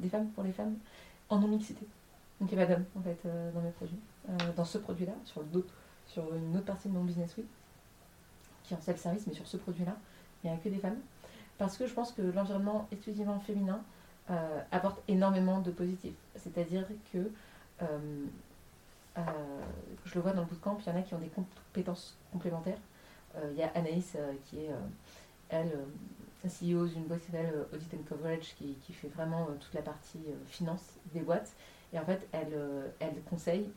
des 0.00 0.08
femmes 0.08 0.28
pour 0.28 0.42
les 0.44 0.52
femmes 0.52 0.76
en 1.28 1.38
non-mixité. 1.38 1.86
Donc 2.40 2.50
il 2.50 2.56
n'y 2.56 2.62
a 2.62 2.66
pas 2.66 2.72
d'hommes 2.72 2.86
en 2.98 3.02
fait 3.02 3.18
dans 3.54 3.60
mes 3.60 3.70
produits. 3.72 4.00
Dans 4.56 4.64
ce 4.64 4.78
produit-là, 4.78 5.12
sur, 5.26 5.42
d'autres- 5.44 5.74
sur 6.12 6.34
une 6.34 6.56
autre 6.56 6.66
partie 6.66 6.88
de 6.88 6.94
mon 6.94 7.04
business, 7.04 7.34
oui, 7.38 7.44
qui 8.64 8.74
est 8.74 8.76
en 8.76 8.80
self-service, 8.80 9.26
mais 9.26 9.34
sur 9.34 9.46
ce 9.46 9.56
produit-là, 9.56 9.96
il 10.42 10.50
n'y 10.50 10.56
a 10.56 10.58
que 10.58 10.68
des 10.68 10.78
femmes. 10.78 10.98
Parce 11.58 11.76
que 11.76 11.86
je 11.86 11.92
pense 11.92 12.12
que 12.12 12.22
l'environnement 12.22 12.88
exclusivement 12.90 13.38
féminin 13.40 13.80
euh, 14.30 14.60
apporte 14.72 15.00
énormément 15.08 15.60
de 15.60 15.70
positif. 15.70 16.14
C'est-à-dire 16.36 16.86
que, 17.12 17.18
euh, 17.82 18.26
euh, 19.18 19.22
je 20.04 20.14
le 20.14 20.20
vois 20.20 20.32
dans 20.32 20.42
le 20.42 20.46
bootcamp, 20.46 20.78
il 20.80 20.88
y 20.88 20.94
en 20.94 20.98
a 20.98 21.02
qui 21.02 21.14
ont 21.14 21.18
des 21.18 21.28
compétences 21.28 22.16
complémentaires. 22.32 22.78
Il 23.52 23.56
y 23.56 23.62
a 23.62 23.70
Anaïs 23.76 24.16
qui 24.46 24.58
est, 24.58 24.70
elle, 25.50 25.70
CEO 26.44 26.88
d'une 26.88 27.04
boîte 27.04 27.20
qui 27.20 27.30
Audit 27.72 27.94
and 27.94 28.02
Coverage, 28.08 28.56
qui, 28.56 28.92
fait 28.92 29.06
vraiment 29.06 29.46
toute 29.60 29.72
la 29.72 29.82
partie 29.82 30.18
finance 30.48 30.94
des 31.14 31.20
boîtes. 31.20 31.52
Et 31.92 31.98
en 32.00 32.04
fait, 32.04 32.26
elle, 32.32 32.52
elle 32.98 33.22
conseille 33.28 33.70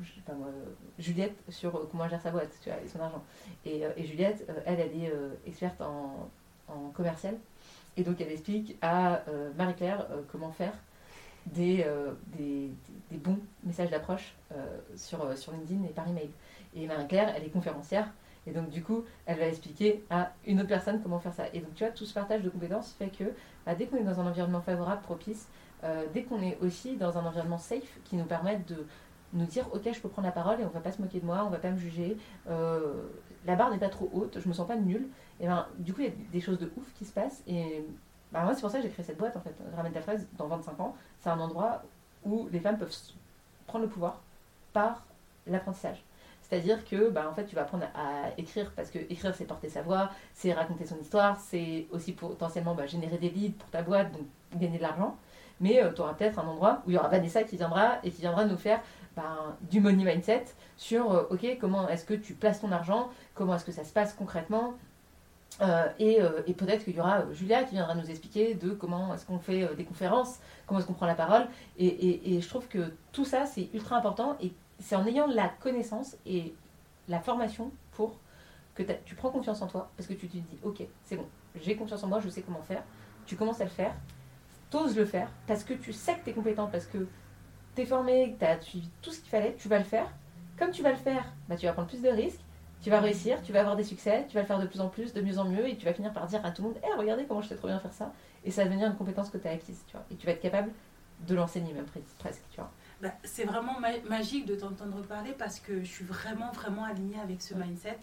euh, 0.00 0.64
Juliette 0.98 1.36
sur 1.48 1.76
euh, 1.76 1.88
comment 1.90 2.08
gère 2.08 2.20
sa 2.20 2.30
boîte 2.30 2.50
et 2.66 2.88
son 2.88 3.00
argent. 3.00 3.22
Et, 3.64 3.84
euh, 3.84 3.90
et 3.96 4.04
Juliette, 4.04 4.48
elle, 4.66 4.80
elle 4.80 5.02
est 5.02 5.12
experte 5.46 5.80
en, 5.80 6.30
commercial. 6.94 7.36
Et 7.96 8.02
donc, 8.02 8.20
elle 8.20 8.32
explique 8.32 8.76
à 8.80 9.22
Marie-Claire 9.56 10.06
comment 10.32 10.50
faire 10.50 10.72
des, 11.46 11.86
bons 13.12 13.38
messages 13.62 13.90
d'approche 13.90 14.34
sur, 14.96 15.36
sur 15.36 15.52
LinkedIn 15.52 15.84
et 15.84 15.92
par 15.92 16.08
email. 16.08 16.30
Et 16.74 16.86
Marie-Claire, 16.86 17.34
elle 17.36 17.44
est 17.44 17.50
conférencière. 17.50 18.08
Et 18.46 18.52
donc, 18.52 18.70
du 18.70 18.82
coup, 18.82 19.04
elle 19.26 19.38
va 19.38 19.46
expliquer 19.46 20.02
à 20.10 20.32
une 20.46 20.58
autre 20.58 20.68
personne 20.68 21.02
comment 21.02 21.20
faire 21.20 21.34
ça. 21.34 21.44
Et 21.52 21.60
donc, 21.60 21.74
tu 21.74 21.84
vois, 21.84 21.92
tout 21.92 22.06
ce 22.06 22.14
partage 22.14 22.42
de 22.42 22.48
compétences 22.48 22.92
fait 22.98 23.08
que 23.08 23.24
bah, 23.66 23.74
dès 23.74 23.86
qu'on 23.86 23.98
est 23.98 24.04
dans 24.04 24.18
un 24.18 24.26
environnement 24.26 24.62
favorable, 24.62 25.02
propice, 25.02 25.46
dès 26.14 26.22
qu'on 26.22 26.40
est 26.40 26.56
aussi 26.62 26.96
dans 26.96 27.18
un 27.18 27.26
environnement 27.26 27.58
safe 27.58 28.00
qui 28.04 28.16
nous 28.16 28.24
permette 28.24 28.66
de 28.66 28.86
nous 29.34 29.46
dire 29.46 29.66
ok 29.72 29.82
je 29.92 30.00
peux 30.00 30.08
prendre 30.08 30.26
la 30.26 30.32
parole 30.32 30.60
et 30.60 30.64
on 30.64 30.68
va 30.68 30.80
pas 30.80 30.92
se 30.92 31.02
moquer 31.02 31.20
de 31.20 31.26
moi, 31.26 31.44
on 31.46 31.50
va 31.50 31.58
pas 31.58 31.70
me 31.70 31.76
juger, 31.76 32.16
euh, 32.48 33.02
la 33.44 33.56
barre 33.56 33.70
n'est 33.70 33.78
pas 33.78 33.88
trop 33.88 34.08
haute, 34.12 34.38
je 34.40 34.48
me 34.48 34.54
sens 34.54 34.66
pas 34.66 34.76
nulle, 34.76 35.08
et 35.40 35.46
ben 35.46 35.66
du 35.78 35.92
coup 35.92 36.00
il 36.00 36.06
y 36.06 36.10
a 36.10 36.14
des 36.32 36.40
choses 36.40 36.58
de 36.58 36.70
ouf 36.76 36.92
qui 36.94 37.04
se 37.04 37.12
passent 37.12 37.42
et 37.46 37.84
bah, 38.32 38.42
moi 38.42 38.54
c'est 38.54 38.60
pour 38.62 38.70
ça 38.70 38.78
que 38.78 38.84
j'ai 38.84 38.90
créé 38.90 39.04
cette 39.04 39.18
boîte 39.18 39.36
en 39.36 39.40
fait. 39.40 39.54
Ramène 39.76 39.92
ta 39.92 40.00
fraise 40.00 40.26
dans 40.38 40.46
25 40.46 40.80
ans, 40.80 40.96
c'est 41.20 41.30
un 41.30 41.38
endroit 41.38 41.82
où 42.24 42.48
les 42.50 42.60
femmes 42.60 42.78
peuvent 42.78 42.94
prendre 43.66 43.84
le 43.84 43.90
pouvoir 43.90 44.20
par 44.72 45.04
l'apprentissage. 45.46 46.02
C'est-à-dire 46.42 46.84
que 46.84 47.08
bah, 47.08 47.28
en 47.30 47.34
fait, 47.34 47.46
tu 47.46 47.54
vas 47.54 47.62
apprendre 47.62 47.86
à 47.94 48.28
écrire 48.36 48.70
parce 48.76 48.90
que 48.90 48.98
écrire 48.98 49.34
c'est 49.34 49.44
porter 49.44 49.68
sa 49.68 49.82
voix, 49.82 50.10
c'est 50.34 50.52
raconter 50.52 50.84
son 50.84 50.98
histoire, 50.98 51.38
c'est 51.40 51.86
aussi 51.90 52.12
potentiellement 52.12 52.74
bah, 52.74 52.86
générer 52.86 53.18
des 53.18 53.30
leads 53.30 53.56
pour 53.58 53.70
ta 53.70 53.82
boîte, 53.82 54.12
donc 54.12 54.22
gagner 54.54 54.76
de 54.76 54.82
l'argent. 54.82 55.16
Mais 55.60 55.80
tu 55.94 56.00
auras 56.00 56.14
peut-être 56.14 56.38
un 56.38 56.46
endroit 56.46 56.82
où 56.86 56.90
il 56.90 56.94
y 56.94 56.98
aura 56.98 57.08
Vanessa 57.08 57.44
qui 57.44 57.56
viendra 57.56 57.98
et 58.02 58.10
qui 58.10 58.20
viendra 58.20 58.44
nous 58.44 58.56
faire 58.56 58.80
ben, 59.16 59.56
du 59.70 59.80
money 59.80 60.04
mindset 60.04 60.44
sur 60.76 61.12
euh, 61.12 61.24
ok 61.30 61.58
comment 61.60 61.88
est-ce 61.88 62.04
que 62.04 62.14
tu 62.14 62.34
places 62.34 62.60
ton 62.60 62.72
argent, 62.72 63.10
comment 63.34 63.54
est-ce 63.56 63.64
que 63.64 63.72
ça 63.72 63.84
se 63.84 63.92
passe 63.92 64.12
concrètement. 64.14 64.74
Euh, 65.60 65.86
et 66.00 66.20
euh, 66.20 66.42
et 66.48 66.52
peut-être 66.52 66.82
qu'il 66.84 66.96
y 66.96 67.00
aura 67.00 67.30
Julia 67.32 67.62
qui 67.62 67.76
viendra 67.76 67.94
nous 67.94 68.10
expliquer 68.10 68.54
de 68.54 68.70
comment 68.70 69.14
est-ce 69.14 69.24
qu'on 69.24 69.38
fait 69.38 69.72
des 69.76 69.84
conférences, 69.84 70.40
comment 70.66 70.80
est-ce 70.80 70.86
qu'on 70.88 70.94
prend 70.94 71.06
la 71.06 71.14
parole. 71.14 71.46
Et, 71.78 72.34
et- 72.34 72.40
je 72.40 72.48
trouve 72.48 72.66
que 72.66 72.92
tout 73.12 73.24
ça 73.24 73.46
c'est 73.46 73.68
ultra 73.72 73.96
important 73.96 74.36
et 74.40 74.52
c'est 74.80 74.96
en 74.96 75.06
ayant 75.06 75.28
la 75.28 75.48
connaissance 75.48 76.16
et 76.26 76.54
la 77.08 77.20
formation 77.20 77.70
pour 77.92 78.18
que 78.74 78.82
tu 79.04 79.14
prends 79.14 79.30
confiance 79.30 79.62
en 79.62 79.68
toi 79.68 79.90
parce 79.96 80.08
que 80.08 80.14
tu 80.14 80.26
te 80.26 80.32
dis 80.32 80.42
ok 80.64 80.82
c'est 81.04 81.14
bon 81.16 81.26
j'ai 81.62 81.76
confiance 81.76 82.02
en 82.02 82.08
moi 82.08 82.18
je 82.18 82.28
sais 82.28 82.42
comment 82.42 82.62
faire 82.62 82.82
tu 83.24 83.36
commences 83.36 83.60
à 83.60 83.64
le 83.64 83.70
faire 83.70 83.94
t'oses 84.70 84.96
le 84.96 85.04
faire 85.04 85.28
parce 85.46 85.62
que 85.62 85.74
tu 85.74 85.92
sais 85.92 86.14
que 86.14 86.24
tu 86.24 86.30
es 86.30 86.32
compétent 86.32 86.66
parce 86.66 86.86
que 86.86 87.06
tu 87.74 87.82
es 87.82 87.86
formé 87.86 88.36
tu 88.38 88.44
as 88.44 88.60
suivi 88.60 88.88
tout 89.02 89.10
ce 89.12 89.20
qu'il 89.20 89.30
fallait 89.30 89.54
tu 89.58 89.68
vas 89.68 89.78
le 89.78 89.84
faire. 89.84 90.06
Comme 90.58 90.70
tu 90.70 90.82
vas 90.82 90.90
le 90.90 90.96
faire 90.96 91.24
bah, 91.48 91.56
tu 91.56 91.66
vas 91.66 91.72
prendre 91.72 91.88
plus 91.88 92.02
de 92.02 92.08
risques 92.08 92.40
tu 92.82 92.90
vas 92.90 93.00
réussir 93.00 93.42
tu 93.42 93.52
vas 93.52 93.60
avoir 93.60 93.76
des 93.76 93.84
succès 93.84 94.24
tu 94.28 94.34
vas 94.34 94.42
le 94.42 94.46
faire 94.46 94.60
de 94.60 94.66
plus 94.66 94.80
en 94.80 94.88
plus 94.88 95.12
de 95.12 95.20
mieux 95.20 95.38
en 95.38 95.44
mieux 95.44 95.68
et 95.68 95.76
tu 95.76 95.84
vas 95.86 95.92
finir 95.94 96.12
par 96.12 96.26
dire 96.26 96.44
à 96.44 96.50
tout 96.50 96.62
le 96.62 96.68
monde 96.68 96.78
Eh, 96.84 96.98
regardez 96.98 97.24
comment 97.24 97.40
je 97.42 97.48
sais 97.48 97.56
trop 97.56 97.68
bien 97.68 97.78
faire 97.80 97.92
ça. 97.92 98.12
Et 98.44 98.50
ça 98.50 98.62
va 98.62 98.68
devenir 98.68 98.86
une 98.88 98.96
compétence 98.96 99.30
que 99.30 99.38
tu 99.38 99.48
as 99.48 99.52
acquise 99.52 99.82
tu 99.86 99.92
vois. 99.96 100.04
Et 100.10 100.16
tu 100.16 100.26
vas 100.26 100.32
être 100.32 100.40
capable 100.42 100.70
de 101.26 101.34
l'enseigner 101.34 101.72
même 101.72 101.84
pres- 101.86 102.00
presque 102.18 102.42
tu 102.50 102.56
vois 102.60 102.70
Bah, 103.02 103.10
c'est 103.24 103.44
vraiment 103.44 103.78
ma- 103.80 104.00
magique 104.08 104.46
de 104.46 104.54
t'entendre 104.54 105.02
parler 105.02 105.32
parce 105.36 105.58
que 105.60 105.80
je 105.80 105.84
suis 105.90 106.04
vraiment 106.04 106.50
vraiment 106.52 106.84
alignée 106.84 107.18
avec 107.22 107.42
ce 107.42 107.52
mindset 107.54 107.98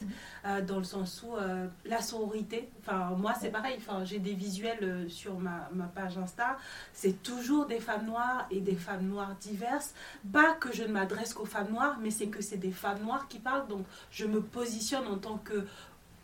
euh, 0.46 0.62
dans 0.62 0.78
le 0.78 0.84
sens 0.84 1.24
où 1.24 1.36
euh, 1.36 1.68
la 1.86 2.02
sororité 2.02 2.70
enfin 2.82 3.16
moi 3.18 3.34
c'est 3.40 3.50
pareil 3.50 3.76
enfin 3.78 4.04
j'ai 4.04 4.20
des 4.20 4.34
visuels 4.34 4.84
euh, 4.84 5.10
sur 5.10 5.40
ma, 5.40 5.70
ma 5.74 5.86
page 5.86 6.18
Insta. 6.18 6.58
C'est 6.94 7.24
toujours 7.24 7.66
des 7.66 7.80
femmes 7.80 8.06
noires 8.06 8.46
et 8.52 8.60
des 8.60 8.76
femmes 8.76 9.08
noires 9.08 9.36
diverses. 9.40 9.94
Pas 10.32 10.54
que 10.54 10.74
je 10.74 10.84
ne 10.84 10.90
m'adresse 10.90 11.34
qu'aux 11.34 11.46
femmes 11.46 11.72
noires 11.72 11.98
mais 12.02 12.12
c'est 12.12 12.28
que 12.28 12.42
c'est 12.42 12.58
des 12.58 12.72
femmes 12.72 13.02
noires 13.02 13.28
qui 13.28 13.40
parlent. 13.40 13.68
Donc 13.68 13.86
je 14.12 14.26
me 14.26 14.42
positionne 14.42 15.08
en 15.08 15.18
tant 15.18 15.38
que 15.38 15.66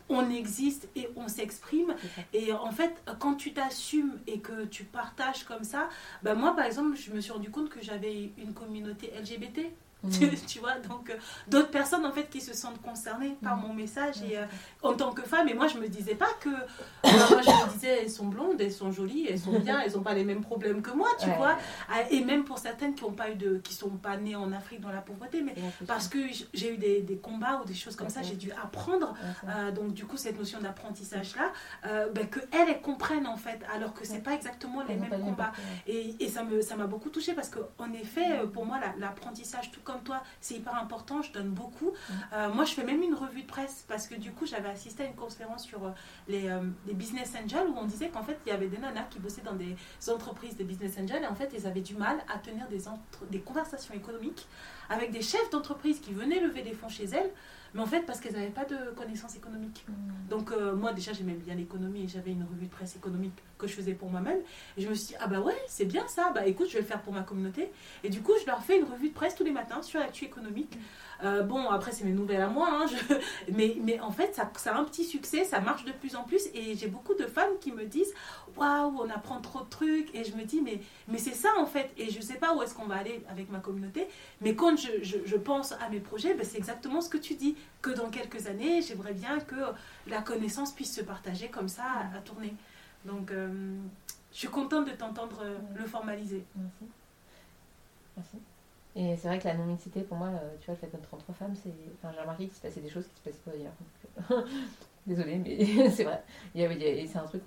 on 0.08 0.30
existe 0.30 0.88
et 0.96 1.08
on 1.16 1.28
s'exprime 1.28 1.94
et 2.32 2.52
en 2.52 2.70
fait, 2.70 3.02
quand 3.18 3.34
tu 3.34 3.52
t'assumes 3.52 4.18
et 4.26 4.40
que 4.40 4.64
tu 4.64 4.84
partages 4.84 5.44
comme 5.44 5.64
ça, 5.64 5.88
ben 6.22 6.34
moi 6.34 6.54
par 6.54 6.64
exemple, 6.64 6.96
je 6.96 7.12
me 7.12 7.20
suis 7.20 7.32
rendu 7.32 7.50
compte 7.50 7.68
que 7.68 7.82
j'avais 7.82 8.32
une 8.38 8.52
communauté 8.52 9.12
LGBT. 9.20 9.70
Tu, 10.12 10.30
tu 10.46 10.58
vois, 10.60 10.78
donc 10.78 11.10
euh, 11.10 11.14
d'autres 11.48 11.70
personnes 11.70 12.06
en 12.06 12.12
fait 12.12 12.30
qui 12.30 12.40
se 12.40 12.54
sentent 12.54 12.80
concernées 12.80 13.36
par 13.42 13.56
Mhm. 13.56 13.62
mon 13.66 13.74
message 13.74 14.22
et 14.22 14.38
euh, 14.38 14.44
en 14.82 14.94
tant 14.94 15.12
que 15.12 15.22
femme. 15.22 15.48
Et 15.48 15.54
moi 15.54 15.66
je 15.66 15.78
me 15.78 15.88
disais 15.88 16.14
pas 16.14 16.28
que 16.40 16.50
enfin, 17.02 17.28
moi 17.34 17.42
je 17.42 17.50
me 17.50 17.72
disais 17.72 18.02
elles 18.02 18.10
sont 18.10 18.26
blondes 18.26 18.60
elles 18.60 18.72
sont 18.72 18.92
jolies 18.92 19.26
elles 19.28 19.40
sont 19.40 19.58
bien 19.58 19.80
elles 19.80 19.98
ont 19.98 20.02
pas 20.02 20.14
les 20.14 20.24
mêmes 20.24 20.42
problèmes 20.42 20.82
que 20.82 20.90
moi 20.92 21.08
tu 21.18 21.26
Ouais. 21.28 21.36
vois. 21.36 21.56
Ah, 21.90 22.02
et 22.10 22.22
même 22.24 22.44
pour 22.44 22.58
certaines 22.58 22.94
qui 22.94 23.02
ont 23.04 23.12
pas 23.12 23.30
eu 23.30 23.34
de 23.34 23.58
qui 23.58 23.74
sont 23.74 23.90
pas 23.90 24.16
nées 24.16 24.36
en 24.36 24.52
Afrique 24.52 24.80
dans 24.80 24.90
la 24.92 25.00
pauvreté 25.00 25.42
mais 25.42 25.54
la 25.56 25.86
parce 25.86 26.06
que 26.06 26.18
j'ai 26.54 26.74
eu 26.74 26.76
des, 26.76 27.00
des 27.02 27.16
combats 27.16 27.60
ou 27.62 27.66
des 27.66 27.74
choses 27.74 27.96
comme 27.96 28.08
ça 28.08 28.22
j'ai 28.22 28.36
dû 28.36 28.52
apprendre 28.52 29.14
euh, 29.48 29.72
donc 29.72 29.92
du 29.94 30.04
coup 30.04 30.16
cette 30.16 30.38
notion 30.38 30.60
d'apprentissage 30.60 31.34
là 31.34 31.52
euh, 31.86 32.08
ben, 32.12 32.26
que 32.28 32.38
elles 32.52 32.68
elles 32.68 32.80
comprennent 32.80 33.26
en 33.26 33.36
fait 33.36 33.58
alors 33.74 33.94
que 33.94 34.04
c'est 34.06 34.22
pas 34.22 34.34
exactement 34.34 34.82
les 34.88 34.94
mêmes 34.96 35.20
combats. 35.20 35.52
et, 35.88 36.14
et 36.20 36.28
ça 36.28 36.44
me 36.44 36.60
ça 36.62 36.76
m'a 36.76 36.86
beaucoup 36.86 37.10
touchée 37.10 37.32
parce 37.34 37.48
que 37.48 37.58
en 37.78 37.92
effet 37.92 38.38
euh, 38.38 38.46
pour 38.46 38.64
moi 38.64 38.78
la- 38.78 38.94
l'apprentissage 38.98 39.70
tout 39.72 39.80
comme 39.88 40.02
toi 40.02 40.22
c'est 40.40 40.54
hyper 40.56 40.74
important 40.76 41.22
je 41.22 41.32
donne 41.32 41.48
beaucoup. 41.50 41.92
Euh, 42.32 42.50
moi 42.52 42.64
je 42.64 42.74
fais 42.74 42.84
même 42.84 43.02
une 43.02 43.14
revue 43.14 43.42
de 43.42 43.46
presse 43.46 43.84
parce 43.88 44.06
que 44.06 44.14
du 44.14 44.30
coup 44.32 44.44
j'avais 44.46 44.68
assisté 44.68 45.02
à 45.04 45.06
une 45.06 45.14
conférence 45.16 45.64
sur 45.64 45.84
euh, 45.84 45.90
les, 46.28 46.48
euh, 46.48 46.60
les 46.86 46.94
business 46.94 47.32
angels 47.42 47.66
où 47.68 47.74
on 47.76 47.84
disait 47.86 48.08
qu'en 48.10 48.22
fait 48.22 48.38
il 48.46 48.50
y 48.50 48.52
avait 48.52 48.68
des 48.68 48.78
nanas 48.78 49.04
qui 49.10 49.18
bossaient 49.18 49.42
dans 49.50 49.54
des 49.54 49.74
entreprises 50.08 50.56
de 50.56 50.64
business 50.64 50.96
angels 51.02 51.22
et 51.22 51.26
en 51.26 51.34
fait 51.34 51.50
ils 51.56 51.66
avaient 51.66 51.80
du 51.80 51.94
mal 51.94 52.18
à 52.32 52.38
tenir 52.38 52.68
des, 52.68 52.86
entre- 52.88 53.24
des 53.30 53.40
conversations 53.40 53.94
économiques 53.94 54.46
avec 54.90 55.10
des 55.10 55.22
chefs 55.22 55.50
d'entreprise 55.50 56.00
qui 56.00 56.12
venaient 56.12 56.40
lever 56.40 56.62
des 56.62 56.72
fonds 56.74 56.88
chez 56.88 57.04
elles 57.06 57.30
mais 57.74 57.80
en 57.80 57.86
fait 57.86 58.02
parce 58.02 58.20
qu'elles 58.20 58.34
n'avaient 58.34 58.48
pas 58.48 58.64
de 58.64 58.76
connaissances 58.96 59.36
économiques. 59.36 59.84
Mm. 59.88 60.28
donc 60.30 60.52
euh, 60.52 60.74
moi 60.74 60.92
déjà 60.92 61.12
j'aimais 61.12 61.34
bien 61.34 61.54
l'économie 61.54 62.04
et 62.04 62.08
j'avais 62.08 62.32
une 62.32 62.44
revue 62.44 62.66
de 62.66 62.70
presse 62.70 62.96
économique 62.96 63.34
que 63.58 63.66
je 63.66 63.74
faisais 63.74 63.94
pour 63.94 64.10
moi-même. 64.10 64.38
Et 64.76 64.82
je 64.82 64.88
me 64.88 64.94
suis 64.94 65.08
dit 65.08 65.14
ah 65.20 65.26
bah 65.26 65.40
ouais 65.40 65.56
c'est 65.66 65.84
bien 65.84 66.06
ça. 66.08 66.30
Bah 66.34 66.46
écoute 66.46 66.68
je 66.68 66.74
vais 66.74 66.80
le 66.80 66.86
faire 66.86 67.02
pour 67.02 67.12
ma 67.12 67.22
communauté. 67.22 67.70
Et 68.04 68.10
du 68.10 68.22
coup 68.22 68.32
je 68.40 68.46
leur 68.46 68.62
fais 68.62 68.78
une 68.78 68.84
revue 68.84 69.08
de 69.08 69.14
presse 69.14 69.34
tous 69.34 69.44
les 69.44 69.52
matins 69.52 69.82
sur 69.82 70.00
l'actu 70.00 70.24
économique 70.24 70.78
Euh, 71.24 71.42
bon 71.42 71.68
après 71.68 71.90
c'est 71.90 72.04
mes 72.04 72.12
nouvelles 72.12 72.40
à 72.42 72.46
moi 72.48 72.68
hein, 72.70 72.86
je- 72.86 73.14
mais, 73.52 73.76
mais 73.82 73.98
en 73.98 74.12
fait 74.12 74.36
ça, 74.36 74.48
ça 74.56 74.72
a 74.76 74.78
un 74.78 74.84
petit 74.84 75.04
succès 75.04 75.42
ça 75.44 75.58
marche 75.58 75.84
de 75.84 75.90
plus 75.90 76.14
en 76.14 76.22
plus 76.22 76.46
et 76.54 76.76
j'ai 76.76 76.86
beaucoup 76.86 77.14
de 77.14 77.26
femmes 77.26 77.58
qui 77.60 77.72
me 77.72 77.84
disent 77.86 78.14
waouh 78.56 78.96
on 79.02 79.10
apprend 79.10 79.40
trop 79.40 79.62
de 79.64 79.68
trucs 79.68 80.14
et 80.14 80.22
je 80.22 80.36
me 80.36 80.44
dis 80.44 80.60
mais, 80.60 80.80
mais 81.08 81.18
c'est 81.18 81.34
ça 81.34 81.48
en 81.58 81.66
fait 81.66 81.90
et 81.96 82.08
je 82.08 82.20
sais 82.20 82.36
pas 82.36 82.54
où 82.54 82.62
est-ce 82.62 82.72
qu'on 82.72 82.86
va 82.86 82.94
aller 82.98 83.20
avec 83.28 83.50
ma 83.50 83.58
communauté 83.58 84.06
mais 84.42 84.54
quand 84.54 84.76
je, 84.78 85.02
je, 85.02 85.16
je 85.24 85.36
pense 85.36 85.72
à 85.72 85.88
mes 85.90 85.98
projets 85.98 86.34
ben, 86.34 86.46
c'est 86.48 86.58
exactement 86.58 87.00
ce 87.00 87.08
que 87.08 87.18
tu 87.18 87.34
dis 87.34 87.56
que 87.82 87.90
dans 87.90 88.10
quelques 88.10 88.46
années 88.46 88.80
j'aimerais 88.82 89.14
bien 89.14 89.40
que 89.40 89.56
la 90.06 90.22
connaissance 90.22 90.70
puisse 90.72 90.94
se 90.94 91.00
partager 91.02 91.48
comme 91.48 91.68
ça 91.68 91.82
à, 91.84 92.16
à 92.16 92.20
tourner. 92.20 92.54
Donc, 93.04 93.30
euh, 93.32 93.76
je 94.32 94.38
suis 94.38 94.48
contente 94.48 94.84
de 94.86 94.92
t'entendre 94.92 95.40
euh, 95.42 95.56
le 95.76 95.86
formaliser. 95.86 96.44
Merci. 96.56 96.84
Merci. 98.16 98.38
Et 98.98 99.16
c'est 99.16 99.28
vrai 99.28 99.38
que 99.38 99.46
la 99.46 99.54
non-mixité, 99.54 100.00
pour 100.00 100.16
moi, 100.16 100.26
euh, 100.26 100.56
tu 100.60 100.66
vois, 100.66 100.74
le 100.74 100.80
fait 100.80 100.88
d'être 100.94 101.14
entre 101.14 101.32
femmes, 101.32 101.54
c'est. 101.54 101.70
Enfin, 101.94 102.12
j'ai 102.12 102.20
remarqué 102.20 102.46
qu'il 102.46 102.54
se 102.54 102.60
passait 102.60 102.80
des 102.80 102.88
choses 102.90 103.06
qui 103.06 103.14
se 103.20 103.22
passaient 103.22 103.42
pas 103.44 103.52
ailleurs. 103.52 103.72
Euh, 104.32 104.42
Désolée, 105.06 105.36
mais 105.38 105.88
c'est 105.90 106.02
vrai. 106.02 106.20
A- 106.56 106.58
et 106.58 107.06
c'est 107.06 107.18
un 107.18 107.24
truc 107.24 107.42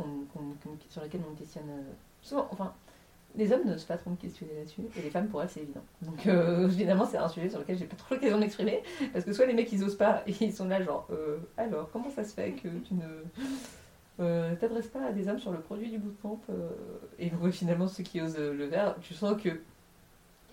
sur 0.90 1.04
lequel 1.04 1.22
on 1.30 1.36
questionne 1.36 1.70
euh, 1.70 1.82
souvent. 2.22 2.48
Enfin, 2.52 2.74
les 3.36 3.52
hommes 3.52 3.66
n'osent 3.66 3.84
pas 3.84 3.98
trop 3.98 4.12
me 4.12 4.16
questionner 4.16 4.54
là-dessus, 4.56 4.84
et 4.98 5.02
les 5.02 5.10
femmes, 5.10 5.28
pour 5.28 5.42
elles, 5.42 5.50
c'est 5.50 5.60
évident. 5.62 5.84
Donc, 6.02 6.26
évidemment, 6.72 7.06
c'est 7.06 7.18
un 7.18 7.28
sujet 7.28 7.50
sur 7.50 7.60
lequel 7.60 7.78
j'ai 7.78 7.86
pas 7.86 7.98
trop 7.98 8.16
l'occasion 8.16 8.38
de 8.38 8.42
m'exprimer, 8.44 8.82
parce 9.12 9.26
que 9.26 9.34
soit 9.34 9.46
les 9.46 9.54
mecs, 9.54 9.72
ils 9.74 9.84
osent 9.84 9.98
pas, 9.98 10.24
et 10.28 10.34
ils 10.40 10.54
sont 10.54 10.68
là, 10.70 10.82
genre, 10.82 11.06
euh, 11.12 11.38
alors, 11.58 11.90
comment 11.92 12.10
ça 12.10 12.24
se 12.24 12.34
fait 12.34 12.54
que 12.54 12.70
tu 12.88 12.94
ne. 12.94 14.56
t'adresses 14.56 14.88
pas 14.88 15.06
à 15.08 15.12
des 15.12 15.28
hommes 15.28 15.40
sur 15.40 15.52
le 15.52 15.60
produit 15.60 15.90
du 15.90 15.98
bootcamp 15.98 16.40
euh, 16.50 16.70
et 17.20 17.30
donc 17.30 17.44
ouais, 17.44 17.52
finalement 17.52 17.88
ceux 17.88 18.04
qui 18.04 18.22
osent 18.22 18.38
le 18.38 18.70
faire 18.70 18.96
tu 19.02 19.14
sens 19.14 19.42
que 19.42 19.50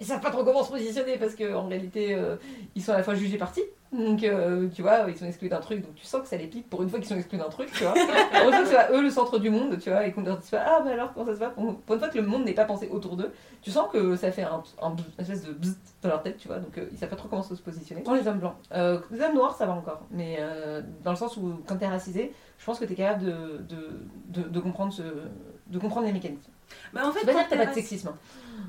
ils 0.01 0.07
savent 0.07 0.20
pas 0.20 0.30
trop 0.30 0.44
comment 0.44 0.62
se 0.62 0.70
positionner 0.70 1.16
parce 1.18 1.34
que 1.34 1.55
en 1.55 1.66
réalité 1.66 2.14
euh, 2.14 2.36
ils 2.74 2.82
sont 2.82 2.92
à 2.92 2.99
la 2.99 3.03
fois 3.03 3.14
jugés 3.14 3.38
partis 3.38 3.62
Donc, 3.90 4.22
euh, 4.22 4.68
tu 4.74 4.82
vois, 4.82 5.07
ils 5.09 5.16
sont 5.16 5.24
exclus 5.24 5.49
d'un 5.49 5.61
truc, 5.61 5.80
donc 5.82 5.94
tu 5.94 6.05
sens 6.05 6.20
que 6.20 6.28
ça 6.28 6.36
les 6.36 6.46
pique 6.46 6.68
pour 6.68 6.82
une 6.82 6.90
fois 6.90 6.99
qu'ils 6.99 7.09
sont 7.09 7.16
exclus 7.16 7.38
d'un 7.38 7.49
truc, 7.49 7.72
tu 7.72 7.84
vois. 7.84 7.94
Sent 7.94 8.03
que 8.03 8.66
c'est 8.66 8.74
pas 8.74 8.92
eux 8.92 9.03
le 9.03 9.09
centre 9.09 9.38
du 9.38 9.49
monde, 9.49 9.78
tu 9.78 9.88
vois, 9.88 10.07
et 10.07 10.12
qu'on 10.12 10.20
leur 10.20 10.36
dit 10.36 10.51
pas, 10.51 10.62
ah, 10.66 10.80
bah 10.84 10.90
alors, 10.90 11.14
comment 11.14 11.24
ça 11.24 11.34
se 11.34 11.38
passe? 11.38 11.55
Pour, 11.55 11.74
pour 11.74 11.94
une 11.94 11.99
fois 11.99 12.11
que 12.11 12.18
le 12.18 12.26
monde 12.26 12.44
n'est 12.44 12.53
pas 12.53 12.66
pensé 12.66 12.88
autour 12.90 13.16
d'eux, 13.16 13.32
tu 13.62 13.70
sens 13.70 13.88
que 13.90 14.14
ça 14.14 14.30
fait 14.30 14.42
un, 14.42 14.62
une 14.82 14.96
espèce 15.18 15.42
de 15.42 15.53
bzz 15.53 15.78
dans 16.03 16.11
leur 16.11 16.22
tête, 16.22 16.36
tu 16.36 16.49
vois, 16.49 16.59
donc 16.59 16.76
euh, 16.76 16.86
ils 16.92 16.99
savent 16.99 17.09
pas 17.09 17.16
trop 17.16 17.28
comment 17.28 17.42
se 17.42 17.55
positionner. 17.55 18.03
Dans 18.03 18.12
les 18.12 18.28
hommes 18.28 18.40
blancs. 18.40 18.57
Euh, 18.72 19.01
les 19.11 19.22
hommes 19.22 19.34
noirs, 19.34 19.57
ça 19.57 19.64
va 19.64 19.72
encore, 19.72 20.03
mais 20.11 20.38
dans 21.03 21.12
le 21.12 21.16
sens 21.16 21.38
où, 21.38 21.59
quand 21.66 21.76
t'es 21.76 21.88
racisé, 21.88 22.34
je 22.59 22.64
pense 22.66 22.78
que 22.78 22.84
t'es 22.84 22.94
capable 22.94 23.24
de, 23.24 23.59
de, 23.68 24.42
de, 24.42 24.49
de 24.49 24.61
comprendre 24.61 24.92
ce, 24.92 25.03
de 25.66 25.78
comprendre 25.78 26.07
les 26.07 26.12
mécanismes. 26.12 26.53
Bah, 26.92 27.02
en 27.06 27.12
fait, 27.12 27.20
veut 27.20 27.26
quand 27.26 27.32
dire 27.38 27.44
que 27.48 27.50
t'as 27.50 27.64
pas 27.64 27.66
de 27.66 27.74
sexisme. 27.74 28.10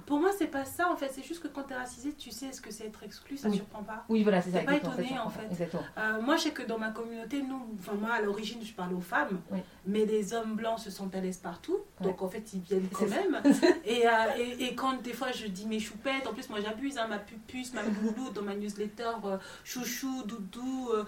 Pour 0.06 0.20
moi, 0.20 0.30
c'est 0.38 0.48
pas 0.48 0.66
ça 0.66 0.90
en 0.92 0.96
fait. 0.96 1.10
C'est 1.14 1.24
juste 1.26 1.42
que 1.42 1.48
quand 1.48 1.64
t'es 1.64 1.76
racisé, 1.76 2.14
tu 2.14 2.30
sais 2.32 2.52
ce 2.52 2.62
que 2.62 2.72
c'est 2.72 2.86
être 2.86 3.02
exclu, 3.04 3.38
ça 3.38 3.48
Oui. 3.50 3.56
surprend 3.58 3.84
pas. 3.84 4.06
Oui, 4.10 4.22
voilà, 4.24 4.42
c'est 4.42 4.52
ça. 4.52 4.60
T'es 4.60 4.66
pas 4.66 4.76
étonné, 4.76 5.16
en 5.24 5.30
fait. 5.30 5.68
Euh, 5.98 6.22
moi, 6.22 6.36
je 6.36 6.44
sais 6.44 6.52
que 6.52 6.62
dans 6.64 6.78
ma 6.78 6.90
communauté, 6.92 7.42
nous, 7.42 7.62
enfin 7.80 7.94
moi 7.94 8.12
à 8.14 8.22
l'origine, 8.22 8.60
je 8.64 8.74
parle 8.74 8.94
aux 8.94 9.02
femmes, 9.02 9.40
Oui. 9.52 9.60
mais 9.88 10.06
les 10.06 10.34
hommes 10.34 10.56
blancs 10.56 10.80
se 10.80 10.92
sentent 10.92 11.16
à 11.16 11.20
l'aise 11.22 11.38
partout, 11.38 11.78
donc 12.02 12.22
en 12.22 12.28
fait 12.28 12.44
ils 12.54 12.62
viennent 12.62 12.88
quand 12.92 13.08
même. 13.08 13.42
et, 13.86 14.08
euh, 14.08 14.12
et, 14.38 14.66
et 14.66 14.76
quand 14.76 15.02
des 15.02 15.14
fois 15.14 15.32
je 15.32 15.48
dis 15.48 15.66
mes 15.66 15.80
choupettes, 15.80 16.28
en 16.28 16.34
plus 16.34 16.50
moi 16.50 16.60
j'abuse, 16.64 16.98
hein, 16.98 17.08
ma 17.08 17.18
pupuce, 17.20 17.74
ma 17.74 17.82
loulou 17.84 18.30
dans 18.34 18.42
ma 18.44 18.56
newsletter, 18.56 19.10
euh, 19.26 19.38
chouchou, 19.64 20.24
doudou, 20.24 20.90
euh, 20.94 21.04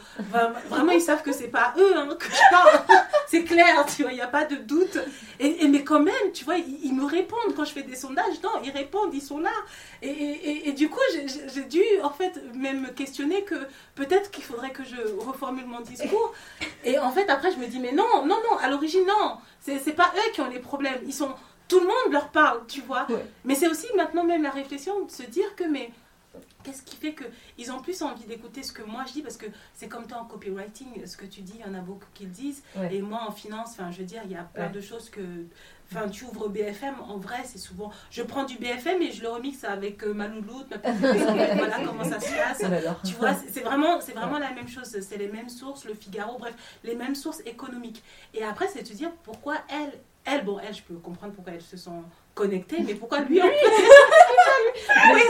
vraiment 0.69 0.91
ils 0.91 1.01
savent 1.01 1.23
que 1.23 1.31
c'est 1.31 1.47
pas 1.49 1.73
eux 1.77 1.97
hein, 1.97 2.09
que 2.19 2.25
je 2.25 2.49
parle, 2.49 2.81
c'est 3.27 3.43
clair, 3.43 3.85
tu 3.85 4.03
vois, 4.03 4.11
il 4.11 4.15
n'y 4.15 4.21
a 4.21 4.27
pas 4.27 4.45
de 4.45 4.55
doute. 4.55 4.97
Et, 5.39 5.63
et- 5.63 5.67
mais 5.67 5.83
quand 5.83 6.01
même, 6.01 6.31
tu 6.33 6.45
vois, 6.45 6.57
ils, 6.57 6.79
ils 6.84 6.93
me 6.93 7.05
répondent 7.05 7.53
quand 7.55 7.65
je 7.65 7.73
fais 7.73 7.84
des 7.84 7.95
sondages, 7.95 8.41
non, 8.43 8.49
ils 8.63 8.71
répondent, 8.71 9.13
ils 9.13 9.21
sont 9.21 9.39
là. 9.39 9.51
Et, 10.01 10.09
et- 10.09 10.69
et- 10.69 10.71
du 10.73 10.89
coup, 10.89 10.99
j'ai- 11.13 11.63
dû 11.65 11.82
en 12.03 12.09
fait 12.09 12.34
même 12.55 12.82
me 12.82 12.89
questionner 12.89 13.43
que 13.43 13.55
peut-être 13.95 14.32
qu'il 14.32 14.43
faudrait 14.43 14.71
que 14.71 14.84
je 14.84 14.95
reformule 15.25 15.65
mon 15.65 15.82
discours. 15.82 16.34
Et 16.84 16.97
en 16.99 17.11
fait, 17.11 17.29
après, 17.29 17.51
je 17.51 17.57
me 17.57 17.67
dis, 17.67 17.79
mais 17.79 17.91
non, 17.91 18.25
non, 18.25 18.38
non, 18.49 18.57
à 18.59 18.69
l'origine, 18.69 19.05
non. 19.05 19.38
C'est 19.61 19.79
c'est 19.79 19.93
pas 19.93 20.11
eux 20.17 20.32
qui 20.34 20.41
ont 20.41 20.49
les 20.49 20.59
problèmes. 20.59 21.01
Ils 21.05 21.13
sont. 21.13 21.32
Tout 21.67 21.79
le 21.79 21.86
monde 21.88 22.11
leur 22.11 22.27
parle, 22.29 22.61
tu 22.67 22.82
vois. 22.82 23.05
Ouais. 23.09 23.25
Mais 23.45 23.55
c'est 23.55 23.69
aussi 23.69 23.88
maintenant 23.95 24.23
même 24.25 24.43
la 24.43 24.49
réflexion 24.49 25.05
de 25.05 25.11
se 25.11 25.23
dire 25.23 25.55
que, 25.55 25.63
mais. 25.63 25.91
Qu'est-ce 26.64 26.84
qui 26.84 26.95
fait 26.95 27.16
qu'ils 27.16 27.72
ont 27.72 27.80
plus 27.82 28.01
envie 28.01 28.26
d'écouter 28.26 28.64
ce 28.64 28.72
que 28.72 28.82
moi 28.84 29.03
je 29.07 29.14
dis? 29.14 29.22
Parce 29.22 29.38
que 29.38 29.45
c'est 29.74 29.88
comme 29.88 30.07
toi 30.07 30.20
en 30.20 30.26
copywriting, 30.26 31.05
ce 31.05 31.18
que 31.18 31.26
tu 31.26 31.41
dis, 31.41 31.53
il 31.59 31.66
y 31.66 31.70
en 31.70 31.74
a 31.78 31.82
beaucoup 31.82 32.05
qui 32.14 32.24
le 32.26 32.30
disent. 32.32 32.64
Ouais. 32.76 32.95
Et 32.95 33.01
moi 33.01 33.22
en 33.28 33.32
finance, 33.32 33.70
enfin, 33.72 33.91
je 33.91 33.97
veux 33.99 34.05
dire, 34.05 34.22
il 34.26 34.32
y 34.32 34.36
a 34.36 34.43
plein 34.43 34.68
Ouais. 34.68 34.72
de 34.72 34.82
choses 34.82 35.09
que. 35.09 35.22
Enfin, 35.93 36.07
tu 36.07 36.24
ouvres 36.24 36.47
BFM, 36.47 36.95
en 37.01 37.18
vrai, 37.18 37.39
c'est 37.43 37.57
souvent. 37.57 37.91
Je 38.12 38.24
prends 38.24 38.45
du 38.45 38.57
BFM 38.57 39.01
et 39.01 39.12
je 39.12 39.22
le 39.22 39.28
remixe 39.28 39.66
avec 39.66 40.03
euh, 40.05 40.14
ma 40.14 40.28
louloute, 40.30 40.70
ma 40.70 40.78
petite 40.78 41.01
voilà 41.57 41.80
comment 41.86 42.05
ça 42.05 42.18
se 42.20 42.32
passe. 42.34 42.64
Tu 43.03 43.14
vois, 43.16 43.34
c'est 43.34 43.59
vraiment, 43.59 43.99
c'est 43.99 44.14
vraiment 44.14 44.39
la 44.39 44.51
même 44.51 44.70
chose. 44.70 44.86
C'est 45.01 45.18
les 45.18 45.28
mêmes 45.28 45.49
sources, 45.49 45.84
le 45.84 45.93
Figaro, 45.93 46.38
bref, 46.38 46.53
les 46.86 46.95
mêmes 46.95 47.16
sources 47.16 47.41
économiques. 47.45 48.01
Et 48.34 48.41
après, 48.43 48.70
c'est 48.70 48.84
de 48.84 48.88
se 48.88 48.93
dire 48.93 49.12
pourquoi 49.24 49.55
elle, 49.70 49.91
elle, 50.24 50.45
bon, 50.45 50.59
elle, 50.59 50.74
je 50.74 50.82
peux 50.82 50.93
comprendre 50.95 51.34
pourquoi 51.34 51.53
elles 51.53 51.62
se 51.62 51.76
sont 51.76 52.03
connectées, 52.36 52.80
mais 52.84 52.95
pourquoi 52.95 53.20
lui, 53.22 53.41
en 53.41 53.45
Mais 53.47 53.51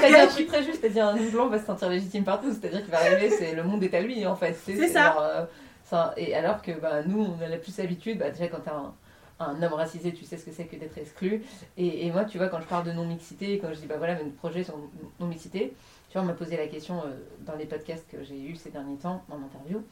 t'as 0.01 0.07
dit 0.09 0.15
un 0.15 0.27
truc 0.27 0.47
très 0.47 0.63
juste, 0.63 0.85
dit 0.85 0.99
un 0.99 1.15
blanc 1.15 1.47
va 1.47 1.59
se 1.59 1.65
sentir 1.65 1.89
légitime 1.89 2.23
partout, 2.23 2.51
c'est-à-dire 2.51 2.81
qu'il 2.81 2.91
va 2.91 2.99
arriver, 2.99 3.29
c'est 3.29 3.53
le 3.53 3.63
monde 3.63 3.83
est 3.83 3.93
à 3.93 4.01
lui 4.01 4.25
en 4.25 4.35
fait. 4.35 4.53
C'est 4.53 4.87
ça. 4.87 5.13
genre, 5.13 5.21
euh, 5.21 5.45
ça. 5.83 6.13
Et 6.17 6.33
alors 6.35 6.61
que 6.61 6.71
bah, 6.71 7.03
nous, 7.05 7.21
on 7.23 7.43
a 7.43 7.47
la 7.47 7.57
plus 7.57 7.79
habitude, 7.79 8.19
bah, 8.19 8.29
déjà 8.29 8.47
quand 8.47 8.61
t'as 8.63 8.75
un, 8.75 8.93
un 9.39 9.61
homme 9.61 9.73
racisé, 9.73 10.13
tu 10.13 10.25
sais 10.25 10.37
ce 10.37 10.45
que 10.45 10.51
c'est 10.51 10.65
que 10.65 10.75
d'être 10.75 10.97
exclu. 10.97 11.43
Et, 11.77 12.05
et 12.05 12.11
moi, 12.11 12.25
tu 12.25 12.37
vois, 12.37 12.47
quand 12.47 12.61
je 12.61 12.67
parle 12.67 12.85
de 12.85 12.91
non-mixité, 12.91 13.59
quand 13.59 13.69
je 13.73 13.79
dis 13.79 13.87
bah 13.87 13.95
voilà, 13.97 14.15
mes 14.15 14.29
projets 14.29 14.63
sont 14.63 14.75
non-mixité, 15.19 15.73
tu 16.09 16.13
vois, 16.13 16.23
on 16.23 16.25
m'a 16.25 16.33
posé 16.33 16.57
la 16.57 16.67
question 16.67 16.99
euh, 16.99 17.09
dans 17.45 17.55
les 17.55 17.65
podcasts 17.65 18.05
que 18.11 18.23
j'ai 18.23 18.39
eu 18.39 18.55
ces 18.55 18.69
derniers 18.69 18.97
temps 18.97 19.23
en 19.29 19.37
interview, 19.37 19.83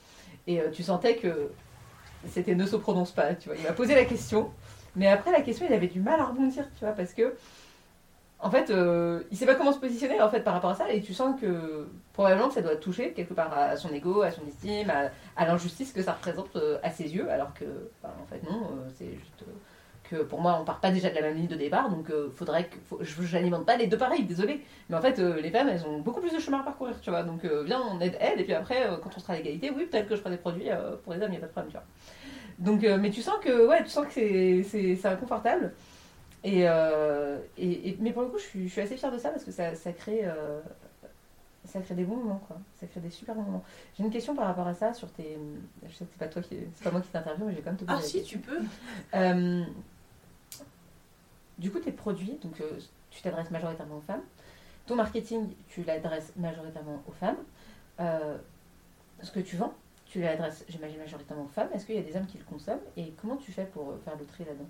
et 0.47 0.59
euh, 0.59 0.69
tu 0.71 0.83
sentais 0.83 1.15
que 1.15 1.51
c'était 2.27 2.55
ne 2.55 2.65
se 2.65 2.75
prononce 2.75 3.11
pas, 3.11 3.33
tu 3.33 3.49
vois. 3.49 3.57
Il 3.57 3.63
m'a 3.63 3.71
posé 3.71 3.95
la 3.95 4.05
question, 4.05 4.51
mais 4.95 5.07
après 5.07 5.31
la 5.31 5.41
question, 5.41 5.65
il 5.67 5.73
avait 5.73 5.87
du 5.87 6.01
mal 6.01 6.19
à 6.19 6.25
rebondir, 6.25 6.65
tu 6.77 6.85
vois, 6.85 6.93
parce 6.93 7.13
que 7.13 7.35
en 8.41 8.49
fait, 8.49 8.69
euh, 8.69 9.21
il 9.31 9.37
sait 9.37 9.45
pas 9.45 9.55
comment 9.55 9.73
se 9.73 9.79
positionner 9.79 10.21
en 10.21 10.29
fait 10.29 10.41
par 10.41 10.53
rapport 10.53 10.69
à 10.69 10.75
ça, 10.75 10.91
et 10.91 11.01
tu 11.01 11.13
sens 11.13 11.39
que 11.39 11.87
probablement 12.13 12.47
que 12.47 12.53
ça 12.53 12.61
doit 12.61 12.77
toucher 12.77 13.11
quelque 13.11 13.33
part 13.33 13.51
à 13.53 13.75
son 13.75 13.89
ego, 13.93 14.21
à 14.21 14.31
son 14.31 14.45
estime, 14.47 14.89
à, 15.35 15.45
l'injustice 15.45 15.91
que 15.91 16.01
ça 16.01 16.13
représente 16.13 16.55
euh, 16.55 16.77
à 16.81 16.89
ses 16.89 17.13
yeux, 17.13 17.29
alors 17.29 17.53
que 17.53 17.65
en 18.03 18.25
fait 18.29 18.41
non, 18.49 18.61
euh, 18.61 18.89
c'est 18.97 19.11
juste 19.11 19.43
que 20.03 20.23
pour 20.23 20.39
moi 20.39 20.57
on 20.59 20.63
part 20.63 20.79
pas 20.79 20.89
déjà 20.89 21.09
de 21.09 21.15
la 21.15 21.21
même 21.21 21.35
ligne 21.35 21.47
de 21.47 21.55
départ, 21.55 21.89
donc 21.89 22.11
faudrait 22.33 22.69
que 22.69 23.59
pas 23.65 23.77
les 23.77 23.87
deux 23.87 23.97
pareils, 23.97 24.23
désolé, 24.23 24.63
mais 24.89 24.95
en 24.95 25.01
fait 25.01 25.19
les 25.19 25.51
femmes 25.51 25.69
elles 25.69 25.85
ont 25.85 25.99
beaucoup 25.99 26.21
plus 26.21 26.33
de 26.33 26.39
chemin 26.39 26.61
à 26.61 26.63
parcourir, 26.63 26.95
tu 27.01 27.09
vois, 27.09 27.23
donc 27.23 27.45
viens 27.65 27.81
on 27.81 27.99
aide 27.99 28.17
elles, 28.19 28.39
et 28.39 28.43
puis 28.43 28.53
après 28.53 28.87
quand 29.03 29.11
on 29.15 29.19
sera 29.19 29.33
à 29.33 29.35
l'égalité, 29.35 29.69
oui 29.69 29.85
peut-être 29.85 30.07
que 30.07 30.15
je 30.15 30.21
ferai 30.21 30.31
des 30.31 30.41
produits 30.41 30.69
pour 31.03 31.13
les 31.13 31.21
hommes, 31.21 31.31
il 31.31 31.35
y 31.35 31.37
a 31.37 31.41
pas 31.41 31.47
de 31.47 31.51
problème, 31.51 31.71
tu 31.71 31.77
vois. 31.77 31.85
Donc, 32.57 32.81
mais 32.99 33.11
tu 33.11 33.21
sens 33.21 33.35
que 33.41 33.67
ouais, 33.67 33.83
tu 33.83 33.89
sens 33.89 34.07
que 34.07 34.13
c'est 34.13 34.63
c'est 34.63 35.07
inconfortable. 35.07 35.73
Et, 36.43 36.67
euh, 36.67 37.39
et, 37.57 37.89
et- 37.89 37.97
mais 37.99 38.11
pour 38.13 38.21
le 38.23 38.29
coup, 38.29 38.37
je 38.37 38.43
suis, 38.43 38.67
je 38.67 38.71
suis 38.71 38.81
assez 38.81 38.95
fière 38.97 39.11
de 39.11 39.17
ça 39.17 39.29
parce 39.29 39.43
que 39.43 39.51
ça, 39.51 39.75
ça 39.75 39.91
crée, 39.91 40.21
euh, 40.23 40.61
ça 41.65 41.81
crée 41.81 41.95
des 41.95 42.05
bons 42.05 42.15
moments, 42.15 42.41
quoi. 42.47 42.57
Ça 42.79 42.87
crée 42.87 43.01
des 43.01 43.09
super 43.09 43.35
bons 43.35 43.41
moments. 43.43 43.63
J'ai 43.97 44.03
une 44.05 44.09
question 44.11 44.35
par 44.35 44.45
rapport 44.45 44.67
à 44.67 44.73
ça 44.73 44.93
sur 44.93 45.11
tes. 45.11 45.37
Je 45.87 45.93
sais 45.93 46.05
que 46.05 46.11
c'est 46.13 46.19
pas 46.19 46.27
toi 46.27 46.41
qui, 46.41 46.57
c'est 46.75 46.83
pas 46.83 46.91
moi 46.91 47.01
qui 47.01 47.09
t'interviewe, 47.09 47.47
mais 47.47 47.55
j'ai 47.55 47.61
quand 47.61 47.71
même 47.71 47.77
te 47.79 47.83
poser 47.83 47.99
Ah 47.99 48.01
si, 48.01 48.19
question. 48.19 48.39
tu 48.39 48.45
peux. 48.47 48.59
Euh, 49.15 49.63
du 51.57 51.71
coup, 51.71 51.79
tes 51.79 51.91
produits, 51.91 52.37
donc 52.41 52.61
tu 53.11 53.21
t'adresses 53.21 53.51
majoritairement 53.51 53.97
aux 53.97 54.01
femmes. 54.01 54.21
Ton 54.85 54.95
marketing, 54.95 55.49
tu 55.67 55.83
l'adresses 55.83 56.31
majoritairement 56.37 57.03
aux 57.07 57.11
femmes. 57.11 57.37
Ce 59.21 59.31
que 59.31 59.41
tu 59.41 59.57
vends, 59.57 59.73
tu 60.09 60.21
l'adresses, 60.21 60.65
j'imagine, 60.67 60.97
majoritairement 60.97 61.45
aux 61.45 61.49
femmes. 61.49 61.69
Est-ce 61.73 61.85
qu'il 61.85 61.95
y 61.95 61.99
a 61.99 62.01
des 62.01 62.15
hommes 62.15 62.25
qui 62.25 62.39
le 62.39 62.43
consomment 62.43 62.79
Et 62.97 63.13
comment 63.21 63.37
tu 63.37 63.51
fais 63.51 63.65
pour 63.65 63.91
euh, 63.91 64.01
faire 64.03 64.15
le 64.17 64.25
tri 64.25 64.43
là-dedans? 64.43 64.67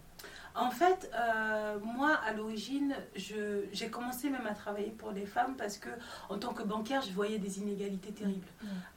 En 0.53 0.69
fait, 0.69 1.09
euh, 1.13 1.79
moi, 1.79 2.19
à 2.27 2.33
l'origine, 2.33 2.93
j'ai 3.15 3.89
commencé 3.89 4.29
même 4.29 4.45
à 4.45 4.53
travailler 4.53 4.89
pour 4.89 5.11
les 5.11 5.25
femmes 5.25 5.55
parce 5.57 5.77
que, 5.77 5.89
en 6.29 6.37
tant 6.37 6.53
que 6.53 6.63
bancaire, 6.63 7.01
je 7.01 7.11
voyais 7.13 7.39
des 7.39 7.59
inégalités 7.59 8.11
terribles. 8.11 8.47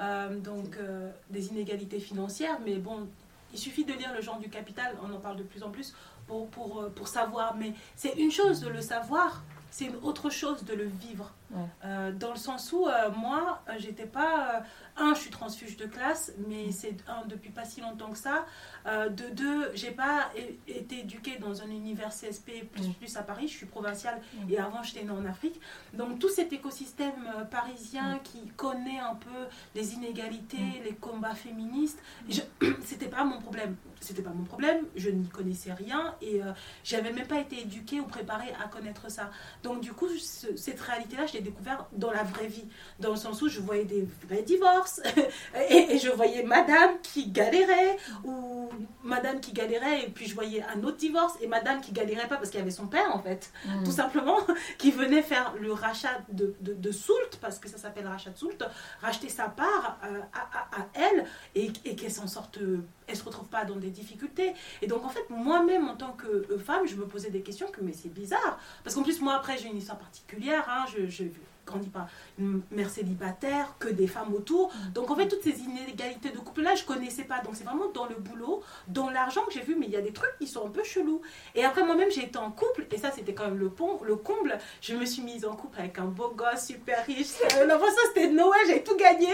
Euh, 0.01 0.41
donc, 0.41 0.77
euh, 0.79 1.11
des 1.31 1.49
inégalités 1.49 2.01
financières, 2.01 2.59
mais 2.65 2.77
bon, 2.77 3.09
il 3.53 3.59
suffit 3.59 3.85
de 3.85 3.93
lire 3.93 4.13
le 4.13 4.21
genre 4.21 4.39
du 4.39 4.49
capital, 4.49 4.97
on 5.03 5.13
en 5.13 5.21
parle 5.21 5.37
de 5.37 5.45
plus 5.45 5.63
en 5.63 5.71
plus, 5.71 5.95
pour, 6.27 6.49
pour, 6.49 6.89
pour 6.91 7.07
savoir. 7.07 7.55
Mais 7.55 7.75
c'est 7.95 8.15
une 8.15 8.33
chose 8.33 8.61
de 8.61 8.69
le 8.69 8.81
savoir, 8.81 9.45
c'est 9.71 9.87
une 9.87 9.97
autre 10.03 10.31
chose 10.31 10.65
de 10.65 10.75
le 10.75 10.85
vivre. 10.85 11.33
Ouais. 11.51 11.65
Euh, 11.85 12.13
dans 12.13 12.31
le 12.31 12.37
sens 12.37 12.73
où, 12.73 12.87
euh, 12.87 13.11
moi, 13.17 13.63
j'étais 13.79 14.07
pas. 14.07 14.63
Un, 14.97 15.15
je 15.15 15.21
suis 15.21 15.31
transfuge 15.31 15.77
de 15.77 15.87
classe, 15.87 16.33
mais 16.49 16.71
c'est 16.73 16.97
un 17.09 17.25
depuis 17.27 17.51
pas 17.51 17.65
si 17.65 17.81
longtemps 17.81 18.11
que 18.11 18.19
ça. 18.19 18.45
Euh, 18.87 19.09
de 19.09 19.29
deux, 19.31 19.71
j'ai 19.75 19.91
pas 19.91 20.31
été 20.67 21.01
éduquée 21.01 21.39
dans 21.39 21.63
un 21.63 21.69
univers 21.71 22.11
CSP 22.11 22.65
plus, 22.71 22.89
Mm. 22.89 22.95
plus 22.95 23.17
à 23.17 23.23
Paris, 23.23 23.49
je 23.49 23.55
suis 23.57 23.67
provinciale 23.67 24.21
Mm. 24.35 24.51
et 24.53 24.59
avant 24.59 24.83
j'étais 24.83 25.05
née 25.05 25.11
en 25.11 25.25
Afrique. 25.25 25.61
Donc 25.95 26.19
tout 26.19 26.29
cet 26.29 26.53
écosystème 26.53 27.13
euh, 27.39 27.45
parisien 27.45 28.17
Mm. 28.17 28.23
qui 28.23 28.47
connaît 28.57 28.99
un 28.99 29.15
peu 29.15 29.47
les 29.75 29.95
inégalités, 29.95 30.83
les 30.85 30.95
combats 30.95 31.35
féministes, 31.35 31.99
c'était 32.85 33.09
pas 33.09 33.25
mon 33.25 33.41
problème. 33.41 33.77
C'était 34.01 34.23
pas 34.23 34.31
mon 34.31 34.43
problème, 34.45 34.85
je 34.97 35.11
n'y 35.11 35.29
connaissais 35.29 35.73
rien 35.73 36.17
et 36.21 36.43
euh, 36.43 36.51
j'avais 36.83 37.13
même 37.13 37.29
pas 37.29 37.39
été 37.39 37.61
éduquée 37.61 38.01
ou 38.01 38.05
préparée 38.05 38.53
à 38.63 38.67
connaître 38.67 39.09
ça. 39.09 39.31
Donc 39.63 39.81
du 39.81 39.93
coup, 39.93 40.09
ce- 40.19 40.57
cette 40.57 40.81
réalité-là, 40.81 41.27
je 41.27 41.35
l'ai 41.35 41.41
découvert 41.41 41.87
dans 41.93 42.11
la 42.11 42.25
vraie 42.25 42.49
vie, 42.49 42.65
dans 42.99 43.11
le 43.11 43.17
sens 43.17 43.41
où 43.43 43.49
je 43.49 43.61
voyais 43.61 43.85
des 43.85 44.09
vrais 44.29 44.43
divorces 44.43 44.82
et, 45.71 45.95
et 45.95 45.99
je 45.99 46.11
voyais 46.11 46.43
madame 46.43 46.93
qui 47.03 47.29
galérait 47.29 47.97
ou 48.25 48.69
madame 49.03 49.41
qui 49.41 49.53
galérait 49.53 50.05
et 50.05 50.09
puis 50.09 50.27
je 50.27 50.35
voyais 50.35 50.63
un 50.75 50.83
autre 50.85 50.97
divorce 50.97 51.35
et 51.41 51.47
madame 51.47 51.81
qui 51.81 51.93
galérait 51.93 52.29
pas 52.29 52.37
parce 52.37 52.51
qu'il 52.51 52.59
y 52.59 52.63
avait 52.63 52.71
son 52.71 52.87
père 52.87 53.15
en 53.15 53.21
fait 53.21 53.51
Mm. 53.67 53.85
tout 53.85 53.93
simplement, 53.93 54.39
qui 54.79 54.91
venait 54.91 55.23
faire 55.23 55.55
le 55.61 55.73
rachat 55.73 56.21
de, 56.31 56.55
de, 56.61 56.73
de 56.75 56.93
Soult, 56.93 57.39
parce 57.41 57.59
que 57.59 57.69
ça 57.69 57.77
s'appelle 57.79 58.07
rachat 58.07 58.31
de 58.31 58.39
Soult, 58.39 58.59
racheter 59.01 59.29
sa 59.29 59.49
part 59.49 59.99
euh, 60.05 60.21
à, 60.33 60.59
à- 60.79 60.83
à 60.83 60.87
elle 60.95 61.27
et, 61.55 61.71
et 61.85 61.95
qu'elle 61.97 62.11
s'en 62.11 62.27
sorte, 62.27 62.59
euh, 62.59 62.79
elle 63.07 63.17
se 63.17 63.23
retrouve 63.25 63.49
pas 63.49 63.65
dans 63.65 63.77
des 63.77 63.91
difficultés. 63.91 64.53
Et 64.81 64.87
donc 64.87 65.05
en 65.05 65.09
fait, 65.09 65.25
moi-même 65.31 65.89
en 65.89 65.97
tant 65.97 66.13
que 66.13 66.27
euh, 66.27 66.59
femme, 66.59 66.87
je 66.87 66.97
me 66.97 67.07
posais 67.07 67.31
des 67.31 67.43
questions 67.43 67.69
que 67.71 67.81
mais 67.81 67.93
c'est 67.93 68.13
bizarre, 68.13 68.59
parce 68.85 68.97
qu'en 68.97 69.03
plus 69.03 69.21
moi 69.21 69.35
après 69.35 69.57
j'ai 69.59 69.69
une 69.69 69.77
histoire 69.79 69.99
particulière, 69.99 70.65
hein, 70.69 70.85
je, 70.97 71.07
je 71.09 71.25
grandis 71.73 71.89
pas 71.89 72.07
une 72.39 72.63
mère 72.71 72.91
célibataire, 72.91 73.75
que 73.79 73.89
des 73.89 74.07
femmes 74.07 74.35
autour. 74.35 74.73
Donc 74.95 75.11
en 75.11 75.17
fait, 75.17 75.29
toutes 75.29 75.43
ces 75.43 75.61
inégalités 75.61 76.31
de 76.31 76.39
couple-là, 76.39 76.75
je 76.75 76.85
connaissais 76.85 77.25
pas. 77.25 77.41
Donc 77.41 77.55
c'est 77.55 77.65
vraiment 77.65 77.89
dans 77.89 78.07
le 78.07 78.15
boulot, 78.15 78.63
dans 78.89 79.11
l'argent 79.11 79.43
que 79.47 79.53
j'ai 79.53 79.63
vu, 79.63 79.77
mais 79.79 79.87
il 79.87 79.93
y 79.93 79.97
a 79.97 80.01
des 80.01 80.13
trucs 80.13 80.37
qui 80.39 80.47
sont 80.47 80.67
un 80.67 80.71
peu 80.71 80.83
chelous. 80.83 81.21
Et 81.55 81.65
après, 81.65 81.85
moi-même, 81.85 82.11
j'ai 82.11 82.25
été 82.25 82.39
en 82.39 82.51
couple, 82.51 82.87
et 82.91 82.99
ça, 82.99 83.11
c'était 83.11 83.35
quand 83.35 83.45
même 83.45 83.59
le, 83.59 83.69
pont, 83.69 84.01
le 84.03 84.17
comble. 84.17 84.59
Je 84.81 84.95
me 84.95 85.05
suis 85.05 85.23
mise 85.23 85.45
en 85.45 85.55
couple 85.55 85.79
avec 85.79 85.99
un 85.99 86.05
beau 86.05 86.33
gosse 86.35 86.67
super 86.67 87.05
riche. 87.07 87.33
Euh, 87.57 87.67
L'impression, 87.67 88.01
c'était 88.09 88.29
Noël, 88.29 88.61
j'ai 88.67 88.83
tout 88.83 88.97
gagné. 88.97 89.29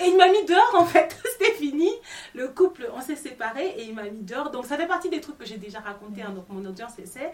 Et 0.00 0.06
il 0.06 0.16
m'a 0.16 0.28
mis 0.28 0.44
dehors, 0.44 0.74
en 0.76 0.86
fait. 0.86 1.16
c'était 1.38 1.52
fini. 1.52 1.90
Le 2.34 2.48
couple, 2.48 2.90
on 2.94 3.00
s'est 3.00 3.16
séparés, 3.16 3.74
et 3.78 3.84
il 3.84 3.94
m'a 3.94 4.04
mis 4.04 4.22
dehors. 4.22 4.50
Donc 4.50 4.66
ça 4.66 4.76
fait 4.76 4.86
partie 4.86 5.08
des 5.08 5.20
trucs 5.20 5.38
que 5.38 5.44
j'ai 5.44 5.56
déjà 5.56 5.80
raconté, 5.80 6.22
hein, 6.22 6.30
donc 6.30 6.48
mon 6.48 6.64
audience 6.64 6.92
le 6.98 7.06
sait. 7.06 7.32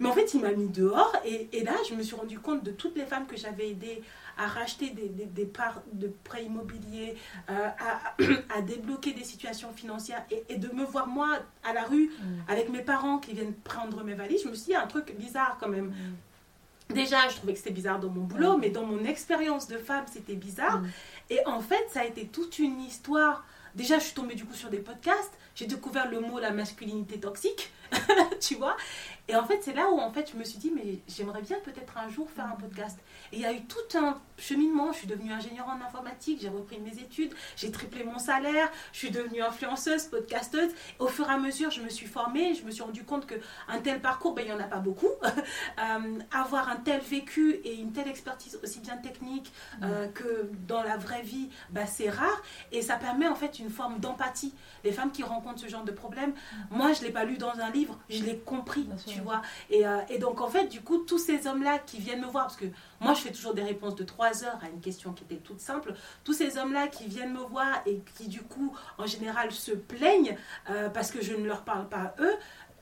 Mais 0.00 0.08
en 0.08 0.12
fait, 0.12 0.34
il 0.34 0.40
m'a 0.40 0.52
mis 0.52 0.68
dehors, 0.68 1.12
et, 1.24 1.48
et 1.52 1.64
là, 1.64 1.72
je 1.88 1.94
me 1.94 2.02
suis 2.02 2.14
rendu 2.16 2.38
compte 2.38 2.62
de 2.62 2.70
toutes 2.70 2.96
les 2.96 3.06
femmes 3.06 3.26
que 3.26 3.36
j'avais 3.36 3.70
aidé 3.70 4.02
à 4.38 4.46
racheter 4.46 4.90
des, 4.90 5.08
des- 5.08 5.24
des 5.24 5.46
parts 5.46 5.80
de 5.94 6.12
prêts 6.24 6.44
immobiliers, 6.44 7.16
euh, 7.48 7.68
à, 7.78 8.14
à 8.54 8.60
débloquer 8.60 9.12
des 9.12 9.24
situations 9.24 9.72
financières 9.72 10.22
et, 10.30 10.44
et 10.50 10.56
de 10.58 10.68
me 10.74 10.84
voir 10.84 11.06
moi 11.06 11.38
à 11.64 11.72
la 11.72 11.84
rue 11.84 12.10
Mm. 12.20 12.24
avec 12.52 12.68
mes 12.68 12.82
parents 12.82 13.16
qui 13.18 13.32
viennent 13.32 13.54
prendre 13.54 14.04
mes 14.04 14.12
valises, 14.14 14.42
je 14.44 14.48
me 14.50 14.54
suis 14.54 14.66
dit, 14.66 14.74
un 14.74 14.86
truc 14.86 15.14
bizarre 15.18 15.56
quand 15.58 15.68
même. 15.68 15.94
Déjà, 16.90 17.28
je 17.28 17.36
trouvais 17.36 17.52
que 17.54 17.58
c'était 17.58 17.70
bizarre 17.72 17.98
dans 17.98 18.10
mon 18.10 18.22
boulot, 18.22 18.52
Ouais. 18.52 18.58
mais 18.60 18.70
dans 18.70 18.84
mon 18.86 19.04
expérience 19.04 19.66
de 19.66 19.76
femme, 19.78 20.04
c'était 20.12 20.34
bizarre. 20.36 20.80
Mm. 20.82 20.88
Et 21.30 21.40
en 21.46 21.60
fait, 21.60 21.84
ça 21.90 22.00
a 22.00 22.04
été 22.04 22.26
toute 22.26 22.58
une 22.60 22.80
histoire. 22.80 23.44
Déjà, 23.74 23.98
je 23.98 24.04
suis 24.04 24.14
tombée 24.14 24.34
du 24.36 24.44
coup 24.44 24.54
sur 24.54 24.68
des 24.70 24.78
podcasts. 24.78 25.32
J'ai 25.56 25.66
découvert 25.66 26.08
le 26.10 26.20
mot 26.20 26.38
la 26.38 26.52
masculinité 26.52 27.18
toxique, 27.18 27.72
tu 28.40 28.56
vois. 28.56 28.76
Et 29.26 29.34
en 29.34 29.44
fait, 29.44 29.60
c'est 29.62 29.72
là 29.72 29.90
où 29.90 29.98
en 29.98 30.12
fait, 30.12 30.30
je 30.30 30.36
me 30.36 30.44
suis 30.44 30.58
dit, 30.58 30.70
mais 30.70 31.00
j'aimerais 31.08 31.40
bien 31.40 31.58
peut-être 31.64 31.96
un 31.96 32.10
jour 32.10 32.30
faire 32.30 32.44
un 32.44 32.56
podcast. 32.56 32.98
Et 33.32 33.36
il 33.36 33.40
y 33.40 33.46
a 33.46 33.52
eu 33.52 33.64
tout 33.64 33.98
un 33.98 34.20
cheminement. 34.38 34.92
Je 34.92 34.98
suis 34.98 35.06
devenue 35.06 35.32
ingénieure 35.32 35.68
en 35.68 35.84
informatique, 35.84 36.40
j'ai 36.42 36.48
repris 36.48 36.78
mes 36.78 36.98
études, 37.00 37.32
j'ai 37.56 37.70
triplé 37.70 38.04
mon 38.04 38.18
salaire, 38.18 38.70
je 38.92 38.98
suis 38.98 39.10
devenue 39.10 39.42
influenceuse, 39.42 40.04
podcasteuse. 40.04 40.70
Au 40.98 41.06
fur 41.06 41.28
et 41.28 41.32
à 41.32 41.38
mesure, 41.38 41.70
je 41.70 41.80
me 41.80 41.88
suis 41.88 42.06
formée, 42.06 42.54
je 42.54 42.64
me 42.64 42.70
suis 42.70 42.82
rendu 42.82 43.04
compte 43.04 43.26
que 43.26 43.34
un 43.68 43.80
tel 43.80 44.00
parcours, 44.00 44.34
ben, 44.34 44.42
il 44.42 44.48
n'y 44.48 44.54
en 44.54 44.60
a 44.60 44.68
pas 44.68 44.78
beaucoup. 44.78 45.08
Euh, 45.78 46.18
avoir 46.32 46.68
un 46.68 46.76
tel 46.76 47.00
vécu 47.00 47.60
et 47.64 47.74
une 47.74 47.92
telle 47.92 48.08
expertise 48.08 48.58
aussi 48.62 48.80
bien 48.80 48.96
technique 48.96 49.52
euh, 49.82 50.08
que 50.08 50.50
dans 50.66 50.82
la 50.82 50.96
vraie 50.96 51.22
vie, 51.22 51.50
bah, 51.70 51.86
c'est 51.86 52.08
rare 52.08 52.42
et 52.72 52.82
ça 52.82 52.96
permet 52.96 53.28
en 53.28 53.34
fait 53.34 53.58
une 53.58 53.68
forme 53.68 53.98
d'empathie. 53.98 54.54
Les 54.84 54.92
femmes 54.92 55.12
qui 55.12 55.22
rencontrent 55.22 55.60
ce 55.60 55.68
genre 55.68 55.84
de 55.84 55.92
problème, 55.92 56.32
moi 56.70 56.92
je 56.92 57.02
l'ai 57.02 57.10
pas 57.10 57.24
lu 57.24 57.36
dans 57.36 57.58
un 57.60 57.70
livre, 57.70 57.98
je 58.08 58.22
l'ai 58.22 58.38
compris, 58.38 58.88
tu 59.06 59.20
vois. 59.20 59.42
Et, 59.70 59.86
euh, 59.86 60.00
et 60.08 60.18
donc 60.18 60.40
en 60.40 60.48
fait, 60.48 60.66
du 60.66 60.80
coup, 60.80 60.98
tous 60.98 61.18
ces 61.18 61.46
hommes-là 61.46 61.78
qui 61.78 61.98
viennent 61.98 62.22
me 62.22 62.26
voir, 62.26 62.46
parce 62.46 62.56
que 62.56 62.66
moi 63.00 63.14
je 63.14 63.20
toujours 63.32 63.54
des 63.54 63.62
réponses 63.62 63.94
de 63.94 64.04
3 64.04 64.44
heures 64.44 64.58
à 64.62 64.68
une 64.68 64.80
question 64.80 65.12
qui 65.12 65.24
était 65.24 65.36
toute 65.36 65.60
simple, 65.60 65.94
tous 66.24 66.32
ces 66.32 66.58
hommes-là 66.58 66.88
qui 66.88 67.06
viennent 67.06 67.32
me 67.32 67.40
voir 67.40 67.82
et 67.86 68.00
qui 68.16 68.28
du 68.28 68.42
coup 68.42 68.74
en 68.98 69.06
général 69.06 69.52
se 69.52 69.72
plaignent 69.72 70.36
euh, 70.70 70.88
parce 70.88 71.10
que 71.10 71.22
je 71.22 71.34
ne 71.34 71.46
leur 71.46 71.62
parle 71.62 71.88
pas 71.88 71.96
à 71.96 72.14
eux, 72.20 72.34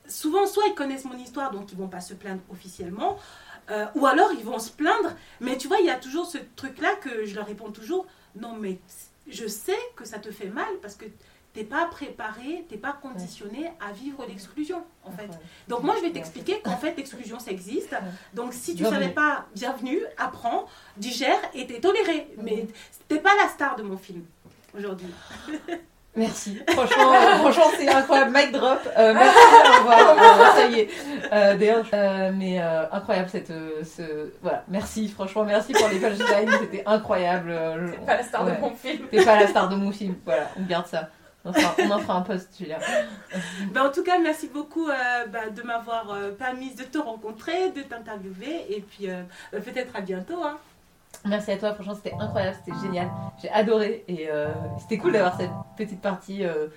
souvent 0.07 0.45
soit 0.45 0.65
ils 0.67 0.75
connaissent 0.75 1.05
mon 1.05 1.17
histoire 1.17 1.51
donc 1.51 1.71
ils 1.71 1.77
vont 1.77 1.87
pas 1.87 2.01
se 2.01 2.13
plaindre 2.13 2.41
officiellement, 2.49 3.17
euh, 3.71 3.85
ou 3.95 4.05
alors 4.05 4.31
ils 4.33 4.45
vont 4.45 4.59
se 4.59 4.71
plaindre, 4.71 5.13
mais 5.39 5.57
tu 5.57 5.67
vois, 5.67 5.79
il 5.79 5.85
y 5.85 5.89
a 5.89 5.99
toujours 5.99 6.27
ce 6.27 6.37
truc-là 6.55 6.95
que 6.95 7.25
je 7.25 7.35
leur 7.35 7.47
réponds 7.47 7.71
toujours, 7.71 8.05
non 8.35 8.55
mais 8.55 8.79
je 9.27 9.47
sais 9.47 9.79
que 9.95 10.05
ça 10.05 10.19
te 10.19 10.31
fait 10.31 10.49
mal 10.49 10.67
parce 10.81 10.95
que 10.95 11.05
t'es 11.55 11.63
pas 11.63 11.85
préparé, 11.85 12.65
t'es 12.69 12.77
pas 12.77 12.93
conditionné 13.01 13.71
à 13.79 13.93
vivre 13.93 14.23
l'exclusion 14.27 14.83
en 15.03 15.11
fait. 15.11 15.23
Ouais. 15.23 15.39
Donc 15.69 15.83
moi 15.83 15.95
je 15.97 16.01
vais 16.05 16.11
t'expliquer 16.11 16.59
qu'en 16.59 16.75
fait 16.77 16.95
l'exclusion 16.97 17.39
ça 17.39 17.51
existe. 17.51 17.95
Donc 18.33 18.53
si 18.53 18.75
tu 18.75 18.83
Bienvenue. 18.83 19.01
savais 19.01 19.13
pas, 19.13 19.45
bienvenue, 19.55 19.99
apprends, 20.17 20.65
digère 20.97 21.39
et 21.53 21.65
t'es 21.65 21.79
toléré. 21.79 22.27
Mais 22.43 22.67
t'es 23.07 23.19
pas 23.19 23.31
la 23.41 23.49
star 23.49 23.77
de 23.77 23.83
mon 23.83 23.97
film 23.97 24.23
aujourd'hui. 24.77 25.07
Merci. 26.17 26.61
Franchement, 26.69 27.13
euh, 27.13 27.35
franchement 27.39 27.71
c'est 27.77 27.89
incroyable. 27.89 28.31
Mic 28.33 28.51
drop. 28.53 28.79
Euh, 28.97 29.13
merci. 29.13 29.37
Au 29.37 29.79
revoir. 29.79 30.15
Euh, 30.25 30.55
ça 30.55 30.67
y 30.67 30.79
est. 30.79 30.89
Euh, 31.33 31.57
D'ailleurs, 31.57 31.85
euh, 31.93 32.31
mais 32.33 32.61
euh, 32.61 32.85
incroyable 32.89 33.27
cette, 33.29 33.51
euh, 33.51 33.83
ce, 33.83 34.31
voilà. 34.41 34.63
Merci. 34.69 35.09
Franchement, 35.09 35.43
merci 35.43 35.73
pour 35.73 35.89
les 35.89 35.99
punchlines. 35.99 36.49
C'était 36.61 36.83
incroyable. 36.85 37.53
C'est 37.91 38.05
pas 38.05 38.15
la 38.15 38.23
star 38.23 38.45
ouais. 38.45 38.55
de 38.55 38.61
mon 38.61 38.71
film. 38.71 39.07
T'es 39.11 39.25
pas 39.25 39.39
la 39.39 39.47
star 39.47 39.67
de 39.67 39.75
mon 39.75 39.91
film. 39.91 40.15
Voilà, 40.23 40.47
on 40.57 40.63
garde 40.63 40.87
ça. 40.87 41.09
On 41.45 41.49
en 41.49 41.53
fera, 41.53 41.75
on 41.79 41.91
en 41.91 41.99
fera 41.99 42.15
un 42.17 42.21
post, 42.21 42.49
Julia. 42.57 42.79
Ben, 43.71 43.85
en 43.85 43.91
tout 43.91 44.03
cas, 44.03 44.17
merci 44.19 44.47
beaucoup 44.47 44.87
euh, 44.87 44.93
bah, 45.31 45.49
de 45.55 45.61
m'avoir 45.61 46.09
euh, 46.11 46.31
permis 46.31 46.73
de 46.73 46.83
te 46.83 46.97
rencontrer, 46.97 47.71
de 47.71 47.81
t'interviewer 47.81 48.65
et 48.69 48.81
puis 48.81 49.09
euh, 49.09 49.21
euh, 49.53 49.59
peut-être 49.61 49.95
à 49.95 50.01
bientôt. 50.01 50.41
Hein. 50.43 50.57
Merci 51.23 51.51
à 51.51 51.57
toi, 51.57 51.73
franchement 51.73 51.95
c'était 51.95 52.13
incroyable, 52.19 52.57
c'était 52.65 52.77
génial. 52.81 53.09
J'ai 53.41 53.49
adoré 53.49 54.03
et 54.07 54.27
euh, 54.29 54.47
c'était 54.79 54.97
cool 54.97 55.13
d'avoir 55.13 55.37
cette 55.37 55.49
petite 55.77 56.01
partie 56.01 56.43
euh, 56.45 56.67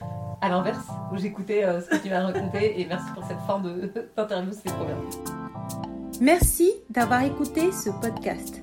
à 0.41 0.49
l'inverse 0.49 0.87
où 1.12 1.19
j'écoutais 1.19 1.64
euh, 1.64 1.81
ce 1.81 1.89
que 1.91 1.97
tu 1.97 2.09
m'as 2.11 2.23
raconté 2.25 2.81
et 2.81 2.87
merci 2.87 3.07
pour 3.14 3.25
cette 3.27 3.41
fin 3.47 3.59
de- 3.59 3.93
d'interview, 4.16 4.53
c'était 4.53 4.71
trop 4.71 4.85
bien. 4.85 4.97
Merci 6.21 6.73
d'avoir 6.91 7.23
écouté 7.25 7.73
ce 7.73 7.91
podcast. 7.91 8.62